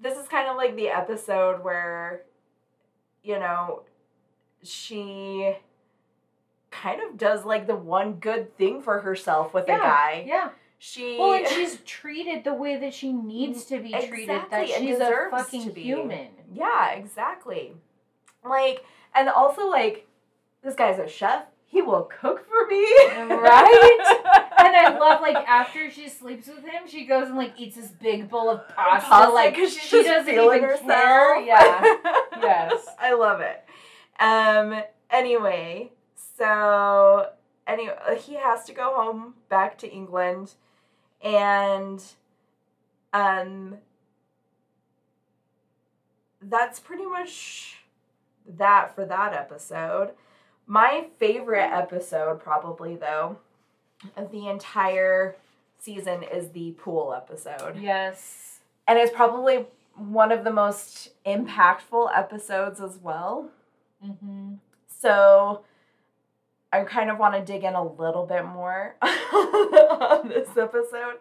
this 0.03 0.18
is 0.18 0.28
kind 0.28 0.49
of 0.49 0.57
like 0.57 0.76
the 0.76 0.88
episode 0.88 1.62
where, 1.62 2.22
you 3.22 3.38
know, 3.38 3.82
she 4.62 5.55
kind 6.70 7.01
of 7.03 7.16
does 7.18 7.45
like 7.45 7.66
the 7.66 7.74
one 7.76 8.14
good 8.14 8.57
thing 8.57 8.80
for 8.82 9.01
herself 9.01 9.53
with 9.55 9.64
a 9.64 9.72
guy. 9.72 10.24
Yeah. 10.26 10.51
She 10.78 11.18
Well, 11.18 11.34
and 11.34 11.47
she's 11.55 11.78
treated 11.84 12.43
the 12.45 12.55
way 12.55 12.78
that 12.78 12.95
she 12.95 13.12
needs 13.12 13.66
to 13.66 13.78
be 13.78 13.91
treated. 13.93 14.30
That 14.30 14.62
Exactly, 14.62 14.86
she's 14.86 14.99
a 14.99 15.28
fucking 15.30 15.64
to 15.64 15.70
be. 15.70 15.82
human. 15.82 16.28
Yeah, 16.53 16.93
exactly. 16.93 17.74
Like, 18.43 18.84
and 19.14 19.28
also 19.28 19.68
like, 19.68 20.07
this 20.64 20.74
guy's 20.74 20.99
a 20.99 21.07
chef. 21.07 21.45
He 21.70 21.82
will 21.82 22.02
cook 22.20 22.46
for 22.48 22.66
me. 22.66 22.84
Right? 23.16 24.16
And 24.60 24.76
I 24.76 24.98
love 24.98 25.22
like 25.22 25.36
after 25.48 25.90
she 25.90 26.08
sleeps 26.10 26.46
with 26.46 26.58
him, 26.64 26.82
she 26.86 27.06
goes 27.06 27.28
and 27.28 27.36
like 27.36 27.54
eats 27.58 27.76
this 27.76 27.88
big 27.88 28.28
bowl 28.28 28.50
of 28.50 28.68
pasta. 28.68 29.08
Pasta, 29.08 29.32
like 29.32 29.54
she 29.54 29.62
just 29.64 29.90
doesn't 29.90 30.28
even 30.34 30.62
herself. 30.62 30.86
care. 30.86 31.40
Yeah. 31.40 31.96
Yes. 32.42 32.86
I 32.98 33.14
love 33.14 33.40
it. 33.40 33.64
Um. 34.20 34.82
Anyway, 35.10 35.92
so 36.36 37.30
anyway, 37.66 37.96
he 38.20 38.34
has 38.34 38.64
to 38.64 38.72
go 38.74 38.94
home 38.94 39.34
back 39.48 39.78
to 39.78 39.90
England, 39.90 40.54
and 41.22 42.02
um. 43.14 43.78
That's 46.42 46.80
pretty 46.80 47.06
much 47.06 47.78
that 48.46 48.94
for 48.94 49.04
that 49.06 49.32
episode. 49.32 50.12
My 50.70 51.06
favorite 51.18 51.68
episode, 51.72 52.38
probably 52.44 52.94
though, 52.94 53.38
of 54.16 54.30
the 54.30 54.46
entire 54.46 55.34
season 55.80 56.22
is 56.22 56.50
the 56.50 56.70
pool 56.78 57.12
episode. 57.12 57.76
Yes. 57.76 58.60
And 58.86 58.96
it's 58.96 59.10
probably 59.12 59.66
one 59.96 60.30
of 60.30 60.44
the 60.44 60.52
most 60.52 61.10
impactful 61.26 62.16
episodes 62.16 62.80
as 62.80 62.98
well. 62.98 63.50
Mm-hmm. 64.06 64.54
So 64.86 65.64
I 66.72 66.84
kind 66.84 67.10
of 67.10 67.18
want 67.18 67.34
to 67.34 67.40
dig 67.40 67.64
in 67.64 67.74
a 67.74 67.84
little 67.84 68.24
bit 68.24 68.44
more 68.44 68.94
on 69.02 70.28
this 70.28 70.50
episode. 70.56 71.16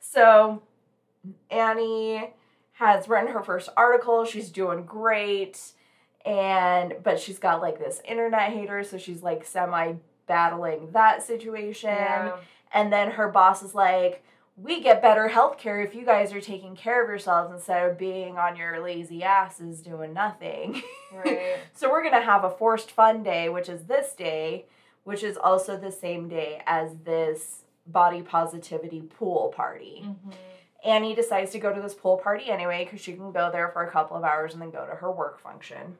So 0.00 0.62
Annie 1.50 2.32
has 2.72 3.06
written 3.06 3.34
her 3.34 3.42
first 3.42 3.68
article. 3.76 4.24
She's 4.24 4.48
doing 4.48 4.86
great. 4.86 5.60
And 6.24 6.94
but 7.02 7.20
she's 7.20 7.38
got 7.38 7.60
like 7.60 7.78
this 7.78 8.00
internet 8.04 8.52
hater, 8.52 8.82
so 8.82 8.96
she's 8.96 9.22
like 9.22 9.44
semi 9.44 9.94
battling 10.26 10.90
that 10.92 11.22
situation. 11.22 11.90
Yeah. 11.90 12.36
And 12.72 12.92
then 12.92 13.12
her 13.12 13.28
boss 13.28 13.62
is 13.62 13.74
like, 13.74 14.24
we 14.56 14.80
get 14.80 15.02
better 15.02 15.28
health 15.28 15.58
care 15.58 15.80
if 15.80 15.94
you 15.94 16.04
guys 16.04 16.32
are 16.32 16.40
taking 16.40 16.76
care 16.76 17.02
of 17.02 17.08
yourselves 17.08 17.52
instead 17.52 17.90
of 17.90 17.98
being 17.98 18.38
on 18.38 18.56
your 18.56 18.80
lazy 18.82 19.22
asses 19.22 19.80
doing 19.80 20.12
nothing. 20.12 20.82
Right. 21.12 21.56
so 21.74 21.90
we're 21.90 22.02
going 22.02 22.20
to 22.20 22.26
have 22.26 22.44
a 22.44 22.50
forced 22.50 22.90
fun 22.90 23.22
day, 23.22 23.48
which 23.48 23.68
is 23.68 23.84
this 23.84 24.14
day, 24.14 24.66
which 25.04 25.22
is 25.22 25.36
also 25.36 25.76
the 25.76 25.92
same 25.92 26.28
day 26.28 26.62
as 26.66 26.94
this 27.04 27.64
body 27.86 28.22
positivity 28.22 29.02
pool 29.02 29.52
party. 29.54 30.02
mm-hmm. 30.04 30.30
Annie 30.84 31.14
decides 31.14 31.50
to 31.52 31.58
go 31.58 31.72
to 31.72 31.80
this 31.80 31.94
pool 31.94 32.18
party 32.18 32.50
anyway 32.50 32.84
because 32.84 33.00
she 33.00 33.14
can 33.14 33.32
go 33.32 33.50
there 33.50 33.70
for 33.70 33.82
a 33.82 33.90
couple 33.90 34.18
of 34.18 34.22
hours 34.22 34.52
and 34.52 34.60
then 34.60 34.70
go 34.70 34.84
to 34.84 34.94
her 34.94 35.10
work 35.10 35.40
function. 35.40 35.96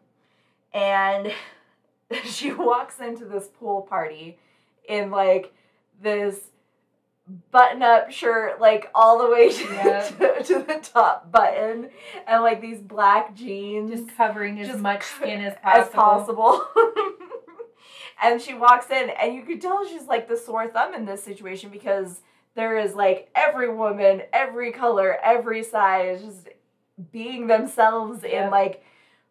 And 0.74 1.32
she 2.24 2.52
walks 2.52 3.00
into 3.00 3.24
this 3.24 3.48
pool 3.48 3.82
party 3.82 4.38
in 4.88 5.10
like 5.10 5.54
this 6.02 6.38
button 7.50 7.82
up 7.82 8.10
shirt, 8.10 8.60
like 8.60 8.90
all 8.94 9.18
the 9.18 9.30
way 9.30 9.50
to, 9.52 9.64
Yeah. 9.72 10.00
to, 10.08 10.42
to 10.44 10.58
the 10.58 10.80
top 10.82 11.30
button, 11.32 11.88
and 12.26 12.42
like 12.42 12.60
these 12.60 12.80
black 12.80 13.34
jeans 13.34 13.90
Just 13.90 14.16
covering 14.16 14.60
as 14.60 14.76
much 14.78 15.04
skin 15.04 15.40
as 15.40 15.54
possible. 15.62 15.80
as 15.82 15.88
possible. 15.88 16.68
and 18.22 18.40
she 18.42 18.54
walks 18.54 18.90
in, 18.90 19.10
and 19.10 19.34
you 19.34 19.42
could 19.42 19.60
tell 19.62 19.86
she's 19.86 20.06
like 20.06 20.28
the 20.28 20.36
sore 20.36 20.68
thumb 20.68 20.92
in 20.94 21.06
this 21.06 21.22
situation 21.22 21.70
because 21.70 22.20
there 22.56 22.76
is 22.78 22.94
like 22.94 23.30
every 23.34 23.72
woman, 23.74 24.22
every 24.32 24.70
color, 24.72 25.16
every 25.24 25.62
size, 25.62 26.20
just 26.22 26.48
being 27.10 27.46
themselves 27.46 28.22
in 28.22 28.50
like 28.50 28.84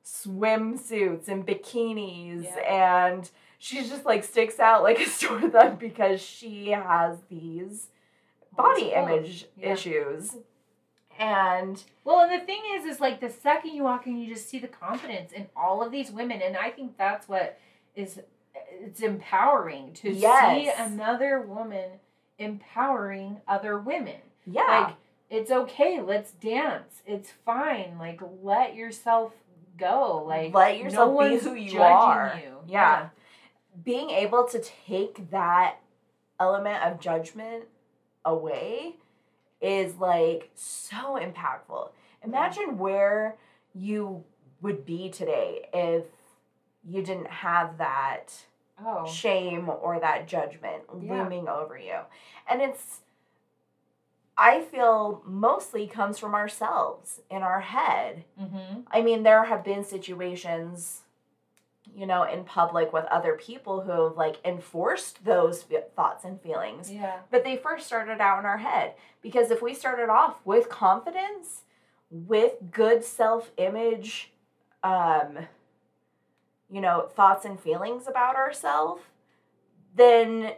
swimsuits 0.05 1.27
and 1.27 1.45
bikinis, 1.45 2.43
Yep. 2.43 2.65
and 2.69 3.29
she 3.57 3.77
just 3.87 4.05
like 4.05 4.23
sticks 4.23 4.59
out 4.59 4.83
like 4.83 4.99
a 4.99 5.05
sore 5.09 5.49
thumb 5.49 5.75
because 5.77 6.21
she 6.21 6.69
has 6.69 7.19
these 7.29 7.87
body 8.55 8.91
image 8.93 9.45
yeah. 9.57 9.73
issues. 9.73 10.35
And 11.19 11.81
Well, 12.03 12.21
and 12.21 12.41
the 12.41 12.45
thing 12.45 12.61
is, 12.75 12.85
is 12.85 12.99
like 12.99 13.19
the 13.21 13.29
second 13.29 13.71
you 13.75 13.83
walk 13.83 14.07
in, 14.07 14.17
you 14.17 14.33
just 14.33 14.49
see 14.49 14.59
the 14.59 14.67
confidence 14.67 15.31
in 15.31 15.47
all 15.55 15.83
of 15.83 15.91
these 15.91 16.11
women, 16.11 16.41
and 16.41 16.57
I 16.57 16.71
think 16.71 16.97
that's 16.97 17.27
what 17.29 17.59
is 17.95 18.19
it's 18.81 19.01
empowering 19.01 19.93
to 19.93 20.13
see 20.13 20.71
another 20.77 21.41
woman 21.41 21.99
empowering 22.39 23.37
other 23.47 23.77
women. 23.79 24.17
yeah. 24.45 24.61
Like 24.87 24.95
it's 25.29 25.51
okay, 25.51 26.01
let's 26.01 26.31
dance. 26.31 27.01
It's 27.07 27.31
fine. 27.45 27.95
Like 27.99 28.19
let 28.41 28.75
yourself 28.75 29.33
go. 29.83 30.23
Like 30.27 30.53
Let 30.53 30.77
yourself 30.77 31.13
no 31.19 31.29
be 31.29 31.37
who 31.37 31.53
you 31.55 31.81
are. 31.81 32.39
You. 32.43 32.57
Yeah. 32.67 33.09
being 33.83 34.09
able 34.11 34.47
to 34.49 34.59
take 34.87 35.29
that 35.31 35.77
element 36.39 36.83
of 36.83 36.99
judgment 36.99 37.65
away 38.25 38.95
is 39.61 39.95
like 39.97 40.51
so 40.55 41.17
impactful. 41.19 41.89
Imagine 42.23 42.77
where 42.77 43.35
you 43.73 44.23
would 44.61 44.85
be 44.85 45.09
today 45.09 45.67
if 45.73 46.05
you 46.85 47.01
didn't 47.01 47.27
have 47.27 47.77
that 47.77 48.33
Oh. 48.85 49.05
shame 49.05 49.69
or 49.69 49.99
that 49.99 50.27
judgment 50.27 50.83
Yeah. 50.99 51.23
looming 51.23 51.47
over 51.47 51.77
you. 51.77 51.99
And 52.49 52.61
it's 52.61 53.01
I 54.37 54.61
feel 54.61 55.21
mostly 55.25 55.87
comes 55.87 56.17
from 56.17 56.33
ourselves 56.33 57.21
in 57.29 57.43
our 57.43 57.61
head. 57.61 58.23
Mm-hmm. 58.39 58.81
I 58.87 59.01
mean, 59.01 59.23
there 59.23 59.43
have 59.43 59.63
been 59.63 59.83
situations, 59.83 61.01
you 61.95 62.07
know, 62.07 62.23
in 62.23 62.43
public 62.43 62.91
with 62.91 63.05
other 63.05 63.35
people 63.35 63.81
who 63.81 63.91
have 63.91 64.17
like 64.17 64.37
enforced 64.43 65.23
those 65.23 65.63
fe- 65.63 65.83
thoughts 65.95 66.25
and 66.25 66.41
feelings. 66.41 66.91
Yeah. 66.91 67.17
But 67.29 67.43
they 67.43 67.57
first 67.57 67.85
started 67.85 68.19
out 68.21 68.39
in 68.39 68.45
our 68.45 68.57
head. 68.57 68.95
Because 69.21 69.51
if 69.51 69.61
we 69.61 69.73
started 69.75 70.09
off 70.09 70.37
with 70.45 70.67
confidence, 70.67 71.61
with 72.09 72.53
good 72.71 73.03
self 73.03 73.51
image, 73.57 74.31
um, 74.83 75.39
you 76.71 76.81
know, 76.81 77.07
thoughts 77.15 77.45
and 77.45 77.59
feelings 77.59 78.07
about 78.07 78.35
ourselves, 78.35 79.03
then 79.95 80.53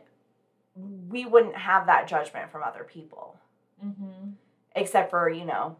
we 0.76 1.26
wouldn't 1.26 1.58
have 1.58 1.88
that 1.88 2.08
judgment 2.08 2.52
from 2.52 2.64
other 2.64 2.84
people 2.84 3.38
Mm-hmm. 3.84 4.30
except 4.76 5.10
for 5.10 5.30
you 5.30 5.46
know 5.46 5.76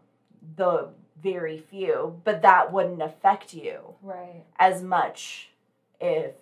the 0.56 0.88
very 1.22 1.58
few 1.58 2.20
but 2.24 2.42
that 2.42 2.72
wouldn't 2.72 3.00
affect 3.02 3.54
you 3.54 3.80
Right. 4.02 4.44
as 4.58 4.82
much 4.82 5.50
if 6.00 6.32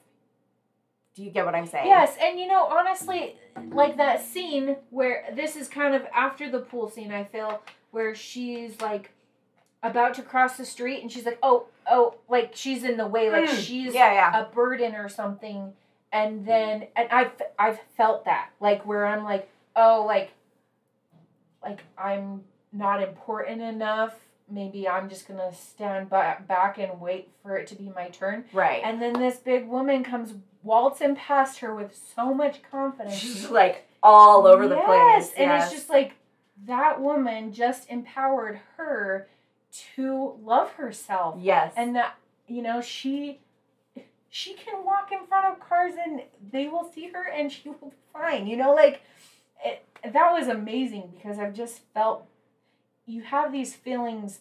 do 1.14 1.22
you 1.22 1.30
get 1.30 1.44
what 1.46 1.54
i'm 1.54 1.66
saying 1.66 1.86
Yes, 1.86 2.16
and 2.20 2.38
you 2.40 2.48
know, 2.48 2.64
honestly, 2.66 3.36
like 3.70 3.96
that 3.98 4.20
scene 4.20 4.76
where 4.90 5.24
this 5.34 5.54
is 5.54 5.68
kind 5.68 5.94
of 5.94 6.02
after 6.12 6.50
the 6.50 6.58
pool 6.58 6.90
scene, 6.90 7.12
I 7.12 7.22
feel, 7.24 7.62
where 7.92 8.14
she's 8.16 8.80
like 8.80 9.12
about 9.82 10.14
to 10.14 10.22
cross 10.22 10.56
the 10.56 10.64
street 10.64 11.02
and 11.02 11.12
she's 11.12 11.24
like, 11.24 11.38
oh, 11.42 11.66
oh, 11.88 12.16
like 12.28 12.50
she's 12.54 12.82
in 12.82 12.96
the 12.96 13.06
way, 13.06 13.30
like 13.30 13.48
Mm, 13.48 13.62
she's 13.62 13.94
yeah 13.94 14.12
yeah 14.12 14.40
a 14.42 14.52
burden 14.52 14.96
or 14.96 15.08
something. 15.08 15.72
and 16.12 16.44
then 16.44 16.88
and 16.96 17.08
I've 17.10 17.30
I've 17.58 17.78
felt 17.96 18.24
that 18.24 18.48
like 18.60 18.84
where 18.84 19.06
I'm 19.06 19.22
like 19.22 19.48
oh 19.76 20.04
like 20.06 20.32
like 21.64 21.80
I'm 21.98 22.42
not 22.72 23.02
important 23.02 23.60
enough 23.62 24.14
maybe 24.50 24.86
I'm 24.88 25.08
just 25.08 25.26
gonna 25.26 25.52
stand 25.54 26.10
ba- 26.10 26.42
back 26.46 26.78
and 26.78 27.00
wait 27.00 27.28
for 27.42 27.56
it 27.56 27.66
to 27.68 27.74
be 27.76 27.90
my 27.94 28.08
turn 28.08 28.44
Right. 28.52 28.82
and 28.84 29.00
then 29.00 29.14
this 29.14 29.36
big 29.38 29.66
woman 29.66 30.04
comes 30.04 30.34
waltzing 30.62 31.16
past 31.16 31.60
her 31.60 31.74
with 31.74 31.96
so 32.14 32.34
much 32.34 32.60
confidence 32.70 33.14
She's 33.16 33.48
like 33.50 33.88
all 34.02 34.46
over 34.46 34.68
the 34.68 34.76
Yes, 34.76 34.86
place. 35.30 35.32
and 35.38 35.46
yes. 35.50 35.64
it's 35.64 35.74
just 35.80 35.90
like 35.90 36.14
that 36.66 37.00
woman 37.00 37.52
just 37.52 37.88
empowered 37.90 38.60
her 38.76 39.28
to 39.94 40.34
love 40.42 40.70
herself 40.72 41.36
yes. 41.40 41.72
and 41.76 41.96
that 41.96 42.14
you 42.46 42.60
know 42.62 42.80
she 42.80 43.40
she 44.28 44.54
can 44.54 44.84
walk 44.84 45.10
in 45.12 45.26
front 45.26 45.46
of 45.46 45.60
cars 45.60 45.94
and 46.04 46.20
they 46.52 46.68
will 46.68 46.90
see 46.92 47.08
her 47.08 47.28
and 47.28 47.50
she 47.50 47.68
will 47.70 47.88
be 47.90 47.96
fine 48.12 48.46
you 48.46 48.56
know 48.56 48.74
like 48.74 49.02
it, 49.64 49.84
that 50.04 50.30
was 50.32 50.48
amazing 50.48 51.10
because 51.16 51.38
i've 51.38 51.54
just 51.54 51.80
felt 51.94 52.26
you 53.06 53.22
have 53.22 53.50
these 53.52 53.74
feelings 53.74 54.40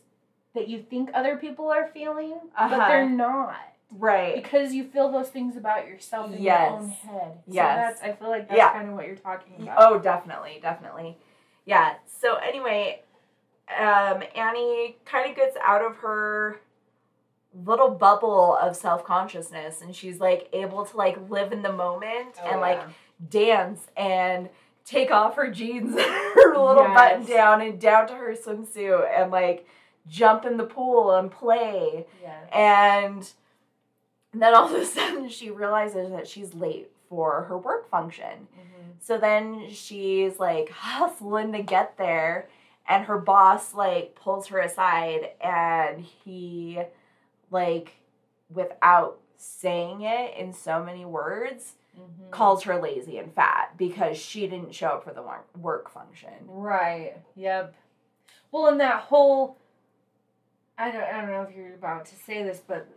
that 0.56 0.68
you 0.68 0.82
think 0.82 1.10
other 1.14 1.36
people 1.38 1.70
are 1.70 1.88
feeling 1.88 2.36
but 2.58 2.72
Uh-huh. 2.74 2.88
they're 2.88 3.10
not 3.10 3.56
right. 3.98 4.36
because 4.36 4.74
you 4.74 4.84
feel 4.84 5.12
those 5.12 5.30
things 5.30 5.56
about 5.58 5.88
yourself 5.88 6.32
in 6.32 6.42
Yes. 6.42 6.70
your 6.72 6.80
own 6.80 6.90
head 6.90 7.32
so 7.48 7.54
Yes. 7.54 7.76
that's 8.00 8.02
i 8.04 8.12
feel 8.14 8.30
like 8.30 8.48
that's 8.48 8.58
Yeah. 8.58 8.74
kind 8.74 8.90
of 8.90 8.96
what 8.96 9.06
you're 9.08 9.16
talking 9.16 9.54
about 9.62 9.78
Oh, 9.82 10.00
definitely, 10.00 10.60
definitely. 10.62 11.18
Yeah. 11.66 11.96
So 12.08 12.36
anyway, 12.36 13.02
um, 13.80 14.22
Annie 14.36 14.98
kind 15.06 15.30
of 15.30 15.36
gets 15.36 15.56
out 15.64 15.82
of 15.84 15.96
her 15.98 16.60
little 17.54 17.90
bubble 17.92 18.58
of 18.62 18.76
self 18.76 19.04
consciousness, 19.06 19.82
and 19.82 19.96
she's 19.96 20.20
like 20.20 20.50
able 20.54 20.86
to 20.86 20.98
like 20.98 21.18
live 21.30 21.52
in 21.52 21.62
the 21.62 21.72
moment 21.72 22.36
Oh, 22.44 22.50
and 22.52 22.62
like 22.62 22.80
yeah. 22.80 22.90
dance 23.30 23.88
and 23.96 24.50
take 24.86 25.12
off 25.12 25.36
her 25.36 25.50
jeans, 25.50 25.96
her 26.00 26.58
little 26.58 26.84
Yes. 26.84 26.94
button 26.96 27.26
down, 27.26 27.62
and 27.62 27.80
down 27.80 28.08
to 28.08 28.14
her 28.14 28.34
swimsuit, 28.36 29.10
and 29.18 29.32
like 29.32 29.68
jump 30.08 30.46
in 30.46 30.58
the 30.58 30.66
pool 30.66 31.12
and 31.16 31.32
play. 31.32 32.06
yeah 32.22 32.40
And 32.52 33.32
then 34.34 34.54
all 34.56 34.66
of 34.66 34.74
a 34.82 34.86
sudden, 34.86 35.30
she 35.30 35.50
realizes 35.52 36.10
that 36.12 36.28
she's 36.28 36.54
late 36.54 36.90
for 37.10 37.44
her 37.44 37.58
work 37.58 37.90
function. 37.90 38.48
Mhm. 38.58 38.94
So 39.00 39.18
then 39.18 39.70
she's 39.70 40.40
like 40.40 40.70
hustling 40.70 41.52
to 41.54 41.62
get 41.62 41.98
there, 41.98 42.50
and 42.88 43.06
her 43.06 43.18
boss 43.18 43.74
like 43.74 44.16
pulls 44.16 44.48
her 44.48 44.60
aside, 44.60 45.32
and 45.40 46.02
he, 46.02 46.80
like, 47.52 47.94
without 48.54 49.20
saying 49.38 50.02
it 50.02 50.36
in 50.38 50.52
so 50.54 50.84
many 50.84 51.06
words, 51.06 51.74
Mhm. 51.98 52.32
calls 52.32 52.64
her 52.64 52.80
lazy 52.82 53.18
and 53.18 53.34
fat 53.34 53.74
because 53.78 54.18
she 54.18 54.48
didn't 54.48 54.74
show 54.74 54.88
up 54.90 55.04
for 55.04 55.14
the 55.14 55.22
wor- 55.22 55.46
work 55.60 55.90
function. 55.90 56.34
Right. 56.48 57.18
Yep. 57.36 57.76
Well, 58.52 58.68
in 58.68 58.78
that 58.80 59.02
whole, 59.02 59.58
I 60.78 60.90
don't, 60.92 61.04
I 61.04 61.22
don't 61.22 61.30
know 61.32 61.44
if 61.44 61.56
you're 61.56 61.76
about 61.76 62.06
to 62.08 62.16
say 62.16 62.42
this, 62.44 62.62
but 62.66 62.88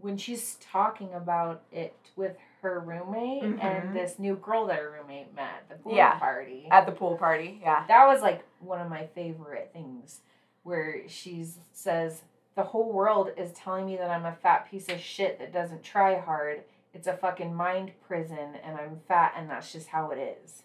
when 0.00 0.16
she's 0.16 0.54
talking 0.56 1.12
about 1.14 1.62
it 1.72 1.94
with 2.16 2.36
her 2.62 2.80
roommate 2.80 3.42
Mhm. 3.42 3.62
and 3.62 3.94
this 3.96 4.18
new 4.18 4.36
girl 4.36 4.66
that 4.66 4.78
her 4.78 4.90
roommate 4.90 5.34
met 5.34 5.50
at 5.60 5.68
the 5.68 5.74
pool 5.76 5.94
Yeah. 5.94 6.18
party, 6.18 6.66
At 6.70 6.86
the 6.86 6.92
pool 6.92 7.16
party, 7.18 7.60
yeah. 7.62 7.84
that 7.88 8.06
was 8.06 8.22
like 8.22 8.42
one 8.60 8.80
of 8.80 8.88
my 8.88 9.06
favorite 9.08 9.70
things, 9.72 10.22
where 10.62 11.06
she 11.08 11.44
says 11.72 12.24
the 12.54 12.62
whole 12.62 12.90
world 12.90 13.30
is 13.36 13.52
telling 13.52 13.84
me 13.86 13.96
that 13.96 14.10
I'm 14.10 14.24
a 14.24 14.32
fat 14.32 14.70
piece 14.70 14.88
of 14.88 14.98
shit 15.00 15.38
that 15.38 15.52
doesn't 15.52 15.82
try 15.82 16.18
hard. 16.18 16.64
It's 16.94 17.06
a 17.08 17.16
fucking 17.16 17.54
mind 17.54 17.92
prison, 18.06 18.56
and 18.64 18.78
I'm 18.78 19.00
fat, 19.08 19.34
and 19.36 19.50
that's 19.50 19.72
just 19.72 19.88
how 19.88 20.10
it 20.12 20.38
is. 20.44 20.62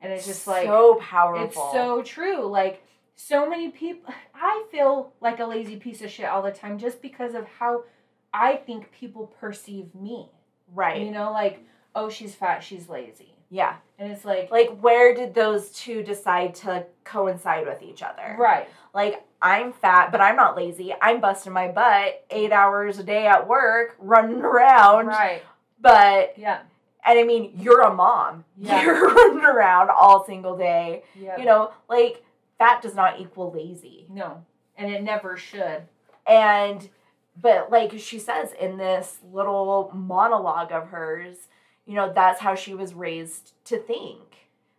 And 0.00 0.12
it's 0.12 0.26
just 0.26 0.46
like 0.46 0.66
so 0.66 0.96
powerful. 0.96 1.44
it's 1.44 1.56
so 1.56 2.02
true. 2.02 2.46
Like 2.46 2.82
so 3.16 3.48
many 3.48 3.70
people 3.70 4.12
I 4.34 4.64
feel 4.70 5.12
like 5.20 5.40
a 5.40 5.46
lazy 5.46 5.76
piece 5.76 6.02
of 6.02 6.10
shit 6.10 6.26
all 6.26 6.42
the 6.42 6.50
time 6.52 6.78
just 6.78 7.00
because 7.02 7.34
of 7.34 7.46
how 7.58 7.84
I 8.32 8.56
think 8.56 8.92
people 8.92 9.26
perceive 9.40 9.94
me. 9.94 10.28
right. 10.74 11.00
You 11.00 11.10
know, 11.10 11.32
like, 11.32 11.64
oh 11.94 12.10
she's 12.10 12.34
fat, 12.34 12.62
she's 12.62 12.88
lazy. 12.88 13.35
Yeah. 13.50 13.76
And 13.98 14.12
it's 14.12 14.24
like, 14.24 14.50
Like, 14.50 14.78
where 14.80 15.14
did 15.14 15.34
those 15.34 15.70
two 15.70 16.02
decide 16.02 16.54
to 16.56 16.84
coincide 17.04 17.66
with 17.66 17.82
each 17.82 18.02
other? 18.02 18.36
right. 18.38 18.68
Like, 18.94 19.24
I'm 19.42 19.72
fat, 19.74 20.10
but 20.12 20.20
I'm 20.22 20.36
not 20.36 20.56
lazy. 20.56 20.94
I'm 21.02 21.20
busting 21.20 21.52
my 21.52 21.68
butt 21.68 22.24
eight 22.30 22.50
hours 22.52 22.98
a 22.98 23.02
day 23.04 23.26
at 23.26 23.46
work, 23.46 23.94
running 23.98 24.40
around. 24.42 25.06
Right. 25.08 25.42
But, 25.80 26.38
Yeah. 26.38 26.60
and 27.04 27.18
I 27.18 27.22
mean, 27.24 27.52
you're 27.56 27.82
a 27.82 27.92
mom. 27.94 28.44
Yeah. 28.56 28.82
You're 28.84 29.14
running 29.14 29.44
around 29.44 29.90
all 29.90 30.24
single 30.24 30.56
day. 30.56 31.04
Yeah. 31.14 31.36
You 31.36 31.44
know, 31.44 31.72
like, 31.88 32.24
fat 32.58 32.80
does 32.82 32.94
not 32.94 33.20
equal 33.20 33.52
lazy. 33.52 34.06
no. 34.08 34.44
And 34.78 34.90
it 34.92 35.02
never 35.02 35.36
should. 35.38 35.82
And, 36.26 36.88
but 37.40 37.70
like 37.70 37.98
she 37.98 38.18
says 38.18 38.52
in 38.60 38.76
this 38.78 39.18
little 39.32 39.90
monologue 39.94 40.70
of 40.72 40.88
hers, 40.88 41.36
you 41.86 41.94
know, 41.94 42.12
that's 42.12 42.40
how 42.40 42.54
she 42.54 42.74
was 42.74 42.94
raised 42.94 43.52
to 43.66 43.78
think. 43.78 44.20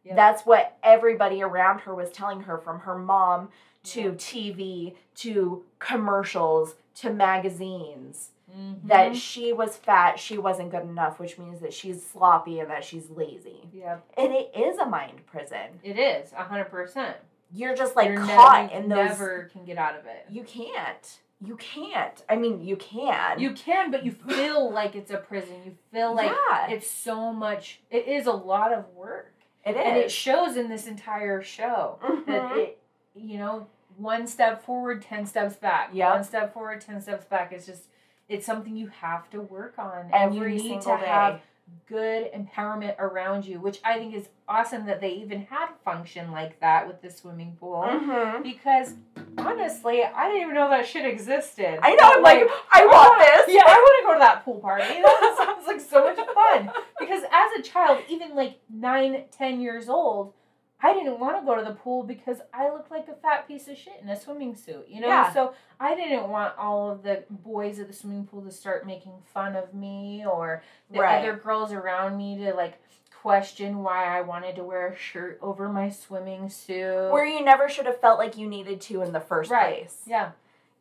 Yep. 0.03 0.15
That's 0.15 0.43
what 0.45 0.77
everybody 0.83 1.41
around 1.41 1.79
her 1.81 1.93
was 1.95 2.11
telling 2.11 2.41
her 2.41 2.57
from 2.57 2.79
her 2.81 2.97
mom 2.97 3.49
to 3.85 4.01
Yeah. 4.01 4.09
TV 4.11 4.95
to 5.15 5.63
commercials 5.79 6.75
to 6.95 7.09
magazines 7.11 8.31
Mm-hmm. 8.49 8.87
that 8.87 9.13
she 9.15 9.51
was 9.51 9.75
fat, 9.75 10.17
she 10.17 10.37
wasn't 10.37 10.71
good 10.71 10.83
enough, 10.83 11.19
which 11.19 11.37
means 11.37 11.59
that 11.59 11.73
she's 11.73 12.03
sloppy 12.03 12.59
and 12.61 12.69
that 12.71 12.81
she's 12.83 13.09
lazy. 13.09 13.67
Yeah. 13.73 13.97
And 14.17 14.31
it 14.31 14.51
is 14.57 14.77
a 14.77 14.85
mind 14.85 15.25
prison. 15.25 15.79
It 15.83 15.99
is, 15.99 16.31
a 16.31 16.43
hundred 16.45 16.69
percent. 16.71 17.17
You're 17.53 17.75
just 17.75 17.97
like 17.97 18.07
You're 18.07 18.23
caught 18.23 18.71
you 18.71 18.77
in 18.79 18.87
those. 18.89 19.09
never 19.09 19.49
can 19.51 19.65
get 19.65 19.77
out 19.77 19.99
of 19.99 20.05
it. 20.05 20.25
You 20.29 20.43
can't. 20.43 21.19
You 21.43 21.55
can't. 21.57 22.23
I 22.27 22.35
mean, 22.35 22.61
you 22.63 22.75
can. 22.77 23.39
You 23.39 23.51
can, 23.51 23.91
but 23.91 24.03
you 24.03 24.11
feel 24.27 24.71
like 24.71 24.95
it's 24.95 25.11
a 25.11 25.17
prison. 25.17 25.55
You 25.65 25.77
feel 25.91 26.15
like 26.15 26.31
yeah, 26.49 26.69
it's 26.69 26.89
so 26.89 27.31
much 27.31 27.79
it 27.91 28.07
is 28.07 28.25
a 28.25 28.31
lot 28.31 28.73
of 28.73 28.85
work. 28.95 29.33
it 29.65 29.71
is. 29.75 29.81
and 29.85 29.97
it 29.97 30.11
shows 30.11 30.57
in 30.57 30.69
this 30.69 30.87
entire 30.87 31.41
show 31.41 31.99
that 32.27 32.43
Mhm. 32.49 32.57
it 32.57 32.79
you 33.15 33.37
know 33.37 33.67
one 33.97 34.27
step 34.27 34.63
forward 34.63 35.01
10 35.01 35.25
steps 35.25 35.55
back 35.55 35.89
Yep. 35.91 36.11
one 36.13 36.23
step 36.23 36.53
forward 36.53 36.79
10 36.81 37.01
steps 37.01 37.25
back 37.25 37.51
it's 37.51 37.65
just 37.65 37.85
it's 38.29 38.45
something 38.45 38.75
you 38.77 38.87
have 38.87 39.27
to 39.31 39.41
work 39.41 39.73
on 39.79 40.01
and 40.13 40.35
every 40.35 40.55
you 40.57 40.61
need 40.63 40.67
single 40.83 40.97
to 40.97 41.03
day. 41.03 41.07
have 41.09 41.41
good 41.87 42.29
empowerment 42.33 42.95
around 42.99 43.45
you 43.45 43.59
which 43.61 43.79
i 43.85 43.97
think 43.97 44.13
is 44.13 44.27
awesome 44.49 44.85
that 44.85 44.99
they 44.99 45.11
even 45.11 45.41
had 45.49 45.69
a 45.69 45.83
function 45.85 46.31
like 46.31 46.59
that 46.59 46.85
with 46.87 47.01
the 47.01 47.09
swimming 47.09 47.55
pool 47.59 47.81
Mhm. 47.87 48.43
because 48.43 48.93
honestly 49.37 50.03
i 50.03 50.27
didn't 50.27 50.41
even 50.41 50.53
know 50.55 50.69
that 50.69 50.85
shit 50.85 51.05
existed 51.05 51.79
I 51.81 51.93
know. 51.95 52.11
I'm 52.15 52.23
like, 52.23 52.47
I 52.71 52.85
want 52.85 53.19
this. 53.45 53.55
yeah, 53.55 53.63
I 53.65 53.73
want 53.75 54.01
to 54.01 54.07
go 54.07 54.13
to 54.13 54.19
that 54.19 54.43
pool 54.45 54.59
party. 54.59 54.85
That 55.01 55.35
sounds 55.37 55.67
like 55.67 55.79
so 55.79 56.03
much 56.03 56.17
fun. 56.33 56.71
Because 56.99 57.23
as 57.31 57.59
a 57.59 57.61
child, 57.61 58.01
even 58.09 58.35
like 58.35 58.59
nine, 58.69 59.23
ten 59.31 59.59
years 59.61 59.87
old, 59.89 60.33
I 60.81 60.93
didn't 60.93 61.19
want 61.19 61.39
to 61.39 61.45
go 61.45 61.55
to 61.55 61.63
the 61.63 61.75
pool 61.75 62.03
because 62.03 62.37
I 62.53 62.69
looked 62.69 62.91
like 62.91 63.07
a 63.07 63.15
fat 63.15 63.47
piece 63.47 63.67
of 63.67 63.77
shit 63.77 63.99
in 64.01 64.09
a 64.09 64.19
swimming 64.19 64.55
suit, 64.55 64.85
you 64.87 65.01
know? 65.01 65.07
Yeah. 65.07 65.33
So 65.33 65.53
I 65.79 65.95
didn't 65.95 66.29
want 66.29 66.55
all 66.57 66.91
of 66.91 67.01
the 67.01 67.23
boys 67.29 67.79
at 67.79 67.87
the 67.87 67.93
swimming 67.93 68.25
pool 68.25 68.43
to 68.43 68.51
start 68.51 68.85
making 68.85 69.13
fun 69.33 69.55
of 69.55 69.73
me 69.73 70.23
or 70.25 70.61
the 70.91 70.99
Right. 70.99 71.17
other 71.19 71.35
girls 71.35 71.73
around 71.73 72.15
me 72.15 72.37
to 72.37 72.53
like 72.53 72.75
question 73.11 73.81
why 73.81 74.05
I 74.05 74.21
wanted 74.21 74.55
to 74.57 74.63
wear 74.63 74.89
a 74.89 74.95
shirt 74.95 75.39
over 75.41 75.67
my 75.67 75.89
swimming 75.89 76.47
suit. 76.49 77.11
Where 77.11 77.25
you 77.25 77.43
never 77.43 77.67
should 77.67 77.87
have 77.87 77.99
felt 77.99 78.19
like 78.19 78.37
you 78.37 78.47
needed 78.47 78.79
to 78.81 79.01
in 79.01 79.13
the 79.13 79.19
first 79.19 79.49
right. 79.49 79.79
place. 79.79 80.01
Yeah. 80.05 80.31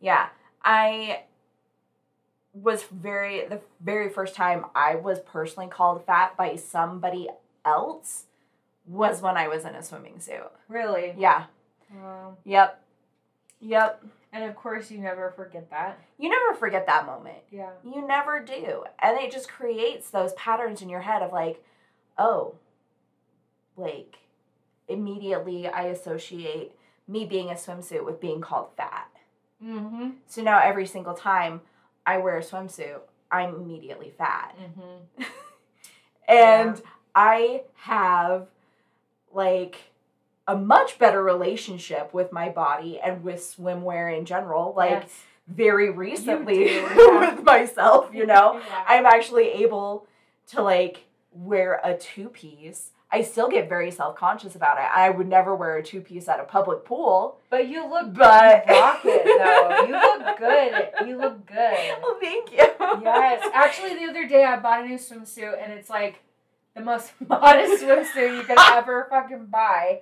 Yeah. 0.01 0.28
I 0.62 1.22
was 2.53 2.84
very 2.84 3.47
the 3.47 3.61
very 3.80 4.09
first 4.11 4.34
time 4.34 4.66
I 4.74 4.97
was 4.97 5.20
personally 5.20 5.68
called 5.68 6.05
fat 6.05 6.36
by 6.36 6.57
somebody 6.57 7.28
else 7.64 8.24
was 8.87 9.20
when 9.20 9.37
I 9.37 9.49
was 9.49 9.64
in 9.64 9.74
a 9.74 9.82
swimming 9.82 10.20
suit. 10.20 10.51
Really. 10.68 11.14
Yeah. 11.18 11.45
Yep. 12.45 12.82
Yep. 13.61 14.05
And 14.32 14.45
of 14.45 14.55
course, 14.57 14.91
you 14.91 14.99
never 14.99 15.30
forget 15.30 15.70
that. 15.70 15.99
You 16.18 16.28
never 16.28 16.55
forget 16.55 16.87
that 16.87 17.07
moment. 17.07 17.39
Yeah. 17.51 17.70
You 17.84 18.07
never 18.07 18.41
do. 18.41 18.84
And 18.99 19.18
it 19.18 19.32
just 19.32 19.49
creates 19.49 20.11
those 20.11 20.32
patterns 20.34 20.82
in 20.82 20.89
your 20.89 21.01
head 21.01 21.22
of 21.22 21.32
like, 21.32 21.62
oh, 22.18 22.55
like 23.76 24.18
immediately 24.89 25.66
I 25.68 25.84
associate 25.84 26.72
me 27.09 27.24
being 27.24 27.51
a 27.51 27.55
swimsuit 27.55 28.05
with 28.05 28.20
being 28.20 28.41
called 28.41 28.68
fat. 28.76 29.11
Mm-hmm. 29.64 30.11
So 30.26 30.43
now 30.43 30.61
every 30.61 30.87
single 30.87 31.14
time 31.14 31.62
I 32.05 32.18
wear 32.18 32.37
a 32.37 32.43
swimsuit, 32.43 33.01
I'm 33.30 33.55
immediately 33.55 34.12
fat. 34.16 34.57
Mm-hmm. 34.61 35.24
And 36.28 36.82
I 37.14 37.62
have 37.74 38.49
like 39.37 39.76
a 40.49 40.57
much 40.57 40.99
better 40.99 41.22
relationship 41.22 42.12
with 42.14 42.32
my 42.32 42.49
body 42.49 42.99
and 42.99 43.22
with 43.22 43.41
swimwear 43.41 44.16
in 44.16 44.24
general. 44.24 44.72
Like 44.76 44.91
Yes. 45.03 45.22
very 45.49 45.91
recently 45.91 46.74
yeah. 46.76 47.18
with 47.37 47.45
myself, 47.45 48.11
you 48.12 48.26
know. 48.26 48.55
Yeah. 48.59 48.84
I'm 48.89 49.07
actually 49.07 49.49
able 49.64 50.07
to 50.49 50.62
like 50.62 51.05
wear 51.32 51.80
a 51.84 51.97
two 51.97 52.28
piece. 52.28 52.91
I 53.11 53.22
still 53.22 53.49
get 53.49 53.68
very 53.68 53.91
self 53.93 54.16
conscious 54.16 54.57
about 54.57 54.78
it. 54.78 54.84
I 54.93 55.11
would 55.11 55.28
never 55.28 55.55
wear 55.55 55.76
a 55.76 55.82
two 55.82 56.01
piece 56.01 56.26
at 56.28 56.41
a 56.41 56.45
public 56.45 56.84
pool. 56.84 57.39
But 57.51 57.68
you 57.68 57.89
look 57.89 58.12
But- 58.14 58.64
rock 58.68 59.01
it 59.05 59.24
though. 59.24 59.87
You 59.87 59.93
look 60.26 60.39
good. 60.39 61.09
You 61.09 61.16
look 61.18 61.47
good. 61.47 61.95
Well, 62.03 62.16
thank 62.20 62.51
you. 62.53 62.59
Yes. 63.03 63.49
Actually, 63.55 63.95
the 63.95 64.11
other 64.11 64.26
day 64.26 64.45
I 64.45 64.59
bought 64.59 64.84
a 64.84 64.87
new 64.89 64.97
swimsuit 64.99 65.62
and 65.62 65.72
it's 65.72 65.89
like 65.91 66.22
the 66.77 66.83
most 66.83 67.12
modest 67.29 67.83
swimsuit 67.83 68.37
you 68.37 68.43
could 68.45 68.59
ever 68.72 69.07
fucking 69.11 69.47
buy. 69.47 70.01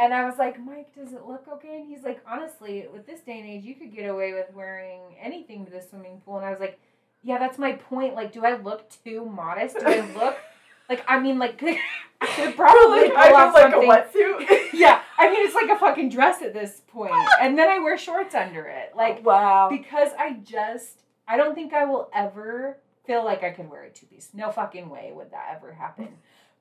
And 0.00 0.14
I 0.14 0.24
was 0.24 0.38
like, 0.38 0.60
Mike, 0.60 0.94
does 0.94 1.12
it 1.12 1.26
look 1.26 1.46
okay? 1.54 1.78
And 1.80 1.88
he's 1.88 2.04
like, 2.04 2.20
honestly, 2.30 2.86
with 2.92 3.06
this 3.06 3.20
day 3.20 3.40
and 3.40 3.48
age, 3.48 3.64
you 3.64 3.74
could 3.74 3.94
get 3.94 4.06
away 4.08 4.32
with 4.32 4.46
wearing 4.54 5.00
anything 5.20 5.64
to 5.66 5.72
the 5.72 5.80
swimming 5.82 6.20
pool. 6.24 6.36
And 6.36 6.46
I 6.46 6.50
was 6.50 6.60
like, 6.60 6.78
yeah, 7.22 7.38
that's 7.38 7.58
my 7.58 7.72
point. 7.72 8.14
Like, 8.14 8.32
do 8.32 8.44
I 8.44 8.56
look 8.56 8.88
too 9.04 9.24
modest? 9.24 9.78
Do 9.78 9.86
I 9.86 10.00
look 10.16 10.36
like 10.88 11.04
I 11.08 11.20
mean, 11.20 11.38
like 11.38 11.62
I 11.62 12.26
could 12.26 12.56
probably 12.56 13.02
Like, 13.02 13.14
pull 13.14 13.18
I 13.18 13.30
off 13.46 13.54
like 13.54 13.70
something. 13.72 13.88
a 13.90 13.92
wetsuit. 13.92 14.72
yeah, 14.72 15.00
I 15.18 15.30
mean, 15.30 15.46
it's 15.46 15.54
like 15.54 15.70
a 15.70 15.78
fucking 15.78 16.08
dress 16.10 16.42
at 16.42 16.52
this 16.52 16.82
point, 16.88 17.12
and 17.40 17.56
then 17.56 17.68
I 17.68 17.78
wear 17.78 17.96
shorts 17.96 18.34
under 18.34 18.64
it, 18.66 18.92
like 18.96 19.24
wow. 19.24 19.68
because 19.70 20.10
I 20.18 20.32
just 20.42 21.02
I 21.28 21.36
don't 21.36 21.54
think 21.54 21.72
I 21.72 21.84
will 21.84 22.10
ever 22.12 22.78
feel 23.06 23.24
like 23.24 23.42
I 23.42 23.50
can 23.50 23.68
wear 23.68 23.84
a 23.84 23.90
two 23.90 24.06
piece. 24.06 24.30
No 24.34 24.50
fucking 24.50 24.88
way 24.88 25.12
would 25.14 25.30
that 25.32 25.54
ever 25.56 25.72
happen. 25.72 26.08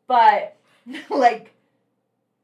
But 0.08 0.56
like 1.10 1.54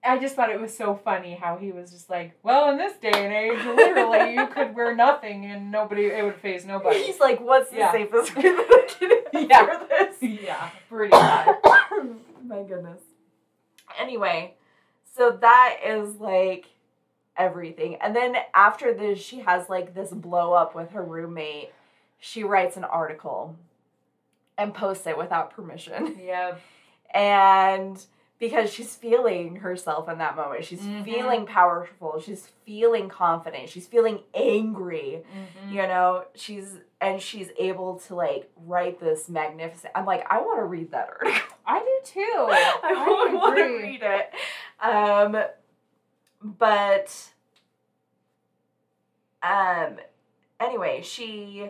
I 0.03 0.19
just 0.19 0.35
thought 0.35 0.51
it 0.51 0.61
was 0.61 0.75
so 0.75 0.93
funny 0.95 1.33
how 1.33 1.57
he 1.57 1.71
was 1.71 1.91
just 1.91 2.09
like, 2.11 2.37
well, 2.43 2.69
in 2.71 2.77
this 2.77 2.93
day 2.97 3.09
and 3.11 3.33
age, 3.33 3.65
literally 3.65 4.35
you 4.35 4.45
could 4.53 4.75
wear 4.75 4.95
nothing 4.95 5.45
and 5.45 5.71
nobody 5.71 6.05
it 6.05 6.23
would 6.23 6.35
phase 6.35 6.63
nobody. 6.65 7.01
He's 7.03 7.19
like, 7.19 7.39
what's 7.41 7.71
the 7.71 7.77
Yeah. 7.77 7.91
safest 7.91 8.35
way 8.35 8.41
that 8.43 8.67
I 8.69 9.21
can 9.33 9.47
Yeah. 9.49 9.59
answer 9.61 9.87
this? 9.89 10.41
yeah, 10.43 10.69
pretty 10.89 11.11
much. 11.11 11.57
My 12.45 12.61
goodness. 12.61 13.01
Anyway, 13.99 14.53
so 15.15 15.31
that 15.41 15.77
is 15.83 16.17
like 16.17 16.65
everything. 17.37 17.95
And 17.95 18.15
then 18.15 18.35
after 18.53 18.93
this, 18.93 19.19
she 19.19 19.39
has 19.39 19.69
like 19.69 19.95
this 19.95 20.11
blow 20.11 20.53
up 20.53 20.75
with 20.75 20.91
her 20.91 21.03
roommate. 21.03 21.71
She 22.19 22.43
writes 22.43 22.77
an 22.77 22.83
article 22.83 23.55
and 24.57 24.73
posts 24.73 25.05
it 25.07 25.17
without 25.17 25.51
permission. 25.51 26.19
Yeah. 26.25 26.55
And 27.13 28.03
because 28.39 28.69
she's 28.73 28.95
feeling 28.95 29.57
herself 29.57 30.09
in 30.09 30.17
that 30.17 30.35
moment, 30.35 30.65
she's 30.65 30.81
Mhm. 30.81 31.05
feeling 31.05 31.45
powerful, 31.45 32.19
she's 32.19 32.47
feeling 32.65 33.07
confident, 33.07 33.69
she's 33.69 33.87
feeling 33.87 34.19
angry 34.33 35.23
Mhm. 35.23 35.71
you 35.71 35.81
know 35.87 36.25
she's 36.35 36.77
and 37.01 37.21
she's 37.21 37.49
able 37.57 37.99
to 37.99 38.13
like 38.15 38.51
write 38.65 38.99
this 38.99 39.27
magnificent 39.29 39.91
i'm 39.95 40.05
like 40.05 40.23
i 40.31 40.39
want 40.39 40.59
to 40.59 40.63
read 40.65 40.91
that 40.91 41.09
article 41.09 41.55
I 41.65 41.79
do 41.79 41.99
too. 42.03 42.21
i 42.51 43.31
want 43.33 43.57
to 43.57 43.63
read 43.63 44.01
it 44.03 44.33
um 44.79 45.43
but 46.43 47.29
um 49.43 49.97
anyway 50.59 51.01
she 51.01 51.69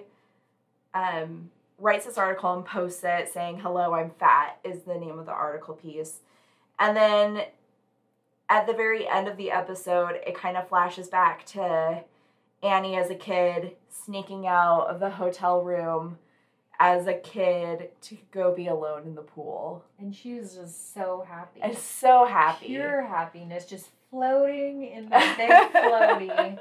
um 0.93 1.51
writes 1.79 2.05
this 2.05 2.17
article 2.17 2.53
and 2.53 2.65
posts 2.65 3.03
it 3.03 3.31
saying 3.31 3.59
hello 3.59 3.93
i'm 3.93 4.11
fat 4.19 4.57
is 4.63 4.83
the 4.83 4.95
name 4.95 5.19
of 5.19 5.25
the 5.25 5.31
article 5.31 5.73
piece 5.73 6.19
and 6.79 6.95
then 6.95 7.43
at 8.49 8.67
the 8.67 8.73
very 8.73 9.07
end 9.07 9.27
of 9.27 9.37
the 9.37 9.51
episode 9.51 10.19
it 10.25 10.35
kind 10.35 10.55
of 10.57 10.67
flashes 10.67 11.07
back 11.07 11.45
to 11.45 12.03
Annie 12.63 12.95
as 12.95 13.09
a 13.09 13.15
kid 13.15 13.75
sneaking 13.89 14.47
out 14.47 14.87
of 14.87 14.99
the 14.99 15.09
hotel 15.09 15.61
room 15.61 16.17
as 16.79 17.07
a 17.07 17.13
kid 17.13 17.89
to 18.01 18.17
go 18.31 18.53
be 18.53 18.67
alone 18.67 19.03
in 19.05 19.15
the 19.15 19.21
pool. 19.21 19.83
And 19.99 20.13
she 20.15 20.33
was 20.33 20.55
just 20.55 20.93
so 20.93 21.25
happy. 21.27 21.61
And 21.61 21.77
so 21.77 22.25
happy. 22.25 22.67
Pure 22.67 23.03
happiness, 23.03 23.65
just 23.65 23.89
floating 24.09 24.83
in 24.83 25.05
the 25.05 25.09
big 25.37 25.49
floaty. 25.49 26.59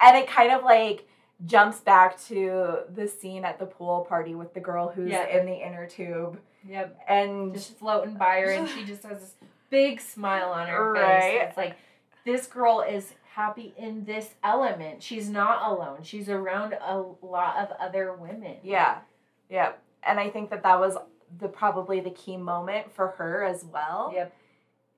and 0.00 0.16
it 0.16 0.28
kind 0.28 0.52
of 0.52 0.62
like 0.64 1.08
jumps 1.44 1.80
back 1.80 2.18
to 2.24 2.78
the 2.94 3.06
scene 3.06 3.44
at 3.44 3.58
the 3.58 3.66
pool 3.66 4.06
party 4.08 4.34
with 4.34 4.54
the 4.54 4.60
girl 4.60 4.88
who's 4.88 5.10
Yeah. 5.10 5.26
in 5.26 5.44
the 5.46 5.54
inner 5.54 5.86
tube. 5.86 6.40
Yep. 6.66 6.98
And 7.08 7.52
Just 7.54 7.76
floating 7.78 8.14
by 8.14 8.40
her, 8.40 8.50
and 8.50 8.68
she 8.68 8.84
just 8.84 9.02
has 9.04 9.20
this 9.20 9.34
big 9.70 10.00
smile 10.00 10.50
on 10.50 10.66
her 10.68 10.92
Right. 10.92 11.20
face. 11.20 11.42
It's 11.48 11.56
like 11.56 11.76
this 12.24 12.46
girl 12.46 12.80
is 12.80 13.14
happy 13.34 13.74
in 13.76 14.04
this 14.06 14.34
element. 14.42 15.02
She's 15.02 15.28
not 15.28 15.70
alone. 15.70 16.02
She's 16.02 16.28
around 16.30 16.72
a 16.72 16.98
lot 17.22 17.56
of 17.58 17.70
other 17.78 18.12
women. 18.14 18.56
yeah. 18.62 19.00
Yeah. 19.48 19.72
And 20.02 20.18
I 20.18 20.30
think 20.30 20.50
that 20.50 20.62
that 20.62 20.80
was 20.80 20.96
the 21.38 21.48
probably 21.48 22.00
the 22.00 22.10
key 22.10 22.36
moment 22.36 22.90
for 22.92 23.08
her 23.08 23.44
as 23.44 23.64
well 23.64 24.10
Yep. 24.14 24.32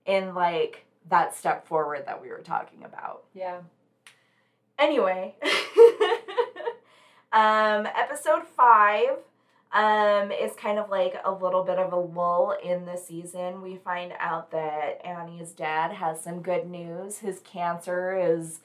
in 0.06 0.34
like 0.34 0.84
that 1.08 1.34
step 1.34 1.66
forward 1.66 2.06
that 2.06 2.22
we 2.22 2.28
were 2.28 2.40
talking 2.42 2.84
about. 2.84 3.24
Yeah. 3.34 3.62
Anyway, 4.78 5.34
um, 7.32 7.86
episode 7.86 8.42
five 8.56 9.18
um, 9.72 10.32
is 10.32 10.52
kind 10.56 10.78
of 10.78 10.88
like 10.88 11.20
a 11.24 11.30
little 11.30 11.62
bit 11.62 11.78
of 11.78 11.92
a 11.92 11.96
lull 11.96 12.56
in 12.62 12.86
the 12.86 12.96
season. 12.96 13.60
We 13.62 13.76
find 13.76 14.12
out 14.18 14.50
that 14.52 15.04
Annie's 15.04 15.52
dad 15.52 15.92
has 15.92 16.22
some 16.22 16.40
good 16.40 16.68
news. 16.68 17.18
His 17.18 17.40
cancer 17.40 18.18
is 18.18 18.60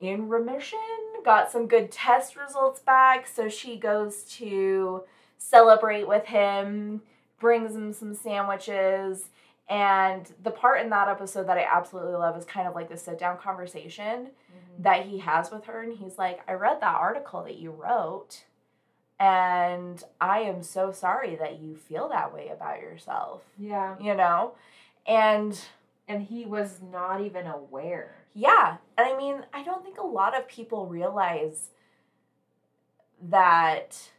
in 0.00 0.28
remission, 0.28 0.78
got 1.24 1.50
some 1.50 1.68
good 1.68 1.90
test 1.90 2.36
results 2.36 2.80
back. 2.80 3.26
So 3.28 3.48
she 3.48 3.76
goes 3.76 4.24
to 4.38 5.04
celebrate 5.38 6.08
with 6.08 6.26
him, 6.26 7.02
brings 7.38 7.74
him 7.74 7.92
some 7.92 8.14
sandwiches. 8.14 9.26
And 9.68 10.30
the 10.42 10.50
part 10.50 10.80
in 10.82 10.90
that 10.90 11.08
episode 11.08 11.48
that 11.48 11.56
I 11.56 11.66
absolutely 11.70 12.12
love 12.14 12.36
is 12.36 12.44
kind 12.44 12.68
of 12.68 12.74
like 12.74 12.88
the 12.90 12.96
sit 12.98 13.18
down 13.18 13.38
conversation 13.38 14.26
mm-hmm. 14.26 14.82
that 14.82 15.06
he 15.06 15.18
has 15.18 15.50
with 15.50 15.64
her 15.64 15.82
and 15.82 15.96
he's 15.96 16.18
like 16.18 16.40
i 16.48 16.52
read 16.52 16.80
that 16.80 16.94
article 16.96 17.42
that 17.44 17.56
you 17.58 17.70
wrote 17.70 18.44
and 19.18 20.02
i 20.20 20.40
am 20.40 20.62
so 20.62 20.92
sorry 20.92 21.34
that 21.36 21.60
you 21.60 21.76
feel 21.76 22.08
that 22.08 22.34
way 22.34 22.48
about 22.48 22.80
yourself 22.80 23.42
Yeah. 23.58 23.94
you 24.00 24.14
know 24.14 24.52
and 25.06 25.58
And 26.08 26.22
he 26.24 26.44
was 26.44 26.80
not 26.92 27.20
even 27.22 27.46
aware. 27.46 28.16
yeah 28.34 28.76
and 28.98 29.06
i 29.08 29.16
mean 29.16 29.44
i 29.54 29.62
don't 29.62 29.82
think 29.84 29.98
a 29.98 30.06
lot 30.06 30.36
of 30.36 30.46
people 30.48 30.86
realize 30.86 31.70
that 33.22 34.10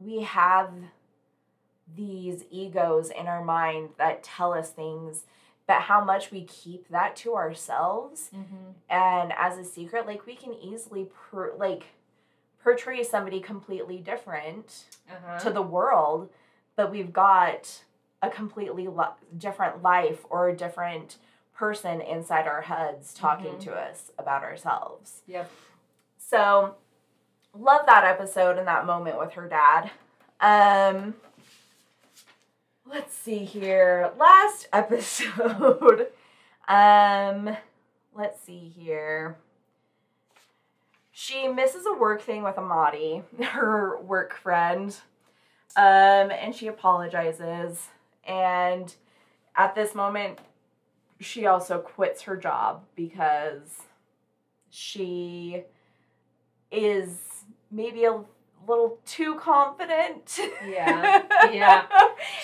we 0.00 0.22
have 0.22 0.70
these 1.96 2.44
egos 2.50 3.10
in 3.10 3.26
our 3.26 3.42
mind 3.44 3.90
that 3.98 4.22
tell 4.22 4.52
us 4.52 4.70
things 4.70 5.24
but 5.66 5.82
how 5.82 6.02
much 6.02 6.30
we 6.30 6.44
keep 6.44 6.88
that 6.88 7.14
to 7.16 7.34
ourselves 7.34 8.30
Mm-hmm. 8.34 8.70
and 8.90 9.32
as 9.36 9.58
a 9.58 9.64
secret 9.64 10.06
like 10.06 10.26
we 10.26 10.34
can 10.36 10.52
easily 10.54 11.06
per- 11.30 11.54
like 11.56 11.84
portray 12.62 13.02
somebody 13.02 13.40
completely 13.40 13.98
different 13.98 14.84
Uh-huh. 15.10 15.38
to 15.40 15.50
the 15.50 15.62
world 15.62 16.28
but 16.76 16.90
we've 16.90 17.12
got 17.12 17.82
a 18.22 18.28
completely 18.30 18.88
different 19.36 19.82
life 19.82 20.24
or 20.30 20.48
a 20.48 20.56
different 20.56 21.16
person 21.54 22.00
inside 22.00 22.46
our 22.46 22.62
heads 22.62 23.14
talking 23.14 23.54
Mhm. 23.54 23.60
to 23.60 23.72
us 23.74 24.10
about 24.18 24.42
ourselves 24.42 25.22
Yep. 25.26 25.50
so 26.18 26.76
love 27.54 27.86
that 27.86 28.04
episode 28.04 28.58
and 28.58 28.66
that 28.68 28.84
moment 28.86 29.18
with 29.18 29.32
her 29.32 29.48
dad 29.48 29.90
um 30.40 31.14
let's 32.88 33.14
see 33.14 33.44
here. 33.44 34.12
Last 34.18 34.68
episode. 34.72 36.08
Um 36.68 37.56
let's 38.14 38.42
see 38.42 38.70
here. 38.76 39.38
She 41.10 41.48
misses 41.48 41.86
a 41.86 41.94
work 41.94 42.20
thing 42.20 42.42
with 42.42 42.56
amadi 42.56 43.22
her 43.42 43.98
work 44.02 44.34
friend. 44.34 44.94
Um 45.76 46.30
and 46.30 46.54
she 46.54 46.66
apologizes. 46.66 47.86
And 48.22 48.94
at 49.56 49.74
this 49.74 49.94
moment 49.94 50.40
she 51.20 51.46
also 51.46 51.78
quits 51.78 52.20
her 52.22 52.36
job 52.36 52.84
because 52.94 53.84
she 54.68 55.62
is 56.70 57.16
maybe 57.70 58.04
a 58.04 58.20
little 58.66 58.98
too 59.06 59.34
confident. 59.36 60.38
Yeah. 60.66 61.22
Yeah. 61.52 61.86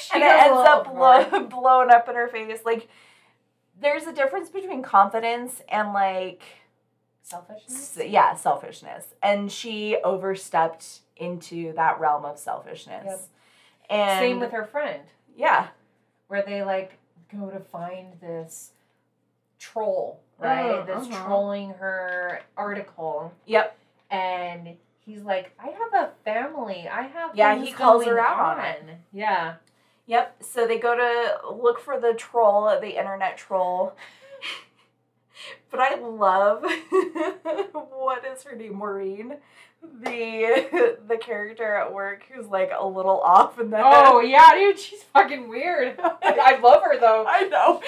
She 0.00 0.14
and 0.14 0.22
it 0.22 0.30
ends 0.30 0.68
up 0.68 0.92
blow, 0.94 1.40
blown 1.50 1.90
up 1.90 2.08
in 2.08 2.14
her 2.14 2.28
face. 2.28 2.60
Like, 2.64 2.88
there's 3.80 4.04
a 4.04 4.12
difference 4.12 4.48
between 4.48 4.82
confidence 4.82 5.60
and, 5.68 5.92
like, 5.92 6.42
Selfishness. 7.22 7.98
yeah, 8.06 8.34
selfishness. 8.34 9.04
And 9.22 9.50
she 9.50 9.96
overstepped 10.04 11.00
into 11.16 11.72
that 11.74 11.98
realm 12.00 12.24
of 12.24 12.38
selfishness. 12.38 13.04
Yep. 13.06 13.20
And 13.90 14.20
Same 14.20 14.40
with 14.40 14.52
her 14.52 14.64
friend, 14.64 15.02
yeah, 15.36 15.68
where 16.28 16.42
they 16.42 16.62
like 16.62 16.92
go 17.30 17.50
to 17.50 17.60
find 17.60 18.18
this 18.20 18.70
troll, 19.58 20.20
right? 20.38 20.82
Mm, 20.82 20.86
That's 20.86 21.06
mhm. 21.08 21.24
trolling 21.26 21.70
her 21.74 22.40
article, 22.56 23.32
yep, 23.46 23.76
and 24.10 24.76
he's 25.04 25.22
like, 25.22 25.52
"I 25.58 25.68
have 25.68 25.94
a 25.94 26.12
family. 26.24 26.88
I 26.90 27.02
have 27.02 27.34
Yeah, 27.34 27.62
he 27.62 27.72
calls 27.72 28.04
her 28.04 28.20
out 28.20 28.58
on 28.58 28.64
it. 28.64 28.98
Yeah, 29.12 29.56
Yep. 30.06 30.42
So 30.42 30.66
they 30.66 30.78
go 30.78 30.94
to 30.96 31.54
look 31.54 31.80
for 31.80 31.98
the 31.98 32.12
troll, 32.14 32.78
the 32.80 32.98
internet 32.98 33.38
troll. 33.38 33.96
but 35.70 35.80
I 35.80 35.94
love 35.98 36.62
what 37.72 38.24
is 38.24 38.42
her 38.42 38.54
name, 38.54 38.74
Maureen, 38.74 39.36
the 39.82 40.98
the 41.08 41.16
character 41.16 41.74
at 41.76 41.92
work 41.92 42.24
who's 42.30 42.46
like 42.46 42.70
a 42.76 42.86
little 42.86 43.20
off 43.20 43.58
in 43.58 43.70
the 43.70 43.78
oh, 43.78 43.90
head. 43.90 44.04
Oh 44.06 44.20
yeah, 44.20 44.50
dude, 44.54 44.78
she's 44.78 45.02
fucking 45.04 45.48
weird. 45.48 45.98
I 45.98 46.58
love 46.62 46.82
her 46.82 46.98
though. 47.00 47.24
I 47.26 47.48
know. 47.48 47.80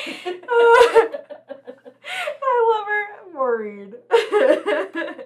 I 2.42 2.74
love 2.76 2.86
her, 2.86 3.32
Maureen. 3.32 3.94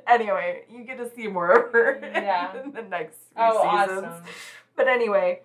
anyway, 0.07 0.65
you 0.71 0.85
get 0.85 0.99
to 0.99 1.11
see 1.15 1.27
more 1.29 1.51
of 1.53 1.73
her 1.73 2.01
Yeah. 2.15 2.63
in 2.63 2.73
the 2.73 2.83
next 2.83 3.17
few 3.35 3.45
Oh, 3.45 3.83
seasons. 3.87 4.05
awesome. 4.07 4.25
But 4.77 4.89
anyway, 4.89 5.41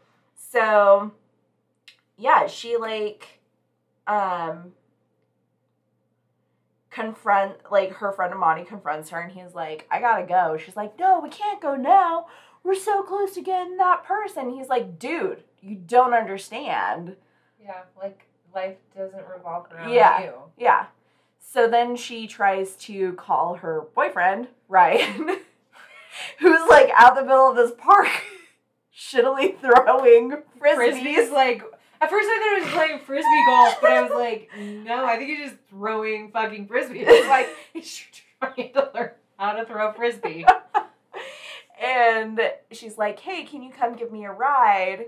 so 0.52 1.12
yeah, 2.18 2.48
she 2.48 2.78
like 2.78 3.40
um 4.08 4.72
confront 6.90 7.56
like 7.72 7.92
her 7.96 8.12
friend 8.14 8.34
Amadi 8.34 8.64
confronts 8.66 9.10
her 9.10 9.20
and 9.20 9.32
he's 9.32 9.54
like, 9.54 9.88
I 9.92 10.00
gotta 10.00 10.26
go. 10.26 10.58
She's 10.58 10.76
like, 10.78 10.98
No, 10.98 11.20
we 11.20 11.30
can't 11.30 11.62
go 11.62 11.76
now. 11.76 12.28
We're 12.64 12.76
so 12.76 13.04
close 13.04 13.34
to 13.34 13.42
getting 13.42 13.78
that 13.78 14.06
person. 14.06 14.50
He's 14.50 14.70
like, 14.70 14.98
dude, 14.98 15.44
you 15.62 15.76
don't 15.76 16.14
understand. 16.14 17.16
Yeah, 17.62 17.82
like 18.00 18.26
life 18.54 18.78
doesn't 18.96 19.28
revolve 19.28 19.68
around 19.72 19.94
Yeah. 19.94 20.24
you. 20.24 20.32
Yeah. 20.58 20.86
So 21.52 21.70
then 21.70 21.96
she 21.96 22.28
tries 22.28 22.76
to 22.78 23.14
call 23.14 23.56
her 23.56 23.84
boyfriend, 23.96 24.48
Ryan, 24.68 25.38
who's 26.40 26.70
like 26.70 26.92
out 26.96 27.16
the 27.16 27.22
middle 27.22 27.50
of 27.50 27.56
this 27.56 27.72
park, 27.78 28.08
shittily 28.98 29.58
throwing 29.60 30.32
frisbees. 30.60 30.76
Frisbee's 30.76 31.32
like 31.32 31.64
at 32.02 32.10
first 32.10 32.28
I 32.30 32.40
thought 32.40 32.58
he 32.60 32.66
was 32.66 32.74
playing 32.74 33.00
frisbee 33.00 33.46
golf, 33.48 33.78
but 33.82 33.92
I 33.92 34.02
was 34.02 34.12
like, 34.16 34.50
no, 34.60 35.06
I 35.06 35.18
think 35.18 35.30
he's 35.30 35.50
just 35.50 35.62
throwing 35.70 36.32
fucking 36.32 36.68
frisbee. 36.68 37.00
It's 37.02 37.30
like 37.30 37.48
he's 37.74 38.04
trying 38.40 38.74
to 38.74 38.92
learn 38.94 39.12
how 39.38 39.54
to 39.54 39.66
throw 39.66 39.94
frisbee. 39.94 40.46
and 41.82 42.42
she's 42.72 42.98
like, 42.98 43.20
"Hey, 43.20 43.44
can 43.44 43.64
you 43.64 43.72
come 43.72 43.96
give 43.96 44.12
me 44.12 44.26
a 44.26 44.32
ride?" 44.32 45.06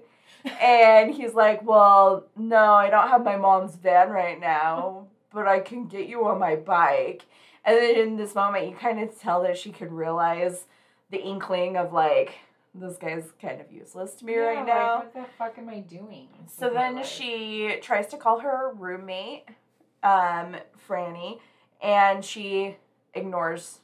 And 0.61 1.13
he's 1.13 1.33
like, 1.33 1.61
"Well, 1.63 2.25
no, 2.37 2.73
I 2.73 2.89
don't 2.89 3.09
have 3.09 3.23
my 3.25 3.35
mom's 3.35 3.75
van 3.75 4.09
right 4.11 4.39
now, 4.39 5.07
but 5.33 5.47
I 5.47 5.59
can 5.59 5.87
get 5.87 6.07
you 6.07 6.25
on 6.27 6.39
my 6.39 6.55
bike." 6.55 7.25
And 7.65 7.77
then 7.77 7.95
in 7.95 8.15
this 8.17 8.33
moment, 8.33 8.69
you 8.69 8.75
kind 8.75 8.99
of 8.99 9.19
tell 9.19 9.41
that 9.43 9.57
she 9.57 9.71
could 9.71 9.91
realize 9.91 10.65
the 11.09 11.17
inkling 11.21 11.75
of 11.75 11.91
like, 11.91 12.39
this 12.73 12.95
guy's 12.97 13.25
kind 13.41 13.59
of 13.59 13.71
useless 13.71 14.13
to 14.15 14.25
me 14.25 14.33
Yeah, 14.35 14.39
right 14.39 14.57
like, 14.57 14.67
now. 14.67 14.97
what 14.99 15.13
the 15.13 15.25
fuck 15.37 15.57
am 15.57 15.67
I 15.69 15.79
doing? 15.79 16.27
So 16.47 16.69
then 16.69 17.03
she 17.03 17.77
tries 17.81 18.07
to 18.07 18.17
call 18.17 18.39
her 18.39 18.71
roommate, 18.73 19.45
um, 20.03 20.55
Franny, 20.87 21.39
and 21.81 22.23
she 22.23 22.77
ignores 23.13 23.79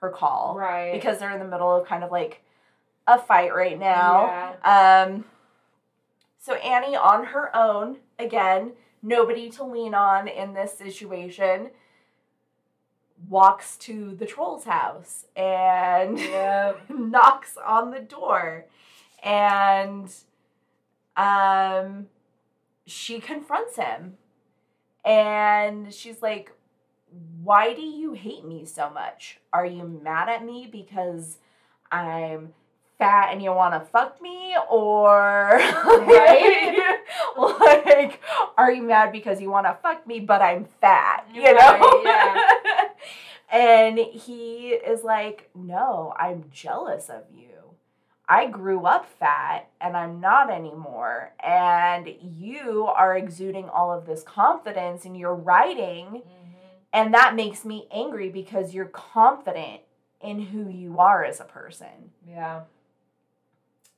her 0.00 0.08
call 0.10 0.54
right 0.56 0.92
because 0.92 1.18
they're 1.18 1.32
in 1.32 1.40
the 1.40 1.44
middle 1.48 1.74
of 1.74 1.86
kind 1.86 2.04
of 2.04 2.12
like 2.12 2.40
a 3.08 3.18
fight 3.18 3.52
right 3.54 3.78
now. 3.78 4.54
Um, 4.62 5.24
so 6.38 6.54
Annie 6.54 6.96
on 6.96 7.24
her 7.24 7.54
own 7.56 7.96
again, 8.18 8.72
nobody 9.02 9.50
to 9.50 9.64
lean 9.64 9.94
on 9.94 10.28
in 10.28 10.54
this 10.54 10.76
situation. 10.76 11.70
Walks 13.28 13.76
to 13.78 14.14
the 14.14 14.26
troll's 14.26 14.64
house 14.64 15.26
and 15.36 16.14
knocks 16.88 17.56
on 17.64 17.90
the 17.90 18.00
door. 18.00 18.66
And 19.22 20.12
um 21.16 22.06
she 22.86 23.20
confronts 23.20 23.76
him. 23.76 24.18
And 25.04 25.92
she's 25.92 26.22
like 26.22 26.52
why 27.42 27.72
do 27.72 27.80
you 27.80 28.12
hate 28.12 28.44
me 28.44 28.64
so 28.66 28.90
much? 28.90 29.38
Are 29.52 29.64
you 29.64 30.00
mad 30.02 30.28
at 30.28 30.44
me 30.44 30.68
because 30.70 31.38
i'm 31.90 32.52
fat 32.98 33.32
and 33.32 33.42
you 33.42 33.52
want 33.52 33.74
to 33.74 33.80
fuck 33.90 34.20
me 34.20 34.56
or 34.70 35.50
Right? 35.52 36.98
like 37.38 38.20
are 38.56 38.72
you 38.72 38.82
mad 38.82 39.12
because 39.12 39.40
you 39.40 39.50
want 39.50 39.66
to 39.66 39.76
fuck 39.82 40.06
me 40.06 40.20
but 40.20 40.42
i'm 40.42 40.66
fat 40.80 41.26
you 41.32 41.42
know 41.42 42.02
yeah. 42.04 42.42
and 43.52 43.98
he 43.98 44.68
is 44.70 45.04
like 45.04 45.48
no 45.54 46.12
i'm 46.18 46.44
jealous 46.50 47.08
of 47.08 47.22
you 47.34 47.44
I 48.30 48.46
grew 48.46 48.84
up 48.84 49.06
fat 49.18 49.70
and 49.80 49.96
I'm 49.96 50.20
not 50.20 50.50
anymore. 50.50 51.32
And 51.42 52.06
you 52.20 52.84
are 52.84 53.16
exuding 53.16 53.70
all 53.70 53.90
of 53.90 54.04
this 54.04 54.22
confidence 54.22 55.06
in 55.06 55.14
your 55.14 55.34
writing. 55.34 56.20
Mhm. 56.20 56.22
And 56.92 57.14
that 57.14 57.34
makes 57.34 57.64
me 57.64 57.88
angry 57.90 58.28
because 58.28 58.74
you're 58.74 58.84
confident 58.84 59.80
in 60.20 60.40
who 60.40 60.68
you 60.68 60.98
are 60.98 61.24
as 61.24 61.40
a 61.40 61.44
person. 61.44 62.12
Yeah. 62.26 62.64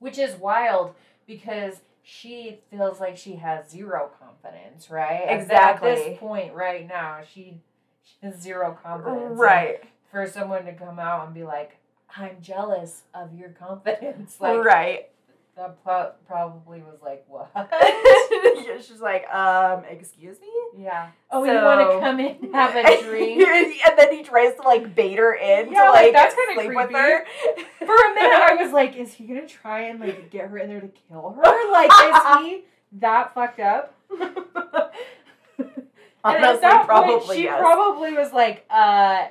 Which 0.00 0.18
is 0.18 0.34
wild 0.34 0.94
because 1.26 1.80
she 2.02 2.58
feels 2.70 2.98
like 2.98 3.16
she 3.16 3.36
has 3.36 3.70
zero 3.70 4.10
confidence, 4.18 4.90
right? 4.90 5.22
At- 5.22 5.28
At 5.28 5.40
Exactly. 5.42 5.94
this 5.94 6.18
point 6.18 6.54
right 6.54 6.88
now, 6.88 7.20
she, 7.32 7.60
she 8.02 8.14
has 8.26 8.40
zero 8.40 8.76
confidence. 8.82 9.22
And 9.30 9.38
Right. 9.38 9.84
For 10.10 10.26
someone 10.26 10.64
to 10.64 10.72
come 10.72 10.98
out 10.98 11.26
and 11.26 11.34
be 11.34 11.44
like, 11.44 11.76
I'm 12.16 12.38
jealous 12.40 13.02
of 13.14 13.32
your 13.38 13.50
confidence. 13.50 14.40
Like, 14.40 14.64
right. 14.64 15.09
That 15.60 15.84
pro- 15.84 16.12
probably 16.26 16.80
was 16.80 17.00
like, 17.02 17.22
what? 17.28 17.50
yeah, 17.54 18.80
she's 18.80 19.00
like, 19.00 19.28
um, 19.32 19.84
excuse 19.90 20.40
me? 20.40 20.48
yeah. 20.78 21.10
Oh, 21.30 21.44
you 21.44 21.52
want 21.52 21.80
to 21.92 22.00
come 22.00 22.18
in 22.18 22.52
have 22.54 22.74
a 22.74 23.02
drink? 23.04 23.42
and 23.46 23.98
then 23.98 24.12
he 24.16 24.22
tries 24.22 24.54
to 24.54 24.62
like 24.62 24.94
bait 24.94 25.18
her 25.18 25.34
in 25.34 25.70
Yeah, 25.70 25.84
to 25.84 25.90
like, 25.90 26.04
like, 26.04 26.12
that's 26.14 26.34
kinda 26.34 26.54
sleep 26.54 26.68
with 26.74 26.86
creepy. 26.88 26.94
her. 26.94 27.24
For 27.78 27.94
a 27.94 28.14
minute, 28.14 28.40
I 28.50 28.56
was 28.58 28.72
like, 28.72 28.96
is 28.96 29.12
he 29.12 29.24
gonna 29.26 29.46
try 29.46 29.80
and 29.88 30.00
like 30.00 30.30
get 30.30 30.48
her 30.48 30.56
in 30.58 30.68
there 30.70 30.80
to 30.80 30.88
kill 31.08 31.30
her? 31.32 31.70
Like, 31.70 31.90
is 31.90 32.38
he 32.46 32.64
that 33.00 33.34
fucked 33.34 33.60
up? 33.60 33.94
And 36.22 36.36
at 36.36 36.42
Honestly, 36.44 36.60
that 36.60 36.86
probably 36.86 37.18
point, 37.20 37.32
she 37.38 37.44
yes. 37.44 37.58
probably 37.60 38.12
was 38.12 38.32
like, 38.32 38.64
uh, 38.70 39.28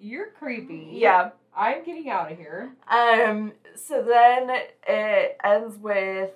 you're 0.00 0.30
creepy. 0.30 0.88
yeah. 0.94 1.30
I'm 1.56 1.84
getting 1.84 2.08
out 2.10 2.32
of 2.32 2.38
here. 2.38 2.72
Um. 2.88 3.52
So 3.74 4.02
then 4.02 4.50
it 4.86 5.38
ends 5.42 5.76
with 5.78 6.30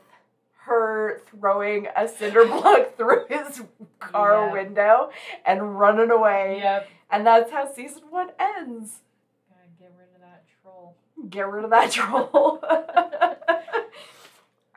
her 0.64 1.23
throwing 1.31 1.87
a 1.97 2.09
cinder 2.09 2.45
block 2.47 2.97
through 2.97 3.27
his 3.29 3.62
car 4.01 4.47
Yeah. 4.47 4.53
window 4.53 5.11
and 5.45 5.79
running 5.79 6.11
away, 6.11 6.59
Yep. 6.61 6.89
and 7.11 7.27
that's 7.27 7.51
how 7.53 7.73
season 7.73 8.03
one 8.11 8.31
ends. 8.39 9.01
Gotta 9.49 9.69
get 9.79 9.93
rid 9.99 10.09
of 10.14 10.21
that 10.23 10.45
troll. 10.62 10.97
Get 11.31 11.49
rid 11.49 11.64
of 11.64 11.71
that 11.71 11.91
troll. 11.93 12.61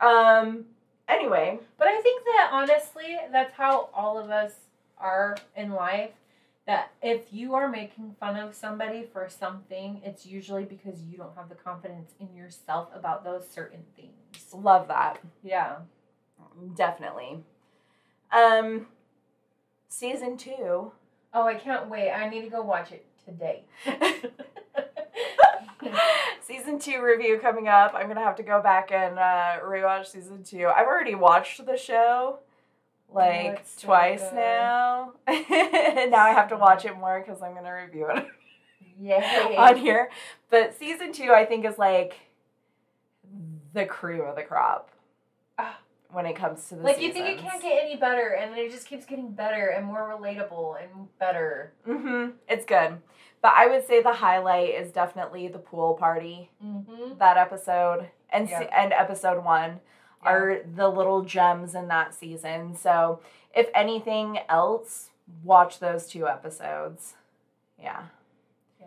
um. 0.00 0.64
Anyway, 1.08 1.58
But 1.76 1.88
I 1.88 2.00
think 2.02 2.24
that 2.24 2.50
honestly, 2.52 3.18
that's 3.32 3.52
how 3.54 3.88
all 3.92 4.16
of 4.16 4.30
us 4.30 4.52
are 4.96 5.36
in 5.56 5.72
life. 5.72 6.10
That 6.70 6.92
if 7.02 7.32
you 7.32 7.54
are 7.54 7.68
making 7.68 8.14
fun 8.20 8.36
of 8.36 8.54
somebody 8.54 9.02
for 9.02 9.28
something, 9.28 10.00
it's 10.04 10.24
usually 10.24 10.64
because 10.64 11.02
you 11.02 11.16
don't 11.16 11.34
have 11.34 11.48
the 11.48 11.56
confidence 11.56 12.12
in 12.20 12.32
yourself 12.32 12.90
about 12.94 13.24
those 13.24 13.50
certain 13.50 13.82
things. 13.96 14.54
love 14.54 14.86
that. 14.86 15.18
Yeah. 15.42 15.78
Definitely. 16.76 17.42
Um. 18.30 18.86
Season 19.88 20.36
two. 20.36 20.92
Oh, 21.34 21.42
I 21.44 21.54
can't 21.54 21.90
wait. 21.90 22.12
I 22.12 22.28
need 22.28 22.42
to 22.42 22.50
go 22.50 22.62
watch 22.62 22.92
it 22.92 23.04
today. 23.24 23.64
season 26.40 26.78
two 26.78 27.02
review 27.02 27.40
coming 27.42 27.66
up. 27.66 27.94
I'm 27.96 28.06
gonna 28.06 28.20
have 28.22 28.36
to 28.36 28.44
go 28.44 28.62
back 28.62 28.92
and 28.92 29.18
uh, 29.18 29.58
rewatch 29.64 30.06
season 30.06 30.44
two. 30.44 30.68
I've 30.68 30.86
already 30.86 31.16
watched 31.16 31.66
the 31.66 31.76
show 31.76 32.38
like 33.12 33.62
so 33.64 33.86
twice 33.86 34.22
now, 34.34 35.12
now 35.28 36.24
I 36.24 36.32
have 36.34 36.48
to 36.50 36.56
watch 36.56 36.84
it 36.84 36.96
more 36.96 37.20
because 37.24 37.42
I'm 37.42 37.54
gonna 37.54 37.74
review 37.74 38.08
it 38.10 38.26
Yay. 39.00 39.54
on 39.58 39.76
here. 39.76 40.10
But 40.50 40.78
season 40.78 41.12
two, 41.12 41.32
I 41.32 41.44
think, 41.44 41.64
is 41.64 41.78
like 41.78 42.14
the 43.72 43.86
cream 43.86 44.22
of 44.22 44.36
the 44.36 44.42
crop 44.42 44.90
Ah. 45.58 45.78
when 46.10 46.26
it 46.26 46.34
comes 46.36 46.68
to 46.68 46.74
the 46.76 46.82
like 46.82 47.00
you 47.00 47.12
think 47.12 47.26
it 47.26 47.38
can't 47.38 47.62
get 47.62 47.82
any 47.82 47.96
better, 47.96 48.28
and 48.38 48.52
then 48.52 48.58
it 48.58 48.70
just 48.70 48.86
keeps 48.86 49.04
getting 49.06 49.32
better 49.32 49.68
and 49.68 49.86
more 49.86 50.16
relatable 50.18 50.82
and 50.82 51.08
better. 51.18 51.72
Mm-hmm. 51.86 52.30
It's 52.48 52.64
good. 52.64 52.98
But 53.42 53.52
I 53.56 53.66
would 53.68 53.86
say 53.86 54.02
the 54.02 54.12
highlight 54.12 54.70
is 54.74 54.92
definitely 54.92 55.48
the 55.48 55.58
pool 55.58 55.94
party. 55.94 56.50
Mm-hmm. 56.64 57.18
That 57.18 57.36
episode 57.38 58.10
and 58.30 58.48
se- 58.48 58.68
and 58.74 58.92
episode 58.92 59.42
one 59.44 59.80
are 60.22 60.60
the 60.76 60.88
little 60.88 61.22
gems 61.22 61.74
in 61.74 61.88
that 61.88 62.14
season. 62.14 62.76
So 62.76 63.20
if 63.54 63.68
anything 63.74 64.38
else, 64.48 65.10
watch 65.42 65.78
those 65.78 66.06
two 66.06 66.28
episodes. 66.28 67.14
Yeah. 67.80 68.02
Yeah. 68.80 68.86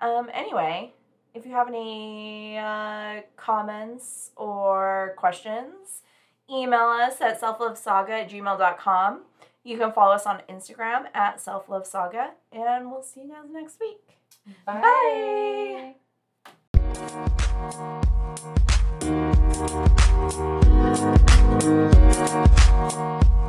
Um. 0.00 0.30
Anyway, 0.32 0.92
if 1.34 1.44
you 1.44 1.52
have 1.52 1.68
any 1.68 2.56
uh, 2.58 3.20
comments 3.36 4.30
or 4.36 5.14
questions, 5.16 6.02
email 6.50 6.80
us 6.80 7.20
at 7.20 7.40
selflovesaga 7.40 8.10
at 8.10 8.30
gmail.com. 8.30 9.22
You 9.62 9.76
can 9.76 9.92
follow 9.92 10.14
us 10.14 10.24
on 10.26 10.40
Instagram 10.48 11.04
at 11.14 11.36
selflovesaga, 11.38 12.30
and 12.50 12.90
we'll 12.90 13.02
see 13.02 13.20
you 13.22 13.28
guys 13.28 13.50
next 13.52 13.78
week. 13.78 14.00
Bye. 14.64 15.94
Bye. 19.00 19.96
Thank 20.30 20.64
you. 21.64 23.39